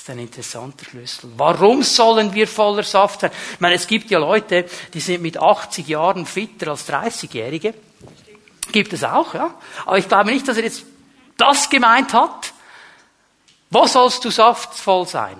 Das 0.00 0.08
ist 0.08 0.14
ein 0.14 0.20
interessanter 0.20 0.86
Schlüssel. 0.86 1.30
Warum 1.36 1.82
sollen 1.82 2.32
wir 2.32 2.48
voller 2.48 2.84
Saft 2.84 3.20
sein? 3.20 3.30
Ich 3.52 3.60
meine, 3.60 3.74
es 3.74 3.86
gibt 3.86 4.10
ja 4.10 4.18
Leute, 4.18 4.64
die 4.94 5.00
sind 5.00 5.20
mit 5.20 5.36
80 5.36 5.86
Jahren 5.86 6.24
fitter 6.24 6.68
als 6.68 6.88
30-Jährige. 6.88 7.74
Gibt 8.72 8.94
es 8.94 9.04
auch, 9.04 9.34
ja. 9.34 9.54
Aber 9.84 9.98
ich 9.98 10.08
glaube 10.08 10.30
nicht, 10.30 10.48
dass 10.48 10.56
er 10.56 10.64
jetzt 10.64 10.84
das 11.36 11.68
gemeint 11.68 12.14
hat. 12.14 12.54
Wo 13.68 13.86
sollst 13.86 14.24
du 14.24 14.30
saftvoll 14.30 15.06
sein? 15.06 15.36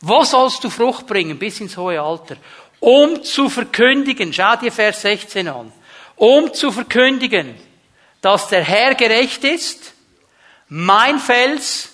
Wo 0.00 0.24
sollst 0.24 0.64
du 0.64 0.70
Frucht 0.70 1.06
bringen 1.06 1.38
bis 1.38 1.60
ins 1.60 1.76
hohe 1.76 2.00
Alter? 2.00 2.36
Um 2.78 3.22
zu 3.22 3.50
verkündigen, 3.50 4.32
schau 4.32 4.56
dir 4.56 4.72
Vers 4.72 5.02
16 5.02 5.46
an, 5.46 5.70
um 6.16 6.54
zu 6.54 6.72
verkündigen, 6.72 7.54
dass 8.22 8.48
der 8.48 8.64
Herr 8.64 8.94
gerecht 8.94 9.44
ist, 9.44 9.92
mein 10.70 11.18
Fels 11.18 11.90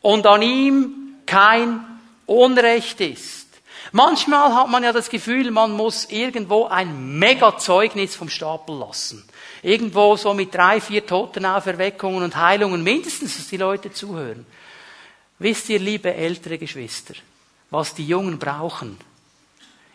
und 0.00 0.28
an 0.28 0.42
ihm 0.42 0.99
kein 1.30 1.84
Unrecht 2.26 3.00
ist. 3.00 3.46
Manchmal 3.92 4.52
hat 4.52 4.68
man 4.68 4.82
ja 4.82 4.92
das 4.92 5.08
Gefühl, 5.08 5.52
man 5.52 5.70
muss 5.70 6.06
irgendwo 6.10 6.66
ein 6.66 7.18
Mega-Zeugnis 7.18 8.16
vom 8.16 8.28
Stapel 8.28 8.76
lassen. 8.76 9.24
Irgendwo 9.62 10.16
so 10.16 10.34
mit 10.34 10.52
drei, 10.52 10.80
vier 10.80 11.06
Totenauferweckungen 11.06 12.24
und 12.24 12.36
Heilungen 12.36 12.82
mindestens, 12.82 13.36
dass 13.36 13.48
die 13.48 13.58
Leute 13.58 13.92
zuhören. 13.92 14.44
Wisst 15.38 15.68
ihr, 15.68 15.78
liebe 15.78 16.12
ältere 16.12 16.58
Geschwister, 16.58 17.14
was 17.70 17.94
die 17.94 18.06
Jungen 18.06 18.38
brauchen, 18.38 18.98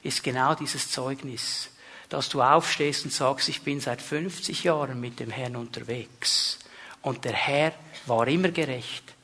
ist 0.04 0.24
genau 0.24 0.56
dieses 0.56 0.90
Zeugnis, 0.90 1.70
dass 2.08 2.30
du 2.30 2.42
aufstehst 2.42 3.04
und 3.04 3.12
sagst, 3.12 3.50
ich 3.50 3.62
bin 3.62 3.82
seit 3.82 4.02
50 4.02 4.64
Jahren 4.64 5.02
mit 5.02 5.20
dem 5.20 5.32
Herrn 5.32 5.58
unterwegs 5.58 6.60
und 7.02 7.26
der 7.26 7.34
Herr 7.34 7.74
war 8.06 8.26
immer 8.28 8.50
gerecht 8.50 9.15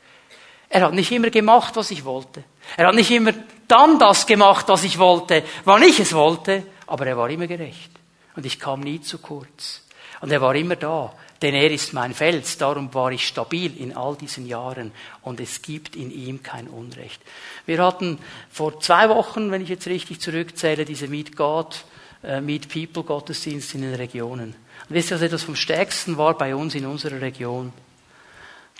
er 0.72 0.84
hat 0.84 0.94
nicht 0.94 1.12
immer 1.12 1.30
gemacht, 1.30 1.76
was 1.76 1.92
ich 1.92 2.06
wollte. 2.06 2.44
Er 2.78 2.88
hat 2.88 2.96
nicht 2.96 3.12
immer 3.12 3.34
dann 3.68 4.00
das 4.00 4.26
gemacht, 4.26 4.70
was 4.70 4.86
ich 4.86 4.98
wollte, 4.98 5.44
wann 5.66 5.84
ich 5.84 6.00
es 6.00 6.14
wollte, 6.14 6.64
aber 6.88 7.06
er 7.06 7.18
war 7.18 7.30
immer 7.30 7.48
gerecht. 7.48 7.92
Und 8.36 8.46
ich 8.46 8.58
kam 8.58 8.80
nie 8.80 9.02
zu 9.02 9.18
kurz. 9.18 9.84
Und 10.22 10.32
er 10.32 10.40
war 10.40 10.56
immer 10.56 10.78
da, 10.78 11.14
denn 11.42 11.56
er 11.56 11.70
ist 11.72 11.92
mein 11.92 12.14
Fels, 12.14 12.58
darum 12.58 12.94
war 12.94 13.12
ich 13.12 13.28
stabil 13.28 13.76
in 13.82 13.98
all 13.98 14.16
diesen 14.16 14.48
Jahren 14.48 14.94
und 15.24 15.42
es 15.42 15.62
gibt 15.62 15.96
in 15.96 16.10
ihm 16.10 16.42
kein 16.42 16.68
Unrecht. 16.68 17.22
Wir 17.66 17.84
hatten 17.84 18.20
vor 18.50 18.80
zwei 18.80 19.10
Wochen, 19.10 19.52
wenn 19.52 19.62
ich 19.62 19.70
jetzt 19.70 19.88
richtig 19.88 20.22
zurückzähle, 20.22 20.86
diese 20.86 21.08
Meet 21.08 21.36
God, 21.36 21.84
äh, 22.24 22.40
Meet 22.40 22.70
People 22.70 23.04
Gottesdienst 23.04 23.76
in 23.76 23.82
den 23.82 23.96
Regionen. 23.96 24.56
Und 24.88 24.96
wisst 24.96 25.12
ihr, 25.12 25.16
was 25.16 25.24
etwas 25.24 25.44
vom 25.44 25.56
Stärksten 25.56 26.18
war 26.18 26.38
bei 26.38 26.56
uns 26.56 26.76
in 26.76 26.86
unserer 26.86 27.20
Region? 27.20 27.74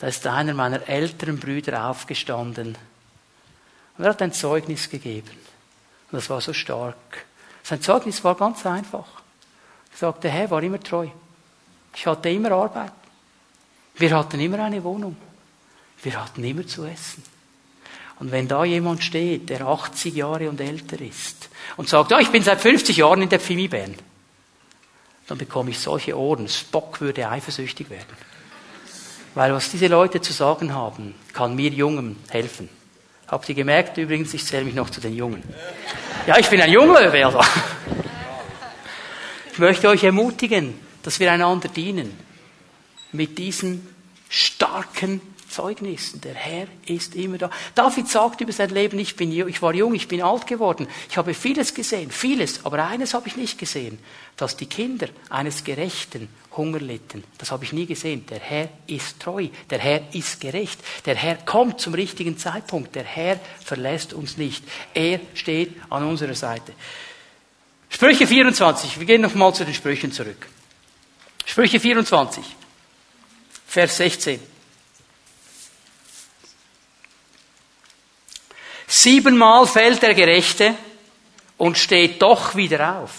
Da 0.02 0.08
ist 0.08 0.26
einer 0.26 0.56
meiner 0.56 0.90
älteren 0.90 1.38
Brüder 1.38 1.88
aufgestanden 1.88 2.76
und 3.96 4.04
er 4.04 4.10
hat 4.10 4.22
ein 4.24 4.34
Zeugnis 4.34 4.90
gegeben. 4.90 5.30
Und 5.30 6.18
das 6.18 6.28
war 6.28 6.42
so 6.42 6.54
stark. 6.54 6.96
Sein 7.62 7.84
Zeugnis 7.84 8.24
war 8.24 8.34
ganz 8.34 8.66
einfach. 8.66 9.06
Er 9.92 9.98
sagte, 9.98 10.28
Herr 10.28 10.50
war 10.50 10.64
immer 10.64 10.80
treu. 10.80 11.08
Ich 11.94 12.08
hatte 12.08 12.30
immer 12.32 12.52
Arbeit. 12.52 12.94
Wir 13.94 14.18
hatten 14.18 14.40
immer 14.40 14.58
eine 14.64 14.84
Wohnung. 14.84 15.16
Wir 16.02 16.20
hatten 16.20 16.44
immer 16.44 16.66
zu 16.66 16.84
essen. 16.86 17.24
Und 18.18 18.32
wenn 18.32 18.48
da 18.48 18.66
jemand 18.66 19.04
steht, 19.04 19.52
der 19.52 19.68
80 19.68 20.16
Jahre 20.16 20.50
und 20.50 20.60
älter 20.60 21.00
ist 21.00 21.48
und 21.78 21.90
sagt, 21.90 22.10
ja, 22.10 22.20
ich 22.20 22.32
bin 22.32 22.42
seit 22.42 22.60
50 22.60 22.98
Jahren 22.98 23.22
in 23.22 23.30
der 23.30 23.40
Pfimi-Band, 23.40 24.00
dann 25.28 25.38
bekomme 25.38 25.70
ich 25.70 25.78
solche 25.78 26.18
Ohren. 26.18 26.48
Spock 26.48 27.02
würde 27.02 27.30
eifersüchtig 27.30 27.92
werden. 27.92 28.31
Weil 29.34 29.54
was 29.54 29.72
diese 29.72 29.88
Leute 29.88 30.20
zu 30.22 30.34
sagen 30.34 30.74
haben, 30.74 31.16
kann 31.34 31.56
mir 31.56 31.70
Jungen 31.70 32.18
helfen. 32.30 32.70
Habt 33.28 33.48
ihr 33.48 33.56
gemerkt 33.56 33.98
übrigens, 33.98 34.34
ich 34.34 34.46
zähle 34.46 34.66
mich 34.66 34.76
noch 34.76 34.90
zu 34.90 35.00
den 35.00 35.16
Jungen. 35.16 35.42
Ja, 36.28 36.38
ich 36.38 36.50
bin 36.50 36.62
ein 36.62 36.72
Junglöwe, 36.72 37.26
also. 37.26 37.40
Ich 39.54 39.60
möchte 39.60 39.88
euch 39.88 40.04
ermutigen, 40.04 40.74
dass 41.04 41.20
wir 41.20 41.32
einander 41.32 41.70
dienen. 41.70 42.18
Mit 43.14 43.38
diesen 43.38 43.88
starken 44.30 45.22
Zeugnissen. 45.52 46.22
Der 46.22 46.34
Herr 46.34 46.68
ist 46.86 47.16
immer 47.16 47.38
da. 47.38 47.50
David 47.76 48.08
sagt 48.08 48.42
über 48.42 48.52
sein 48.52 48.70
Leben, 48.70 48.98
ich, 49.00 49.16
bin, 49.16 49.32
ich 49.32 49.62
war 49.62 49.74
jung, 49.74 49.94
ich 49.94 50.08
bin 50.08 50.22
alt 50.22 50.48
geworden. 50.48 50.88
Ich 51.10 51.18
habe 51.18 51.34
vieles 51.34 51.74
gesehen, 51.74 52.10
vieles, 52.12 52.66
aber 52.66 52.86
eines 52.86 53.14
habe 53.14 53.28
ich 53.28 53.36
nicht 53.36 53.58
gesehen, 53.58 54.00
dass 54.38 54.58
die 54.58 54.66
Kinder 54.66 55.08
eines 55.30 55.64
Gerechten 55.64 56.30
Hunger 56.56 56.80
litten. 56.80 57.24
Das 57.38 57.52
habe 57.52 57.64
ich 57.64 57.74
nie 57.74 57.86
gesehen. 57.86 58.26
Der 58.26 58.40
Herr 58.40 58.70
ist 58.88 59.20
treu, 59.20 59.48
der 59.70 59.80
Herr 59.80 60.14
ist 60.14 60.42
gerecht, 60.42 60.80
der 61.06 61.16
Herr 61.16 61.36
kommt 61.36 61.80
zum 61.80 61.94
richtigen 61.94 62.38
Zeitpunkt, 62.38 62.96
der 62.96 63.04
Herr 63.04 63.40
verlässt 63.64 64.14
uns 64.14 64.38
nicht. 64.38 64.64
Er 64.94 65.20
steht 65.34 65.76
an 65.90 66.04
unserer 66.04 66.36
Seite. 66.36 66.74
Sprüche 67.90 68.26
24, 68.26 69.00
wir 69.00 69.06
gehen 69.06 69.22
nochmal 69.22 69.54
zu 69.54 69.66
den 69.66 69.74
Sprüchen 69.74 70.12
zurück. 70.12 70.48
Sprüche 71.46 71.80
24, 71.80 72.44
Vers 73.68 73.98
16. 73.98 74.51
Siebenmal 78.94 79.66
fällt 79.68 80.02
der 80.02 80.14
Gerechte 80.14 80.76
und 81.58 81.78
steht 81.78 82.22
doch 82.22 82.56
wieder 82.56 82.98
auf. 82.98 83.14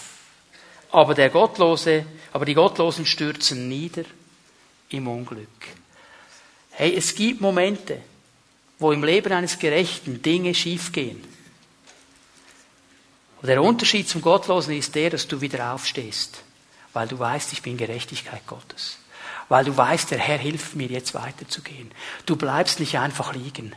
Aber 0.91 1.15
der 1.15 1.31
Gottlose, 1.31 2.05
aber 2.31 2.45
die 2.45 2.53
Gottlosen 2.53 3.07
stürzen 3.07 3.71
nieder 3.71 4.05
im 4.91 5.09
Unglück. 5.09 5.49
Hey, 6.73 6.95
es 6.95 7.15
gibt 7.15 7.41
Momente, 7.41 8.03
wo 8.79 8.93
im 8.93 9.03
Leben 9.03 9.33
eines 9.33 9.59
Gerechten 9.59 10.21
Dinge 10.21 10.55
schiefgehen. 10.55 11.25
Und 13.41 13.49
der 13.49 13.63
Unterschied 13.63 14.07
zum 14.07 14.21
Gottlosen 14.21 14.77
ist 14.77 14.95
der, 14.95 15.09
dass 15.09 15.27
du 15.27 15.41
wieder 15.41 15.73
aufstehst, 15.73 16.43
weil 16.93 17.09
du 17.09 17.19
weißt, 17.19 17.51
ich 17.55 17.63
bin 17.63 17.79
Gerechtigkeit 17.79 18.47
Gottes. 18.47 18.99
Weil 19.49 19.65
du 19.65 19.75
weißt, 19.75 20.11
der 20.11 20.19
Herr 20.19 20.37
hilft 20.37 20.75
mir 20.75 20.89
jetzt 20.89 21.15
weiterzugehen. 21.15 21.91
Du 22.27 22.37
bleibst 22.37 22.79
nicht 22.79 22.99
einfach 22.99 23.33
liegen. 23.33 23.75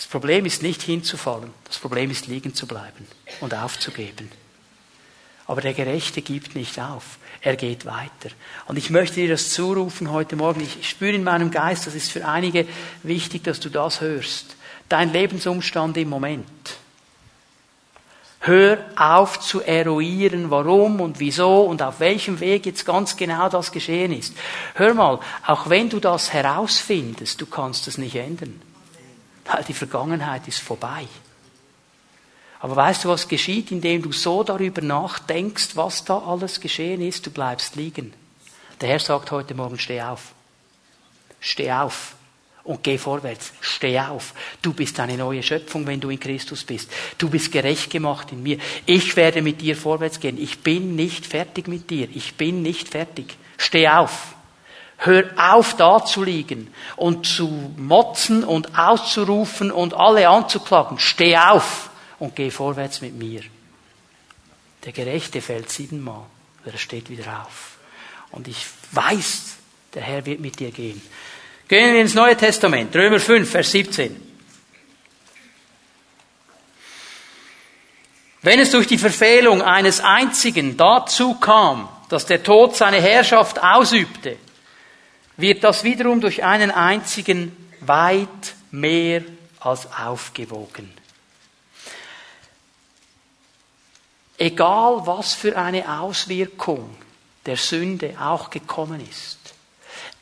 Das 0.00 0.06
Problem 0.06 0.46
ist 0.46 0.62
nicht 0.62 0.80
hinzufallen, 0.80 1.52
das 1.64 1.78
Problem 1.78 2.10
ist 2.10 2.26
liegen 2.26 2.54
zu 2.54 2.66
bleiben 2.66 3.06
und 3.40 3.54
aufzugeben. 3.54 4.30
Aber 5.46 5.60
der 5.60 5.74
Gerechte 5.74 6.22
gibt 6.22 6.54
nicht 6.54 6.80
auf, 6.80 7.18
er 7.42 7.54
geht 7.54 7.84
weiter. 7.84 8.34
Und 8.66 8.78
ich 8.78 8.88
möchte 8.88 9.16
dir 9.16 9.28
das 9.28 9.50
zurufen 9.50 10.10
heute 10.10 10.36
Morgen. 10.36 10.62
Ich 10.62 10.88
spüre 10.88 11.12
in 11.12 11.22
meinem 11.22 11.50
Geist, 11.50 11.86
das 11.86 11.94
ist 11.94 12.10
für 12.10 12.26
einige 12.26 12.66
wichtig, 13.02 13.44
dass 13.44 13.60
du 13.60 13.68
das 13.68 14.00
hörst. 14.00 14.56
Dein 14.88 15.12
Lebensumstand 15.12 15.98
im 15.98 16.08
Moment. 16.08 16.46
Hör 18.38 18.78
auf 18.96 19.38
zu 19.38 19.60
eruieren, 19.60 20.50
warum 20.50 21.02
und 21.02 21.20
wieso 21.20 21.60
und 21.64 21.82
auf 21.82 22.00
welchem 22.00 22.40
Weg 22.40 22.64
jetzt 22.64 22.86
ganz 22.86 23.18
genau 23.18 23.50
das 23.50 23.70
geschehen 23.70 24.18
ist. 24.18 24.34
Hör 24.76 24.94
mal, 24.94 25.20
auch 25.46 25.68
wenn 25.68 25.90
du 25.90 26.00
das 26.00 26.32
herausfindest, 26.32 27.38
du 27.38 27.44
kannst 27.44 27.86
es 27.86 27.98
nicht 27.98 28.16
ändern. 28.16 28.62
Weil 29.50 29.64
die 29.64 29.74
Vergangenheit 29.74 30.46
ist 30.48 30.60
vorbei. 30.60 31.06
Aber 32.60 32.76
weißt 32.76 33.04
du, 33.04 33.08
was 33.08 33.26
geschieht, 33.26 33.72
indem 33.72 34.02
du 34.02 34.12
so 34.12 34.44
darüber 34.44 34.82
nachdenkst, 34.82 35.76
was 35.76 36.04
da 36.04 36.18
alles 36.18 36.60
geschehen 36.60 37.00
ist? 37.00 37.26
Du 37.26 37.30
bleibst 37.30 37.74
liegen. 37.74 38.12
Der 38.80 38.90
Herr 38.90 38.98
sagt 38.98 39.30
heute 39.30 39.54
Morgen, 39.54 39.78
steh 39.78 40.02
auf. 40.02 40.32
Steh 41.40 41.72
auf 41.72 42.14
und 42.64 42.82
geh 42.82 42.98
vorwärts. 42.98 43.52
Steh 43.60 43.98
auf. 43.98 44.34
Du 44.60 44.74
bist 44.74 45.00
eine 45.00 45.16
neue 45.16 45.42
Schöpfung, 45.42 45.86
wenn 45.86 46.00
du 46.00 46.10
in 46.10 46.20
Christus 46.20 46.64
bist. 46.64 46.90
Du 47.16 47.30
bist 47.30 47.50
gerecht 47.50 47.90
gemacht 47.90 48.30
in 48.32 48.42
mir. 48.42 48.58
Ich 48.84 49.16
werde 49.16 49.40
mit 49.40 49.60
dir 49.62 49.74
vorwärts 49.74 50.20
gehen. 50.20 50.40
Ich 50.40 50.60
bin 50.60 50.94
nicht 50.94 51.26
fertig 51.26 51.66
mit 51.66 51.88
dir. 51.88 52.08
Ich 52.14 52.34
bin 52.34 52.62
nicht 52.62 52.88
fertig. 52.88 53.36
Steh 53.56 53.88
auf. 53.88 54.34
Hör 55.02 55.24
auf, 55.38 55.76
da 55.76 56.04
zu 56.04 56.22
liegen 56.22 56.72
und 56.96 57.26
zu 57.26 57.72
motzen 57.78 58.44
und 58.44 58.78
auszurufen 58.78 59.70
und 59.70 59.94
alle 59.94 60.28
anzuklagen. 60.28 60.98
Steh 60.98 61.38
auf 61.38 61.88
und 62.18 62.36
geh 62.36 62.50
vorwärts 62.50 63.00
mit 63.00 63.14
mir. 63.14 63.40
Der 64.84 64.92
Gerechte 64.92 65.40
fällt 65.40 65.70
siebenmal, 65.70 66.22
aber 66.62 66.72
er 66.72 66.78
steht 66.78 67.08
wieder 67.08 67.46
auf. 67.46 67.78
Und 68.30 68.46
ich 68.46 68.66
weiß, 68.92 69.56
der 69.94 70.02
Herr 70.02 70.26
wird 70.26 70.40
mit 70.40 70.60
dir 70.60 70.70
gehen. 70.70 71.00
Gehen 71.66 71.94
wir 71.94 72.00
ins 72.02 72.14
Neue 72.14 72.36
Testament, 72.36 72.94
Römer 72.94 73.20
5, 73.20 73.50
Vers 73.50 73.70
17. 73.70 74.20
Wenn 78.42 78.60
es 78.60 78.70
durch 78.70 78.86
die 78.86 78.98
Verfehlung 78.98 79.62
eines 79.62 80.00
einzigen 80.00 80.76
dazu 80.76 81.36
kam, 81.36 81.88
dass 82.10 82.26
der 82.26 82.42
Tod 82.42 82.76
seine 82.76 83.00
Herrschaft 83.00 83.62
ausübte, 83.62 84.36
wird 85.40 85.64
das 85.64 85.84
wiederum 85.84 86.20
durch 86.20 86.44
einen 86.44 86.70
einzigen 86.70 87.56
weit 87.80 88.54
mehr 88.70 89.22
als 89.60 89.88
aufgewogen. 89.92 90.90
Egal 94.38 95.02
was 95.04 95.34
für 95.34 95.56
eine 95.56 96.00
Auswirkung 96.00 96.96
der 97.44 97.56
Sünde 97.56 98.16
auch 98.18 98.48
gekommen 98.48 99.06
ist, 99.08 99.40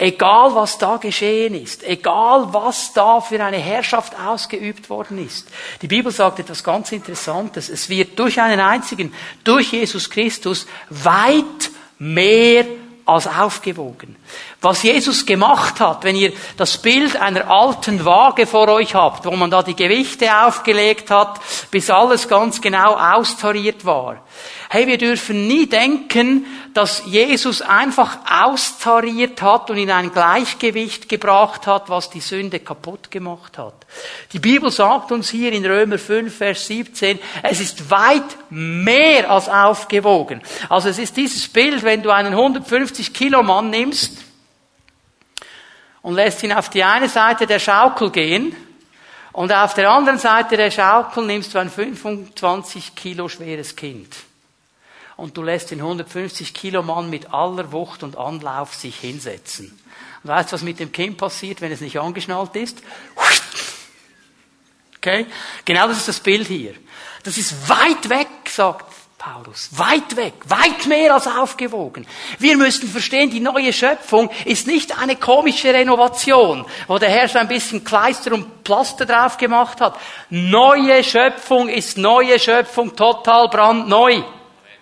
Egal 0.00 0.54
was 0.54 0.78
da 0.78 0.96
geschehen 0.96 1.60
ist, 1.60 1.82
egal 1.82 2.52
was 2.52 2.92
da 2.92 3.20
für 3.20 3.42
eine 3.42 3.56
Herrschaft 3.56 4.16
ausgeübt 4.16 4.88
worden 4.88 5.18
ist. 5.18 5.48
Die 5.82 5.88
Bibel 5.88 6.12
sagt 6.12 6.38
etwas 6.38 6.62
ganz 6.62 6.92
Interessantes. 6.92 7.68
Es 7.68 7.88
wird 7.88 8.16
durch 8.16 8.40
einen 8.40 8.60
einzigen, 8.60 9.12
durch 9.42 9.72
Jesus 9.72 10.08
Christus, 10.08 10.68
weit 10.88 11.72
mehr 11.98 12.64
als 13.08 13.26
aufgewogen. 13.26 14.16
Was 14.60 14.82
Jesus 14.82 15.24
gemacht 15.24 15.80
hat, 15.80 16.04
wenn 16.04 16.14
ihr 16.14 16.32
das 16.58 16.76
Bild 16.76 17.16
einer 17.16 17.50
alten 17.50 18.04
Waage 18.04 18.46
vor 18.46 18.68
euch 18.68 18.94
habt, 18.94 19.24
wo 19.24 19.30
man 19.30 19.50
da 19.50 19.62
die 19.62 19.74
Gewichte 19.74 20.28
aufgelegt 20.44 21.10
hat, 21.10 21.40
bis 21.70 21.88
alles 21.88 22.28
ganz 22.28 22.60
genau 22.60 22.96
austariert 22.96 23.86
war. 23.86 24.22
Hey, 24.68 24.86
wir 24.86 24.98
dürfen 24.98 25.46
nie 25.46 25.66
denken, 25.66 26.44
dass 26.74 27.02
Jesus 27.06 27.62
einfach 27.62 28.18
austariert 28.30 29.40
hat 29.42 29.70
und 29.70 29.78
in 29.78 29.90
ein 29.90 30.12
Gleichgewicht 30.12 31.08
gebracht 31.08 31.66
hat, 31.66 31.88
was 31.88 32.10
die 32.10 32.20
Sünde 32.20 32.60
kaputt 32.60 33.10
gemacht 33.10 33.58
hat. 33.58 33.74
Die 34.32 34.38
Bibel 34.38 34.70
sagt 34.70 35.12
uns 35.12 35.30
hier 35.30 35.52
in 35.52 35.64
Römer 35.64 35.98
5, 35.98 36.36
Vers 36.36 36.66
17, 36.66 37.18
es 37.42 37.60
ist 37.60 37.90
weit 37.90 38.36
mehr 38.50 39.30
als 39.30 39.48
aufgewogen. 39.48 40.42
Also 40.68 40.88
es 40.88 40.98
ist 40.98 41.16
dieses 41.16 41.48
Bild, 41.48 41.82
wenn 41.82 42.02
du 42.02 42.10
einen 42.10 42.32
150 42.32 43.12
Kilo 43.12 43.42
Mann 43.42 43.70
nimmst 43.70 44.18
und 46.02 46.14
lässt 46.14 46.42
ihn 46.42 46.52
auf 46.52 46.68
die 46.70 46.84
eine 46.84 47.08
Seite 47.08 47.46
der 47.46 47.58
Schaukel 47.58 48.10
gehen, 48.10 48.54
und 49.30 49.52
auf 49.52 49.74
der 49.74 49.88
anderen 49.88 50.18
Seite 50.18 50.56
der 50.56 50.72
Schaukel 50.72 51.24
nimmst 51.24 51.54
du 51.54 51.58
ein 51.58 51.70
25 51.70 52.96
Kilo 52.96 53.28
schweres 53.28 53.76
Kind 53.76 54.16
und 55.18 55.36
du 55.36 55.42
lässt 55.42 55.72
den 55.72 55.80
150 55.80 56.54
Kilo 56.54 56.80
Mann 56.80 57.10
mit 57.10 57.34
aller 57.34 57.72
Wucht 57.72 58.04
und 58.04 58.16
Anlauf 58.16 58.74
sich 58.74 59.00
hinsetzen. 59.00 59.76
Und 60.22 60.30
weißt 60.30 60.50
du, 60.50 60.54
was 60.54 60.62
mit 60.62 60.78
dem 60.78 60.92
Kind 60.92 61.18
passiert, 61.18 61.60
wenn 61.60 61.72
es 61.72 61.80
nicht 61.80 61.98
angeschnallt 61.98 62.54
ist? 62.54 62.80
Okay? 64.96 65.26
Genau 65.64 65.88
das 65.88 65.98
ist 65.98 66.08
das 66.08 66.20
Bild 66.20 66.46
hier. 66.46 66.74
Das 67.24 67.36
ist 67.36 67.68
weit 67.68 68.08
weg, 68.08 68.28
sagt 68.48 68.86
Paulus. 69.18 69.70
Weit 69.72 70.14
weg. 70.14 70.34
Weit 70.44 70.86
mehr 70.86 71.14
als 71.14 71.26
aufgewogen. 71.26 72.06
Wir 72.38 72.56
müssen 72.56 72.88
verstehen, 72.88 73.28
die 73.28 73.40
neue 73.40 73.72
Schöpfung 73.72 74.30
ist 74.44 74.68
nicht 74.68 74.96
eine 75.00 75.16
komische 75.16 75.74
Renovation, 75.74 76.64
wo 76.86 76.98
der 76.98 77.10
Herr 77.10 77.28
so 77.28 77.40
ein 77.40 77.48
bisschen 77.48 77.82
Kleister 77.82 78.32
und 78.34 78.46
Pflaster 78.64 79.04
drauf 79.04 79.36
gemacht 79.36 79.80
hat. 79.80 79.98
Neue 80.30 81.02
Schöpfung 81.02 81.68
ist 81.68 81.98
neue 81.98 82.38
Schöpfung 82.38 82.94
total 82.94 83.48
brandneu. 83.48 84.22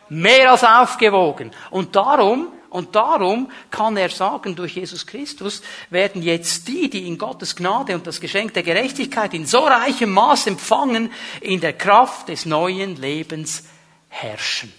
Mehr 0.09 0.53
als 0.53 0.63
aufgewogen. 0.63 1.51
Und 1.71 1.97
darum, 1.97 2.53
und 2.71 2.95
darum 2.95 3.51
kann 3.71 3.97
er 3.97 4.11
sagen, 4.11 4.55
durch 4.55 4.77
Jesus 4.77 5.07
Christus 5.07 5.63
werden 5.91 6.23
jetzt 6.23 6.69
die, 6.69 6.91
die 6.91 7.07
in 7.07 7.19
Gottes 7.19 7.57
Gnade 7.57 7.95
und 7.95 8.07
das 8.07 8.21
Geschenk 8.21 8.55
der 8.55 8.63
Gerechtigkeit 8.63 9.35
in 9.35 9.47
so 9.47 9.61
reichem 9.61 10.11
Maß 10.11 10.47
empfangen, 10.47 11.11
in 11.41 11.61
der 11.61 11.73
Kraft 11.73 12.29
des 12.29 12.45
neuen 12.47 12.97
Lebens 12.97 13.65
herrschen. 14.09 14.73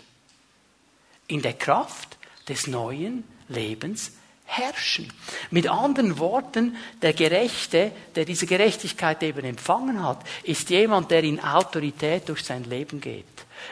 In 1.28 1.42
der 1.42 1.54
Kraft 1.54 2.18
des 2.48 2.68
neuen 2.68 3.24
Lebens 3.50 4.12
herrschen. 4.46 5.12
Mit 5.52 5.68
anderen 5.68 6.20
Worten, 6.20 6.78
der 7.02 7.14
Gerechte, 7.14 7.92
der 8.16 8.24
diese 8.24 8.46
Gerechtigkeit 8.46 9.22
eben 9.24 9.44
empfangen 9.44 10.04
hat, 10.04 10.20
ist 10.44 10.70
jemand, 10.70 11.12
der 11.12 11.24
in 11.24 11.44
Autorität 11.44 12.30
durch 12.30 12.44
sein 12.46 12.64
Leben 12.64 13.02
geht 13.02 13.26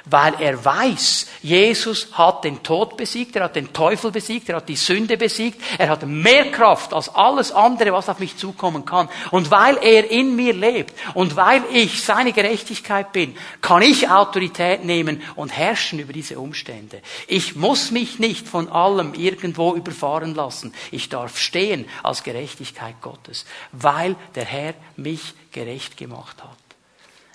weil 0.05 0.35
er 0.39 0.63
weiß, 0.63 1.27
Jesus 1.41 2.09
hat 2.13 2.43
den 2.43 2.61
Tod 2.61 2.97
besiegt, 2.97 3.35
er 3.35 3.45
hat 3.45 3.55
den 3.55 3.73
Teufel 3.73 4.11
besiegt, 4.11 4.49
er 4.49 4.57
hat 4.57 4.69
die 4.69 4.75
Sünde 4.75 5.17
besiegt, 5.17 5.61
er 5.77 5.89
hat 5.89 6.05
mehr 6.05 6.51
Kraft 6.51 6.93
als 6.93 7.09
alles 7.09 7.51
andere, 7.51 7.91
was 7.93 8.09
auf 8.09 8.19
mich 8.19 8.37
zukommen 8.37 8.85
kann. 8.85 9.09
Und 9.31 9.49
weil 9.51 9.77
er 9.77 10.09
in 10.09 10.35
mir 10.35 10.53
lebt 10.53 10.93
und 11.13 11.35
weil 11.35 11.63
ich 11.73 12.03
seine 12.03 12.33
Gerechtigkeit 12.33 13.11
bin, 13.11 13.35
kann 13.61 13.81
ich 13.81 14.09
Autorität 14.09 14.85
nehmen 14.85 15.21
und 15.35 15.49
herrschen 15.49 15.99
über 15.99 16.13
diese 16.13 16.39
Umstände. 16.39 17.01
Ich 17.27 17.55
muss 17.55 17.91
mich 17.91 18.19
nicht 18.19 18.47
von 18.47 18.69
allem 18.69 19.13
irgendwo 19.13 19.75
überfahren 19.75 20.35
lassen. 20.35 20.73
Ich 20.91 21.09
darf 21.09 21.37
stehen 21.37 21.85
als 22.03 22.23
Gerechtigkeit 22.23 23.01
Gottes, 23.01 23.45
weil 23.71 24.15
der 24.35 24.45
Herr 24.45 24.73
mich 24.95 25.33
gerecht 25.51 25.97
gemacht 25.97 26.43
hat. 26.43 26.57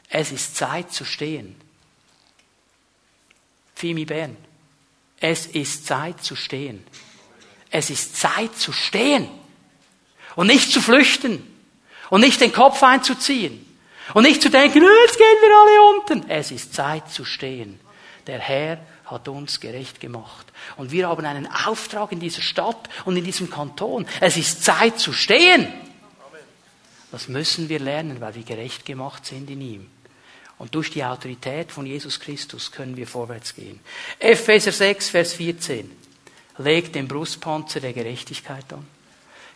Es 0.08 0.32
ist 0.32 0.56
Zeit 0.56 0.92
zu 0.92 1.04
stehen. 1.04 1.56
Fimi 3.80 4.04
Bern. 4.04 4.36
Es 5.20 5.46
ist 5.46 5.86
Zeit 5.86 6.22
zu 6.22 6.36
stehen. 6.36 6.84
Es 7.70 7.88
ist 7.88 8.16
Zeit 8.16 8.54
zu 8.56 8.72
stehen. 8.72 9.26
Und 10.36 10.48
nicht 10.48 10.70
zu 10.70 10.82
flüchten. 10.82 11.42
Und 12.10 12.20
nicht 12.20 12.40
den 12.40 12.52
Kopf 12.52 12.82
einzuziehen. 12.82 13.66
Und 14.12 14.24
nicht 14.24 14.42
zu 14.42 14.50
denken, 14.50 14.82
oh, 14.82 15.06
jetzt 15.06 15.16
gehen 15.16 15.36
wir 15.40 15.56
alle 15.56 15.96
unten. 15.96 16.30
Es 16.30 16.50
ist 16.50 16.74
Zeit 16.74 17.10
zu 17.10 17.24
stehen. 17.24 17.80
Der 18.26 18.38
Herr 18.38 18.84
hat 19.06 19.28
uns 19.28 19.60
gerecht 19.60 19.98
gemacht. 19.98 20.46
Und 20.76 20.92
wir 20.92 21.08
haben 21.08 21.24
einen 21.24 21.46
Auftrag 21.46 22.12
in 22.12 22.20
dieser 22.20 22.42
Stadt 22.42 22.90
und 23.06 23.16
in 23.16 23.24
diesem 23.24 23.48
Kanton. 23.48 24.06
Es 24.20 24.36
ist 24.36 24.62
Zeit 24.62 24.98
zu 24.98 25.14
stehen. 25.14 25.72
Das 27.10 27.28
müssen 27.28 27.68
wir 27.70 27.78
lernen, 27.78 28.20
weil 28.20 28.34
wir 28.34 28.42
gerecht 28.42 28.84
gemacht 28.84 29.24
sind 29.24 29.48
in 29.48 29.60
ihm. 29.60 29.90
Und 30.60 30.74
durch 30.74 30.90
die 30.90 31.02
Autorität 31.02 31.72
von 31.72 31.86
Jesus 31.86 32.20
Christus 32.20 32.70
können 32.70 32.94
wir 32.94 33.06
vorwärts 33.06 33.54
gehen. 33.54 33.80
Epheser 34.18 34.72
6, 34.72 35.08
Vers 35.08 35.32
14. 35.32 35.90
Legt 36.58 36.94
den 36.94 37.08
Brustpanzer 37.08 37.80
der 37.80 37.94
Gerechtigkeit 37.94 38.70
an. 38.70 38.86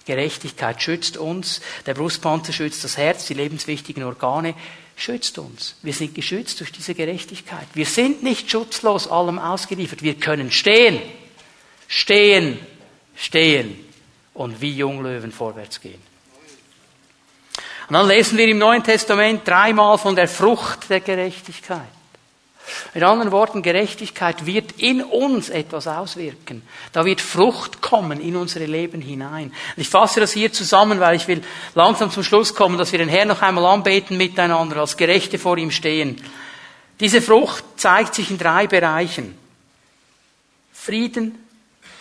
Gerechtigkeit 0.06 0.82
schützt 0.82 1.18
uns. 1.18 1.60
Der 1.84 1.92
Brustpanzer 1.92 2.54
schützt 2.54 2.84
das 2.84 2.96
Herz, 2.96 3.26
die 3.26 3.34
lebenswichtigen 3.34 4.02
Organe, 4.02 4.54
schützt 4.96 5.36
uns. 5.36 5.76
Wir 5.82 5.92
sind 5.92 6.14
geschützt 6.14 6.60
durch 6.60 6.72
diese 6.72 6.94
Gerechtigkeit. 6.94 7.66
Wir 7.74 7.86
sind 7.86 8.22
nicht 8.22 8.50
schutzlos 8.50 9.06
allem 9.06 9.38
ausgeliefert. 9.38 10.02
Wir 10.02 10.14
können 10.14 10.50
stehen, 10.50 11.02
stehen, 11.86 12.58
stehen 13.14 13.78
und 14.32 14.62
wie 14.62 14.74
Junglöwen 14.74 15.32
vorwärts 15.32 15.82
gehen. 15.82 16.13
Und 17.88 17.94
dann 17.94 18.08
lesen 18.08 18.38
wir 18.38 18.48
im 18.48 18.58
Neuen 18.58 18.82
Testament 18.82 19.46
dreimal 19.46 19.98
von 19.98 20.16
der 20.16 20.28
Frucht 20.28 20.88
der 20.88 21.00
Gerechtigkeit. 21.00 21.82
Mit 22.94 23.02
anderen 23.02 23.30
Worten, 23.30 23.62
Gerechtigkeit 23.62 24.46
wird 24.46 24.72
in 24.78 25.02
uns 25.02 25.50
etwas 25.50 25.86
auswirken. 25.86 26.62
Da 26.92 27.04
wird 27.04 27.20
Frucht 27.20 27.82
kommen 27.82 28.20
in 28.20 28.36
unsere 28.36 28.64
Leben 28.64 29.02
hinein. 29.02 29.52
Und 29.76 29.80
ich 29.82 29.88
fasse 29.88 30.20
das 30.20 30.32
hier 30.32 30.50
zusammen, 30.52 30.98
weil 30.98 31.16
ich 31.16 31.28
will 31.28 31.42
langsam 31.74 32.10
zum 32.10 32.22
Schluss 32.22 32.54
kommen, 32.54 32.78
dass 32.78 32.92
wir 32.92 32.98
den 32.98 33.08
Herrn 33.08 33.28
noch 33.28 33.42
einmal 33.42 33.66
anbeten 33.66 34.16
miteinander, 34.16 34.78
als 34.78 34.96
Gerechte 34.96 35.38
vor 35.38 35.58
ihm 35.58 35.70
stehen. 35.70 36.22
Diese 37.00 37.20
Frucht 37.20 37.64
zeigt 37.76 38.14
sich 38.14 38.30
in 38.30 38.38
drei 38.38 38.66
Bereichen. 38.66 39.36
Frieden, 40.72 41.38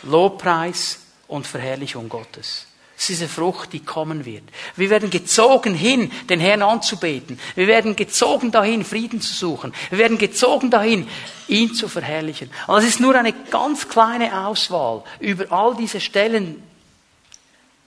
Lobpreis 0.04 1.00
und 1.28 1.46
Verherrlichung 1.46 2.08
Gottes. 2.08 2.68
Das 3.04 3.10
ist 3.10 3.20
diese 3.20 3.28
Frucht, 3.28 3.74
die 3.74 3.82
kommen 3.82 4.24
wird. 4.24 4.44
Wir 4.78 4.90
werden 4.90 5.10
gezogen 5.10 5.76
hin, 5.76 6.10
den 6.30 6.40
Herrn 6.40 6.62
anzubeten. 6.62 7.38
Wir 7.54 7.68
werden 7.68 7.98
gezogen 7.98 8.50
dahin, 8.50 8.86
Frieden 8.86 9.20
zu 9.20 9.34
suchen. 9.34 9.74
Wir 9.90 10.00
werden 10.00 10.18
gezogen 10.18 10.72
dahin, 10.72 11.10
ihn 11.50 11.74
zu 11.74 11.90
verherrlichen. 11.90 12.50
Und 12.66 12.78
das 12.78 12.86
ist 12.86 13.02
nur 13.02 13.14
eine 13.14 13.34
ganz 13.34 13.90
kleine 13.90 14.48
Auswahl 14.48 15.04
über 15.20 15.52
all 15.52 15.76
diese 15.76 16.00
Stellen, 16.00 16.64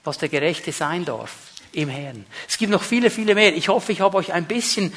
was 0.05 0.19
der 0.19 0.29
Gerechte 0.29 0.71
sein 0.71 1.07
darf 1.07 1.33
im 1.73 1.89
Herrn. 1.89 2.27
Es 2.47 2.59
gibt 2.59 2.71
noch 2.71 2.83
viele, 2.83 3.09
viele 3.09 3.35
mehr. 3.35 3.57
Ich 3.57 3.71
hoffe, 3.71 3.93
ich 3.93 4.03
habe 4.03 4.19
euch 4.19 4.35
ein 4.35 4.45
bisschen 4.45 4.93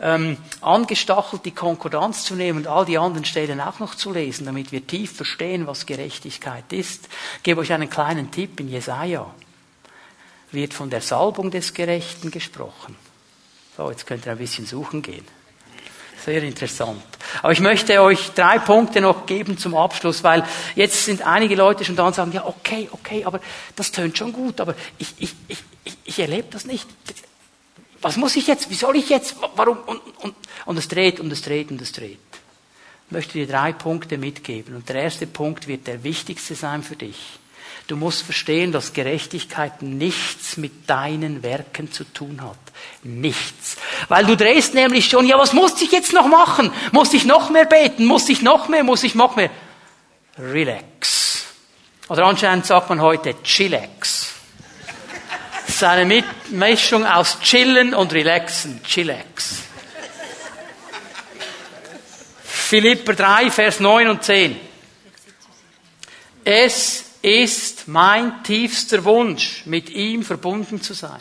ähm, 0.00 0.36
angestachelt, 0.62 1.44
die 1.44 1.52
Konkordanz 1.52 2.24
zu 2.24 2.34
nehmen 2.34 2.58
und 2.58 2.66
all 2.66 2.86
die 2.86 2.98
anderen 2.98 3.24
Stellen 3.24 3.60
auch 3.60 3.78
noch 3.78 3.94
zu 3.94 4.12
lesen, 4.12 4.46
damit 4.46 4.72
wir 4.72 4.84
tief 4.84 5.12
verstehen, 5.12 5.68
was 5.68 5.86
Gerechtigkeit 5.86 6.72
ist. 6.72 7.08
Ich 7.36 7.44
gebe 7.44 7.60
euch 7.60 7.72
einen 7.72 7.88
kleinen 7.88 8.32
Tipp 8.32 8.58
in 8.58 8.68
Jesaja 8.68 9.32
wird 10.52 10.74
von 10.74 10.90
der 10.90 11.00
Salbung 11.00 11.50
des 11.50 11.74
Gerechten 11.74 12.30
gesprochen. 12.30 12.96
So, 13.76 13.90
jetzt 13.90 14.06
könnt 14.06 14.26
ihr 14.26 14.32
ein 14.32 14.38
bisschen 14.38 14.66
suchen 14.66 15.02
gehen. 15.02 15.24
Sehr 16.24 16.42
interessant. 16.42 17.02
Aber 17.40 17.52
ich 17.52 17.60
möchte 17.60 18.00
euch 18.02 18.32
drei 18.32 18.58
Punkte 18.58 19.00
noch 19.00 19.24
geben 19.24 19.56
zum 19.56 19.74
Abschluss, 19.74 20.22
weil 20.22 20.44
jetzt 20.74 21.04
sind 21.04 21.22
einige 21.22 21.54
Leute 21.54 21.84
schon 21.84 21.96
da 21.96 22.06
und 22.06 22.14
sagen, 22.14 22.32
ja, 22.32 22.44
okay, 22.44 22.88
okay, 22.92 23.24
aber 23.24 23.40
das 23.76 23.90
tönt 23.90 24.18
schon 24.18 24.32
gut, 24.32 24.60
aber 24.60 24.74
ich, 24.98 25.14
ich, 25.18 25.34
ich, 25.48 25.58
ich, 26.04 26.18
erlebe 26.18 26.48
das 26.50 26.66
nicht. 26.66 26.86
Was 28.02 28.16
muss 28.16 28.36
ich 28.36 28.46
jetzt? 28.46 28.68
Wie 28.68 28.74
soll 28.74 28.96
ich 28.96 29.08
jetzt? 29.08 29.36
Warum? 29.56 29.78
Und, 29.86 30.00
und, 30.22 30.34
und 30.66 30.76
es 30.76 30.88
dreht 30.88 31.20
und 31.20 31.32
es 31.32 31.40
dreht 31.40 31.70
und 31.70 31.80
es 31.80 31.92
dreht. 31.92 32.18
Ich 33.06 33.12
möchte 33.12 33.32
dir 33.32 33.46
drei 33.46 33.72
Punkte 33.72 34.18
mitgeben. 34.18 34.76
Und 34.76 34.88
der 34.88 34.96
erste 35.02 35.26
Punkt 35.26 35.66
wird 35.66 35.86
der 35.86 36.04
wichtigste 36.04 36.54
sein 36.54 36.82
für 36.82 36.96
dich. 36.96 37.38
Du 37.90 37.96
musst 37.96 38.22
verstehen, 38.22 38.70
dass 38.70 38.92
Gerechtigkeit 38.92 39.82
nichts 39.82 40.56
mit 40.56 40.88
deinen 40.88 41.42
Werken 41.42 41.90
zu 41.90 42.04
tun 42.04 42.40
hat. 42.40 42.56
Nichts. 43.02 43.76
Weil 44.06 44.24
du 44.26 44.36
drehst 44.36 44.74
nämlich 44.74 45.08
schon, 45.08 45.26
ja, 45.26 45.36
was 45.36 45.52
muss 45.52 45.82
ich 45.82 45.90
jetzt 45.90 46.12
noch 46.12 46.28
machen? 46.28 46.70
Muss 46.92 47.12
ich 47.14 47.24
noch 47.24 47.50
mehr 47.50 47.64
beten? 47.64 48.06
Muss 48.06 48.28
ich 48.28 48.42
noch 48.42 48.68
mehr? 48.68 48.84
Muss 48.84 49.02
ich 49.02 49.16
noch 49.16 49.34
mehr? 49.34 49.50
Relax. 50.38 51.46
Oder 52.08 52.26
anscheinend 52.26 52.64
sagt 52.64 52.90
man 52.90 53.00
heute 53.00 53.34
Chillax. 53.42 54.34
Das 55.66 55.74
ist 55.74 55.82
eine 55.82 56.22
Mischung 56.50 57.04
aus 57.04 57.40
Chillen 57.40 57.92
und 57.92 58.12
Relaxen. 58.12 58.80
Chillax. 58.84 59.62
Philipper 62.44 63.14
3, 63.14 63.50
Vers 63.50 63.80
9 63.80 64.06
und 64.06 64.22
10. 64.22 64.60
Es 66.44 67.09
ist 67.22 67.88
mein 67.88 68.42
tiefster 68.44 69.04
Wunsch, 69.04 69.62
mit 69.66 69.90
ihm 69.90 70.22
verbunden 70.22 70.80
zu 70.80 70.94
sein. 70.94 71.20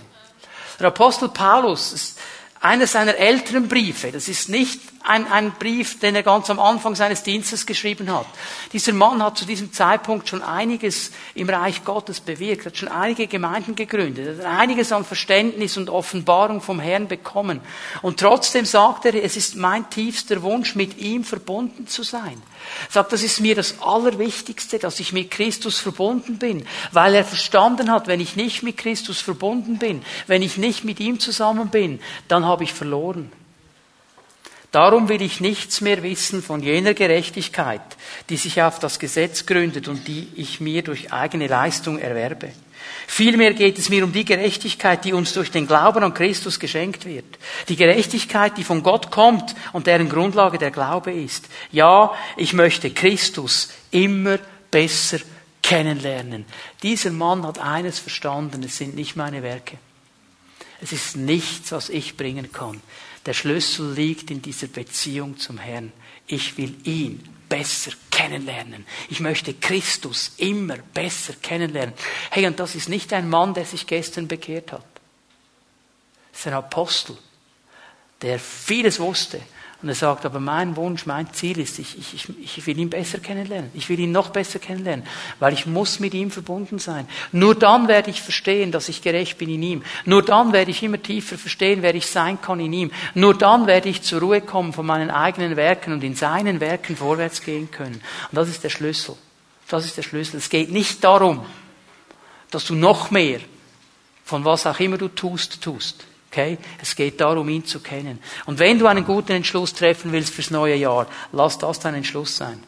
Der 0.79 0.87
Apostel 0.87 1.29
Paulus 1.29 1.91
ist 1.91 2.19
einer 2.61 2.87
seiner 2.87 3.15
älteren 3.15 3.67
Briefe. 3.67 4.11
Das 4.11 4.27
ist 4.27 4.49
nicht 4.49 4.79
ein, 5.03 5.27
ein 5.31 5.51
Brief, 5.53 5.99
den 5.99 6.15
er 6.15 6.23
ganz 6.23 6.49
am 6.49 6.59
Anfang 6.59 6.95
seines 6.95 7.23
Dienstes 7.23 7.65
geschrieben 7.65 8.11
hat. 8.11 8.25
Dieser 8.73 8.93
Mann 8.93 9.23
hat 9.23 9.37
zu 9.37 9.45
diesem 9.45 9.71
Zeitpunkt 9.71 10.29
schon 10.29 10.41
einiges 10.41 11.11
im 11.35 11.49
Reich 11.49 11.83
Gottes 11.83 12.19
bewirkt, 12.19 12.65
hat 12.65 12.77
schon 12.77 12.89
einige 12.89 13.27
Gemeinden 13.27 13.75
gegründet, 13.75 14.39
hat 14.39 14.45
einiges 14.45 14.91
an 14.91 15.05
Verständnis 15.05 15.77
und 15.77 15.89
Offenbarung 15.89 16.61
vom 16.61 16.79
Herrn 16.79 17.07
bekommen. 17.07 17.61
Und 18.01 18.19
trotzdem 18.19 18.65
sagt 18.65 19.05
er, 19.05 19.15
es 19.15 19.37
ist 19.37 19.55
mein 19.55 19.89
tiefster 19.89 20.41
Wunsch, 20.41 20.75
mit 20.75 20.97
ihm 20.97 21.23
verbunden 21.23 21.87
zu 21.87 22.03
sein. 22.03 22.41
Er 22.87 22.93
sagt, 22.93 23.13
das 23.13 23.23
ist 23.23 23.39
mir 23.39 23.55
das 23.55 23.81
Allerwichtigste, 23.81 24.79
dass 24.79 24.99
ich 24.99 25.13
mit 25.13 25.31
Christus 25.31 25.79
verbunden 25.79 26.37
bin, 26.37 26.65
weil 26.91 27.15
er 27.15 27.23
verstanden 27.23 27.91
hat, 27.91 28.07
wenn 28.07 28.19
ich 28.19 28.35
nicht 28.35 28.63
mit 28.63 28.77
Christus 28.77 29.21
verbunden 29.21 29.77
bin, 29.77 30.03
wenn 30.27 30.41
ich 30.41 30.57
nicht 30.57 30.83
mit 30.83 30.99
ihm 30.99 31.19
zusammen 31.19 31.69
bin, 31.69 31.99
dann 32.27 32.45
habe 32.45 32.63
ich 32.63 32.73
verloren. 32.73 33.31
Darum 34.71 35.09
will 35.09 35.21
ich 35.21 35.39
nichts 35.39 35.81
mehr 35.81 36.03
wissen 36.03 36.43
von 36.43 36.61
jener 36.61 36.93
Gerechtigkeit, 36.93 37.81
die 38.29 38.37
sich 38.37 38.61
auf 38.61 38.77
das 38.77 38.99
Gesetz 38.99 39.45
gründet 39.45 39.87
und 39.87 40.07
die 40.07 40.27
ich 40.35 40.59
mir 40.59 40.83
durch 40.83 41.11
eigene 41.11 41.47
Leistung 41.47 41.97
erwerbe. 41.97 42.51
Vielmehr 43.07 43.53
geht 43.53 43.79
es 43.79 43.89
mir 43.89 44.03
um 44.03 44.13
die 44.13 44.25
Gerechtigkeit, 44.25 45.03
die 45.03 45.13
uns 45.13 45.33
durch 45.33 45.49
den 45.49 45.65
Glauben 45.65 46.03
an 46.03 46.13
Christus 46.13 46.59
geschenkt 46.59 47.05
wird. 47.05 47.25
Die 47.67 47.75
Gerechtigkeit, 47.75 48.57
die 48.57 48.63
von 48.63 48.83
Gott 48.83 49.09
kommt 49.09 49.55
und 49.73 49.87
deren 49.87 50.09
Grundlage 50.09 50.59
der 50.59 50.71
Glaube 50.71 51.11
ist. 51.11 51.47
Ja, 51.71 52.13
ich 52.37 52.53
möchte 52.53 52.91
Christus 52.91 53.69
immer 53.89 54.37
besser 54.69 55.17
kennenlernen. 55.63 56.45
Dieser 56.83 57.11
Mann 57.11 57.45
hat 57.45 57.59
eines 57.59 57.97
verstanden, 57.97 58.63
es 58.63 58.77
sind 58.77 58.95
nicht 58.95 59.15
meine 59.15 59.41
Werke. 59.41 59.77
Es 60.81 60.91
ist 60.91 61.17
nichts, 61.17 61.71
was 61.71 61.89
ich 61.89 62.15
bringen 62.15 62.51
kann. 62.51 62.79
Der 63.29 63.35
Schlüssel 63.35 63.93
liegt 63.93 64.31
in 64.31 64.41
dieser 64.41 64.65
Beziehung 64.65 65.37
zum 65.37 65.59
Herrn. 65.59 65.91
Ich 66.25 66.57
will 66.57 66.75
ihn 66.83 67.23
besser 67.47 67.91
kennenlernen. 68.09 68.87
Ich 69.07 69.19
möchte 69.19 69.53
Christus 69.53 70.31
immer 70.37 70.77
besser 70.77 71.33
kennenlernen. 71.39 71.93
Hey, 72.31 72.47
und 72.47 72.59
das 72.59 72.73
ist 72.73 72.89
nicht 72.89 73.13
ein 73.13 73.29
Mann, 73.29 73.53
der 73.53 73.65
sich 73.65 73.85
gestern 73.85 74.27
bekehrt 74.27 74.71
hat. 74.71 74.83
Das 76.31 76.39
ist 76.39 76.47
ein 76.47 76.53
Apostel, 76.53 77.19
der 78.23 78.39
vieles 78.39 78.99
wusste 78.99 79.39
und 79.81 79.87
er 79.87 79.95
sagt, 79.95 80.25
aber 80.25 80.41
mein 80.41 80.75
Wunsch, 80.75 81.05
mein 81.05 81.31
Ziel 81.33 81.57
ist, 81.57 81.79
ich, 81.79 81.97
ich, 81.97 82.27
ich 82.37 82.67
will 82.67 82.77
ihn 82.77 82.89
besser 82.89 83.19
kennenlernen. 83.19 83.71
Ich 83.73 83.87
will 83.87 83.97
ihn 83.97 84.11
noch 84.11 84.29
besser 84.29 84.59
kennenlernen, 84.59 85.05
weil 85.39 85.53
ich 85.53 85.65
muss 85.65 86.01
mit 86.01 86.13
ihm 86.13 86.31
verbunden 86.31 86.79
sein. 86.79 87.07
Nur 87.31 87.55
dann 87.55 87.87
werde 87.87 88.09
ich 88.09 88.21
verstehen, 88.21 88.73
dass 88.73 88.89
ich 88.89 89.01
gerecht 89.01 89.37
bin 89.37 89.49
in 89.49 89.63
ihm. 89.63 89.83
Nur 90.03 90.21
dann 90.21 90.51
werde 90.51 90.71
ich 90.71 90.83
immer 90.83 91.01
tiefer 91.01 91.37
verstehen, 91.37 91.81
wer 91.81 91.95
ich 91.95 92.07
sein 92.07 92.41
kann 92.41 92.59
in 92.59 92.73
ihm. 92.73 92.91
Nur 93.13 93.37
dann 93.37 93.67
werde 93.67 93.87
ich 93.87 94.01
zur 94.01 94.19
Ruhe 94.19 94.41
kommen 94.41 94.73
von 94.73 94.85
meinen 94.85 95.11
eigenen 95.11 95.55
Werken 95.55 95.93
und 95.93 96.03
in 96.03 96.15
seinen 96.15 96.59
Werken 96.59 96.97
vorwärts 96.97 97.41
gehen 97.41 97.71
können. 97.71 98.01
Und 98.31 98.35
das 98.35 98.49
ist 98.49 98.65
der 98.65 98.69
Schlüssel. 98.69 99.15
Das 99.69 99.85
ist 99.85 99.95
der 99.95 100.03
Schlüssel. 100.03 100.37
Es 100.37 100.49
geht 100.49 100.71
nicht 100.71 101.01
darum, 101.05 101.45
dass 102.51 102.65
du 102.65 102.75
noch 102.75 103.11
mehr 103.11 103.39
von 104.25 104.43
was 104.43 104.67
auch 104.67 104.79
immer 104.81 104.97
du 104.97 105.07
tust, 105.07 105.61
tust. 105.61 106.05
Okay? 106.31 106.57
Es 106.81 106.95
geht 106.95 107.19
darum, 107.19 107.49
ihn 107.49 107.65
zu 107.65 107.79
kennen. 107.79 108.19
Und 108.45 108.59
wenn 108.59 108.77
du 108.77 108.87
einen 108.87 109.05
guten 109.05 109.31
Entschluss 109.31 109.73
treffen 109.73 110.11
willst 110.11 110.33
fürs 110.33 110.51
neue 110.51 110.75
Jahr, 110.75 111.07
lass 111.31 111.57
das 111.57 111.79
dein 111.79 111.95
Entschluss 111.95 112.37
sein. 112.37 112.61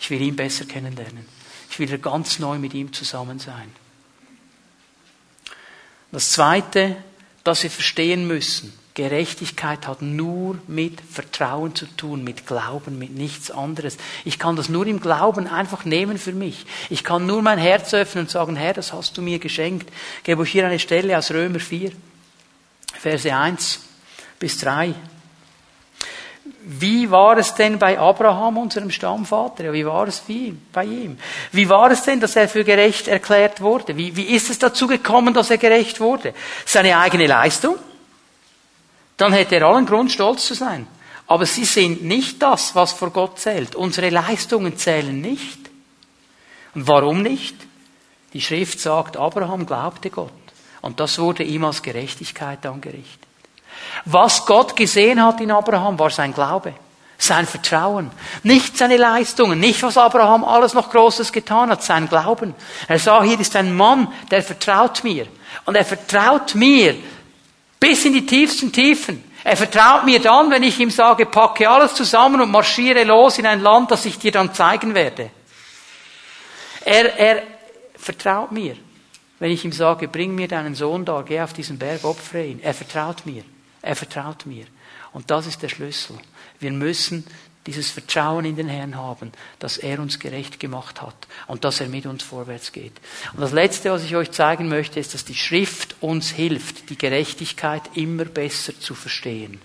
Ich 0.00 0.10
will 0.10 0.20
ihn 0.20 0.36
besser 0.36 0.64
kennenlernen. 0.64 1.24
Ich 1.70 1.78
will 1.78 1.98
ganz 1.98 2.38
neu 2.38 2.58
mit 2.58 2.74
ihm 2.74 2.92
zusammen 2.92 3.38
sein. 3.38 3.72
Das 6.12 6.32
zweite, 6.32 6.96
das 7.42 7.62
wir 7.62 7.70
verstehen 7.70 8.26
müssen, 8.26 8.72
Gerechtigkeit 8.94 9.88
hat 9.88 10.02
nur 10.02 10.56
mit 10.68 11.00
Vertrauen 11.00 11.74
zu 11.74 11.86
tun, 11.86 12.22
mit 12.22 12.46
Glauben, 12.46 12.96
mit 12.96 13.10
nichts 13.10 13.50
anderes. 13.50 13.96
Ich 14.24 14.38
kann 14.38 14.54
das 14.54 14.68
nur 14.68 14.86
im 14.86 15.00
Glauben 15.00 15.48
einfach 15.48 15.84
nehmen 15.84 16.16
für 16.16 16.32
mich. 16.32 16.64
Ich 16.90 17.02
kann 17.02 17.26
nur 17.26 17.42
mein 17.42 17.58
Herz 17.58 17.92
öffnen 17.92 18.24
und 18.24 18.30
sagen, 18.30 18.54
Herr, 18.54 18.72
das 18.72 18.92
hast 18.92 19.16
du 19.16 19.22
mir 19.22 19.40
geschenkt. 19.40 19.90
Ich 20.18 20.24
gebe 20.24 20.42
euch 20.42 20.52
hier 20.52 20.66
eine 20.66 20.78
Stelle 20.78 21.18
aus 21.18 21.32
Römer 21.32 21.58
4. 21.58 21.90
Verse 23.04 23.30
1 23.30 23.80
bis 24.38 24.56
3. 24.60 24.94
Wie 26.66 27.10
war 27.10 27.36
es 27.36 27.54
denn 27.54 27.78
bei 27.78 27.98
Abraham, 27.98 28.56
unserem 28.56 28.90
Stammvater? 28.90 29.74
wie 29.74 29.84
war 29.84 30.08
es 30.08 30.22
bei 30.72 30.84
ihm? 30.84 31.18
Wie 31.52 31.68
war 31.68 31.90
es 31.90 32.02
denn, 32.02 32.18
dass 32.18 32.34
er 32.34 32.48
für 32.48 32.64
gerecht 32.64 33.06
erklärt 33.06 33.60
wurde? 33.60 33.94
Wie, 33.94 34.16
wie 34.16 34.34
ist 34.34 34.48
es 34.48 34.58
dazu 34.58 34.86
gekommen, 34.86 35.34
dass 35.34 35.50
er 35.50 35.58
gerecht 35.58 36.00
wurde? 36.00 36.32
Seine 36.64 36.96
eigene 36.96 37.26
Leistung? 37.26 37.76
Dann 39.18 39.34
hätte 39.34 39.56
er 39.56 39.66
allen 39.66 39.84
Grund, 39.84 40.10
stolz 40.10 40.46
zu 40.46 40.54
sein. 40.54 40.86
Aber 41.26 41.44
sie 41.44 41.66
sind 41.66 42.04
nicht 42.04 42.40
das, 42.40 42.74
was 42.74 42.94
vor 42.94 43.10
Gott 43.10 43.38
zählt. 43.38 43.74
Unsere 43.74 44.08
Leistungen 44.08 44.78
zählen 44.78 45.20
nicht. 45.20 45.58
Und 46.74 46.88
warum 46.88 47.20
nicht? 47.20 47.56
Die 48.32 48.40
Schrift 48.40 48.80
sagt, 48.80 49.18
Abraham 49.18 49.66
glaubte 49.66 50.08
Gott. 50.08 50.43
Und 50.84 51.00
das 51.00 51.18
wurde 51.18 51.42
ihm 51.42 51.64
als 51.64 51.80
Gerechtigkeit 51.80 52.66
angerichtet. 52.66 53.26
Was 54.04 54.44
Gott 54.44 54.76
gesehen 54.76 55.24
hat 55.24 55.40
in 55.40 55.50
Abraham, 55.50 55.98
war 55.98 56.10
sein 56.10 56.34
Glaube, 56.34 56.74
sein 57.16 57.46
Vertrauen. 57.46 58.10
Nicht 58.42 58.76
seine 58.76 58.98
Leistungen, 58.98 59.58
nicht 59.58 59.82
was 59.82 59.96
Abraham 59.96 60.44
alles 60.44 60.74
noch 60.74 60.90
Großes 60.90 61.32
getan 61.32 61.70
hat, 61.70 61.82
sein 61.82 62.06
Glauben. 62.06 62.54
Er 62.86 62.98
sah, 62.98 63.22
hier 63.22 63.40
ist 63.40 63.56
ein 63.56 63.74
Mann, 63.74 64.12
der 64.30 64.42
vertraut 64.42 65.02
mir. 65.04 65.26
Und 65.64 65.74
er 65.74 65.86
vertraut 65.86 66.54
mir 66.54 66.96
bis 67.80 68.04
in 68.04 68.12
die 68.12 68.26
tiefsten 68.26 68.70
Tiefen. 68.70 69.24
Er 69.42 69.56
vertraut 69.56 70.04
mir 70.04 70.20
dann, 70.20 70.50
wenn 70.50 70.64
ich 70.64 70.78
ihm 70.78 70.90
sage, 70.90 71.24
packe 71.24 71.66
alles 71.66 71.94
zusammen 71.94 72.42
und 72.42 72.50
marschiere 72.50 73.04
los 73.04 73.38
in 73.38 73.46
ein 73.46 73.60
Land, 73.60 73.90
das 73.90 74.04
ich 74.04 74.18
dir 74.18 74.32
dann 74.32 74.52
zeigen 74.52 74.94
werde. 74.94 75.30
Er, 76.84 77.18
er 77.18 77.42
vertraut 77.96 78.52
mir. 78.52 78.76
Wenn 79.44 79.52
ich 79.52 79.62
ihm 79.62 79.72
sage, 79.72 80.08
bring 80.08 80.34
mir 80.34 80.48
deinen 80.48 80.74
Sohn 80.74 81.04
da, 81.04 81.20
geh 81.20 81.42
auf 81.42 81.52
diesen 81.52 81.76
Berg, 81.76 82.02
opfere 82.04 82.46
ihn. 82.46 82.62
Er 82.62 82.72
vertraut 82.72 83.26
mir. 83.26 83.44
Er 83.82 83.94
vertraut 83.94 84.46
mir. 84.46 84.64
Und 85.12 85.30
das 85.30 85.46
ist 85.46 85.62
der 85.62 85.68
Schlüssel. 85.68 86.16
Wir 86.60 86.72
müssen 86.72 87.26
dieses 87.66 87.90
Vertrauen 87.90 88.46
in 88.46 88.56
den 88.56 88.70
Herrn 88.70 88.96
haben, 88.96 89.32
dass 89.58 89.76
er 89.76 90.00
uns 90.00 90.18
gerecht 90.18 90.60
gemacht 90.60 91.02
hat 91.02 91.28
und 91.46 91.62
dass 91.62 91.82
er 91.82 91.88
mit 91.88 92.06
uns 92.06 92.22
vorwärts 92.22 92.72
geht. 92.72 92.94
Und 93.34 93.42
das 93.42 93.52
Letzte, 93.52 93.90
was 93.90 94.02
ich 94.02 94.16
euch 94.16 94.30
zeigen 94.30 94.70
möchte, 94.70 94.98
ist, 94.98 95.12
dass 95.12 95.26
die 95.26 95.34
Schrift 95.34 95.94
uns 96.00 96.30
hilft, 96.30 96.88
die 96.88 96.96
Gerechtigkeit 96.96 97.82
immer 97.96 98.24
besser 98.24 98.72
zu 98.80 98.94
verstehen. 98.94 99.60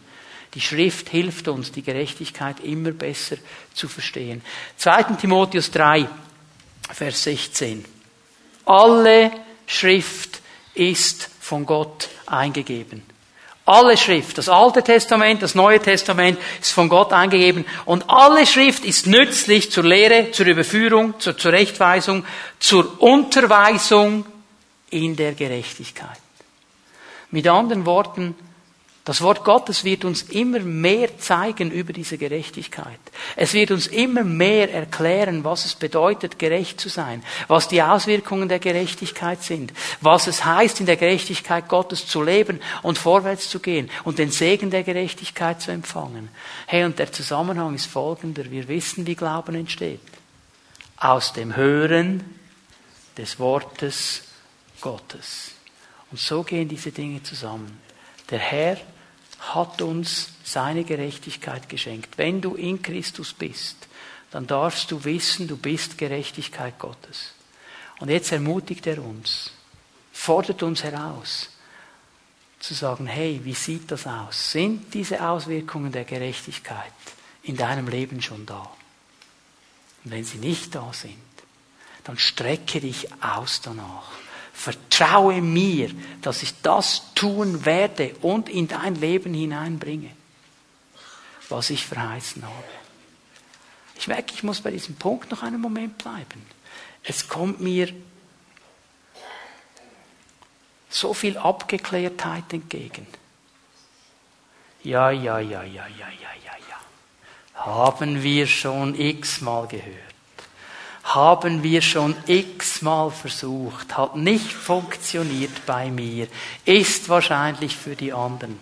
Die 0.55 0.61
Schrift 0.61 1.07
hilft 1.07 1.47
uns, 1.47 1.71
die 1.71 1.83
Gerechtigkeit 1.83 2.59
immer 2.59 2.91
besser 2.91 3.37
zu 3.73 3.87
verstehen. 3.87 4.41
2. 4.75 5.03
Timotheus 5.21 5.71
3, 5.71 6.05
Vers 6.91 7.23
16. 7.23 7.85
Alle 8.65 9.31
Schrift 9.69 10.41
ist 10.73 11.29
von 11.39 11.67
Gott 11.67 12.09
eingegeben. 12.25 13.03
Alle 13.65 13.97
Schrift, 13.97 14.39
das 14.39 14.49
Alte 14.49 14.81
Testament, 14.81 15.43
das 15.43 15.53
Neue 15.53 15.79
Testament 15.79 16.39
ist 16.59 16.71
von 16.71 16.89
Gott 16.89 17.13
eingegeben 17.13 17.65
und 17.85 18.09
alle 18.09 18.47
Schrift 18.47 18.83
ist 18.83 19.05
nützlich 19.05 19.71
zur 19.71 19.83
Lehre, 19.83 20.31
zur 20.31 20.47
Überführung, 20.47 21.19
zur 21.19 21.37
Zurechtweisung, 21.37 22.25
zur 22.59 22.99
Unterweisung 22.99 24.25
in 24.89 25.15
der 25.15 25.33
Gerechtigkeit. 25.33 26.17
Mit 27.29 27.47
anderen 27.47 27.85
Worten, 27.85 28.35
Das 29.05 29.21
Wort 29.21 29.43
Gottes 29.43 29.85
wird 29.85 30.05
uns 30.05 30.23
immer 30.23 30.59
mehr 30.59 31.17
zeigen 31.17 31.71
über 31.71 31.93
diese 31.93 32.17
Gerechtigkeit. 32.17 32.99
Es 33.35 33.53
wird 33.53 33.71
uns 33.71 33.87
immer 33.87 34.23
mehr 34.23 34.71
erklären, 34.71 35.43
was 35.43 35.65
es 35.65 35.73
bedeutet, 35.73 36.37
gerecht 36.37 36.79
zu 36.79 36.89
sein, 36.89 37.23
was 37.47 37.67
die 37.67 37.81
Auswirkungen 37.81 38.49
der 38.49 38.59
Gerechtigkeit 38.59 39.41
sind, 39.41 39.73
was 40.01 40.27
es 40.27 40.45
heißt, 40.45 40.81
in 40.81 40.85
der 40.85 40.97
Gerechtigkeit 40.97 41.67
Gottes 41.69 42.05
zu 42.07 42.21
leben 42.21 42.59
und 42.83 42.97
vorwärts 42.97 43.49
zu 43.49 43.59
gehen 43.59 43.89
und 44.03 44.19
den 44.19 44.31
Segen 44.31 44.69
der 44.69 44.83
Gerechtigkeit 44.83 45.61
zu 45.61 45.71
empfangen. 45.71 46.29
Hey, 46.67 46.83
und 46.83 46.99
der 46.99 47.11
Zusammenhang 47.11 47.73
ist 47.73 47.87
folgender. 47.87 48.51
Wir 48.51 48.67
wissen, 48.67 49.07
wie 49.07 49.15
Glauben 49.15 49.55
entsteht. 49.55 50.01
Aus 50.97 51.33
dem 51.33 51.55
Hören 51.55 52.23
des 53.17 53.39
Wortes 53.39 54.23
Gottes. 54.81 55.51
Und 56.11 56.19
so 56.19 56.43
gehen 56.43 56.67
diese 56.67 56.91
Dinge 56.91 57.23
zusammen. 57.23 57.88
Der 58.29 58.39
Herr 58.39 58.77
hat 59.39 59.81
uns 59.81 60.29
seine 60.43 60.83
Gerechtigkeit 60.83 61.69
geschenkt. 61.69 62.17
Wenn 62.17 62.41
du 62.41 62.55
in 62.55 62.81
Christus 62.81 63.33
bist, 63.33 63.87
dann 64.31 64.45
darfst 64.45 64.91
du 64.91 65.03
wissen, 65.03 65.47
du 65.47 65.57
bist 65.57 65.97
Gerechtigkeit 65.97 66.77
Gottes. 66.77 67.33
Und 67.99 68.09
jetzt 68.09 68.31
ermutigt 68.31 68.85
er 68.87 69.03
uns, 69.03 69.51
fordert 70.11 70.63
uns 70.63 70.83
heraus, 70.83 71.49
zu 72.59 72.73
sagen, 72.73 73.07
hey, 73.07 73.39
wie 73.43 73.53
sieht 73.53 73.89
das 73.91 74.05
aus? 74.05 74.51
Sind 74.51 74.93
diese 74.93 75.27
Auswirkungen 75.27 75.91
der 75.91 76.03
Gerechtigkeit 76.03 76.93
in 77.43 77.55
deinem 77.55 77.87
Leben 77.87 78.21
schon 78.21 78.45
da? 78.45 78.69
Und 80.03 80.11
wenn 80.11 80.23
sie 80.23 80.37
nicht 80.37 80.75
da 80.75 80.91
sind, 80.93 81.15
dann 82.03 82.17
strecke 82.17 82.81
dich 82.81 83.07
aus 83.21 83.61
danach. 83.61 84.11
Vertraue 84.59 85.41
mir, 85.41 85.89
dass 86.21 86.43
ich 86.43 86.53
das 86.61 87.13
tun 87.15 87.63
werde 87.63 88.13
und 88.21 88.49
in 88.49 88.67
dein 88.67 88.95
Leben 88.95 89.33
hineinbringe, 89.33 90.09
was 91.47 91.69
ich 91.69 91.85
verheißen 91.85 92.43
habe. 92.43 92.67
Ich 93.97 94.09
merke, 94.09 94.33
ich 94.33 94.43
muss 94.43 94.59
bei 94.59 94.71
diesem 94.71 94.95
Punkt 94.95 95.31
noch 95.31 95.43
einen 95.43 95.61
Moment 95.61 95.97
bleiben. 95.97 96.45
Es 97.03 97.29
kommt 97.29 97.61
mir 97.61 97.87
so 100.89 101.13
viel 101.13 101.37
Abgeklärtheit 101.37 102.51
entgegen. 102.51 103.07
Ja, 104.83 105.09
ja, 105.09 105.39
ja, 105.39 105.63
ja, 105.63 105.87
ja, 105.87 105.87
ja, 105.87 106.33
ja, 106.43 106.55
ja. 106.69 107.65
Haben 107.65 108.23
wir 108.23 108.45
schon 108.45 108.93
x-mal 108.93 109.67
gehört 109.67 110.08
haben 111.15 111.63
wir 111.63 111.81
schon 111.81 112.15
x-mal 112.27 113.09
versucht, 113.09 113.97
hat 113.97 114.15
nicht 114.15 114.51
funktioniert 114.51 115.65
bei 115.65 115.89
mir, 115.89 116.27
ist 116.65 117.09
wahrscheinlich 117.09 117.75
für 117.75 117.95
die 117.95 118.13
anderen. 118.13 118.59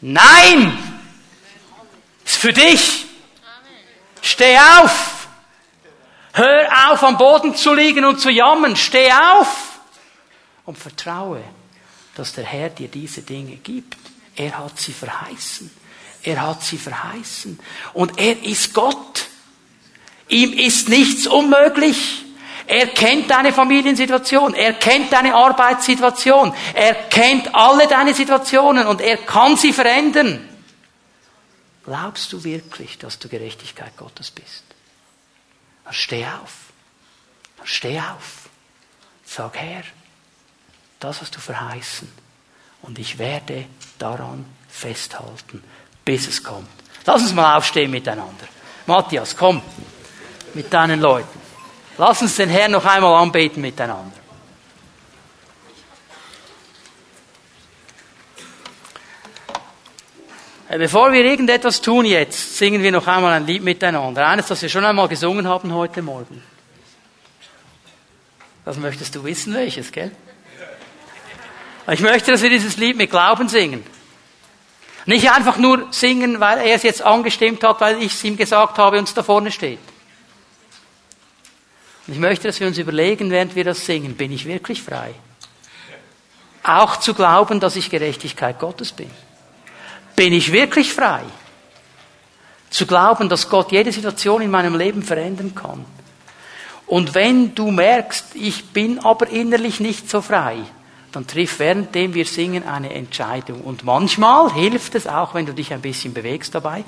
Nein! 0.00 0.76
Ist 2.24 2.38
für 2.38 2.52
dich! 2.52 3.06
Steh 4.20 4.58
auf! 4.58 5.28
Hör 6.32 6.90
auf, 6.90 7.02
am 7.02 7.16
Boden 7.16 7.54
zu 7.54 7.72
liegen 7.72 8.04
und 8.04 8.20
zu 8.20 8.30
jammern. 8.30 8.76
Steh 8.76 9.10
auf! 9.10 9.78
Und 10.66 10.76
vertraue, 10.76 11.42
dass 12.14 12.34
der 12.34 12.44
Herr 12.44 12.68
dir 12.68 12.88
diese 12.88 13.22
Dinge 13.22 13.56
gibt. 13.56 13.96
Er 14.34 14.58
hat 14.58 14.78
sie 14.78 14.92
verheißen. 14.92 15.70
Er 16.22 16.42
hat 16.42 16.62
sie 16.62 16.76
verheißen. 16.76 17.58
Und 17.94 18.18
er 18.18 18.42
ist 18.42 18.74
Gott. 18.74 19.15
Ihm 20.28 20.52
ist 20.52 20.88
nichts 20.88 21.26
unmöglich. 21.26 22.24
Er 22.66 22.88
kennt 22.88 23.30
deine 23.30 23.52
Familiensituation, 23.52 24.54
er 24.54 24.72
kennt 24.72 25.12
deine 25.12 25.34
Arbeitssituation, 25.34 26.52
er 26.74 26.94
kennt 26.94 27.54
alle 27.54 27.86
deine 27.86 28.12
Situationen 28.12 28.88
und 28.88 29.00
er 29.00 29.18
kann 29.18 29.56
sie 29.56 29.72
verändern. 29.72 30.48
Glaubst 31.84 32.32
du 32.32 32.42
wirklich, 32.42 32.98
dass 32.98 33.20
du 33.20 33.28
Gerechtigkeit 33.28 33.96
Gottes 33.96 34.32
bist? 34.32 34.64
Dann 35.84 35.94
steh 35.94 36.26
auf. 36.26 36.72
Dann 37.56 37.66
steh 37.68 38.00
auf. 38.00 38.48
Sag 39.24 39.56
Herr, 39.56 39.84
das 40.98 41.20
hast 41.20 41.36
du 41.36 41.40
verheißen 41.40 42.10
und 42.82 42.98
ich 42.98 43.18
werde 43.18 43.66
daran 44.00 44.44
festhalten, 44.68 45.62
bis 46.04 46.26
es 46.26 46.42
kommt. 46.42 46.68
Lass 47.04 47.22
uns 47.22 47.32
mal 47.32 47.56
aufstehen 47.56 47.92
miteinander. 47.92 48.48
Matthias, 48.86 49.36
komm 49.36 49.62
mit 50.54 50.72
deinen 50.72 51.00
Leuten. 51.00 51.40
Lass 51.98 52.22
uns 52.22 52.36
den 52.36 52.48
Herrn 52.48 52.72
noch 52.72 52.84
einmal 52.84 53.14
anbeten 53.14 53.60
miteinander. 53.62 54.12
Bevor 60.68 61.12
wir 61.12 61.24
irgendetwas 61.24 61.80
tun 61.80 62.04
jetzt, 62.04 62.58
singen 62.58 62.82
wir 62.82 62.90
noch 62.90 63.06
einmal 63.06 63.32
ein 63.32 63.46
Lied 63.46 63.62
miteinander. 63.62 64.26
Eines, 64.26 64.46
das 64.46 64.60
wir 64.62 64.68
schon 64.68 64.84
einmal 64.84 65.06
gesungen 65.08 65.46
haben 65.46 65.72
heute 65.72 66.02
Morgen. 66.02 66.42
Das 68.64 68.76
möchtest 68.76 69.14
du 69.14 69.22
wissen, 69.22 69.54
welches, 69.54 69.92
gell? 69.92 70.10
Ich 71.88 72.00
möchte, 72.00 72.32
dass 72.32 72.42
wir 72.42 72.50
dieses 72.50 72.76
Lied 72.78 72.96
mit 72.96 73.10
Glauben 73.10 73.48
singen. 73.48 73.84
Nicht 75.06 75.30
einfach 75.30 75.56
nur 75.56 75.86
singen, 75.92 76.40
weil 76.40 76.58
er 76.58 76.74
es 76.74 76.82
jetzt 76.82 77.00
angestimmt 77.00 77.62
hat, 77.62 77.80
weil 77.80 78.02
ich 78.02 78.12
es 78.12 78.24
ihm 78.24 78.36
gesagt 78.36 78.76
habe 78.76 78.98
und 78.98 79.06
es 79.06 79.14
da 79.14 79.22
vorne 79.22 79.52
steht. 79.52 79.78
Und 82.06 82.14
ich 82.14 82.20
möchte, 82.20 82.46
dass 82.48 82.60
wir 82.60 82.66
uns 82.66 82.78
überlegen, 82.78 83.30
während 83.30 83.56
wir 83.56 83.64
das 83.64 83.84
singen, 83.84 84.14
bin 84.14 84.32
ich 84.32 84.46
wirklich 84.46 84.82
frei? 84.82 85.14
Auch 86.62 86.96
zu 86.96 87.14
glauben, 87.14 87.60
dass 87.60 87.76
ich 87.76 87.90
Gerechtigkeit 87.90 88.58
Gottes 88.58 88.92
bin. 88.92 89.10
Bin 90.14 90.32
ich 90.32 90.52
wirklich 90.52 90.92
frei? 90.92 91.22
Zu 92.70 92.86
glauben, 92.86 93.28
dass 93.28 93.48
Gott 93.48 93.72
jede 93.72 93.92
Situation 93.92 94.42
in 94.42 94.50
meinem 94.50 94.76
Leben 94.76 95.02
verändern 95.02 95.54
kann. 95.54 95.84
Und 96.86 97.14
wenn 97.14 97.54
du 97.54 97.70
merkst, 97.70 98.34
ich 98.34 98.66
bin 98.70 99.00
aber 99.00 99.28
innerlich 99.28 99.80
nicht 99.80 100.08
so 100.08 100.22
frei, 100.22 100.58
dann 101.12 101.26
triff 101.26 101.58
währenddem 101.58 102.14
wir 102.14 102.26
singen 102.26 102.66
eine 102.66 102.92
Entscheidung. 102.92 103.62
Und 103.62 103.84
manchmal 103.84 104.52
hilft 104.52 104.94
es 104.94 105.06
auch, 105.06 105.34
wenn 105.34 105.46
du 105.46 105.54
dich 105.54 105.72
ein 105.72 105.80
bisschen 105.80 106.14
bewegst 106.14 106.54
dabei, 106.54 106.84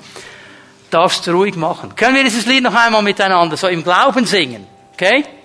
darfst 0.89 1.27
du 1.27 1.31
ruhig 1.31 1.55
machen. 1.55 1.95
Können 1.95 2.15
wir 2.15 2.23
dieses 2.23 2.45
Lied 2.45 2.63
noch 2.63 2.75
einmal 2.75 3.01
miteinander 3.01 3.57
so 3.57 3.67
im 3.67 3.83
Glauben 3.83 4.25
singen? 4.25 4.65
Okay? 5.01 5.38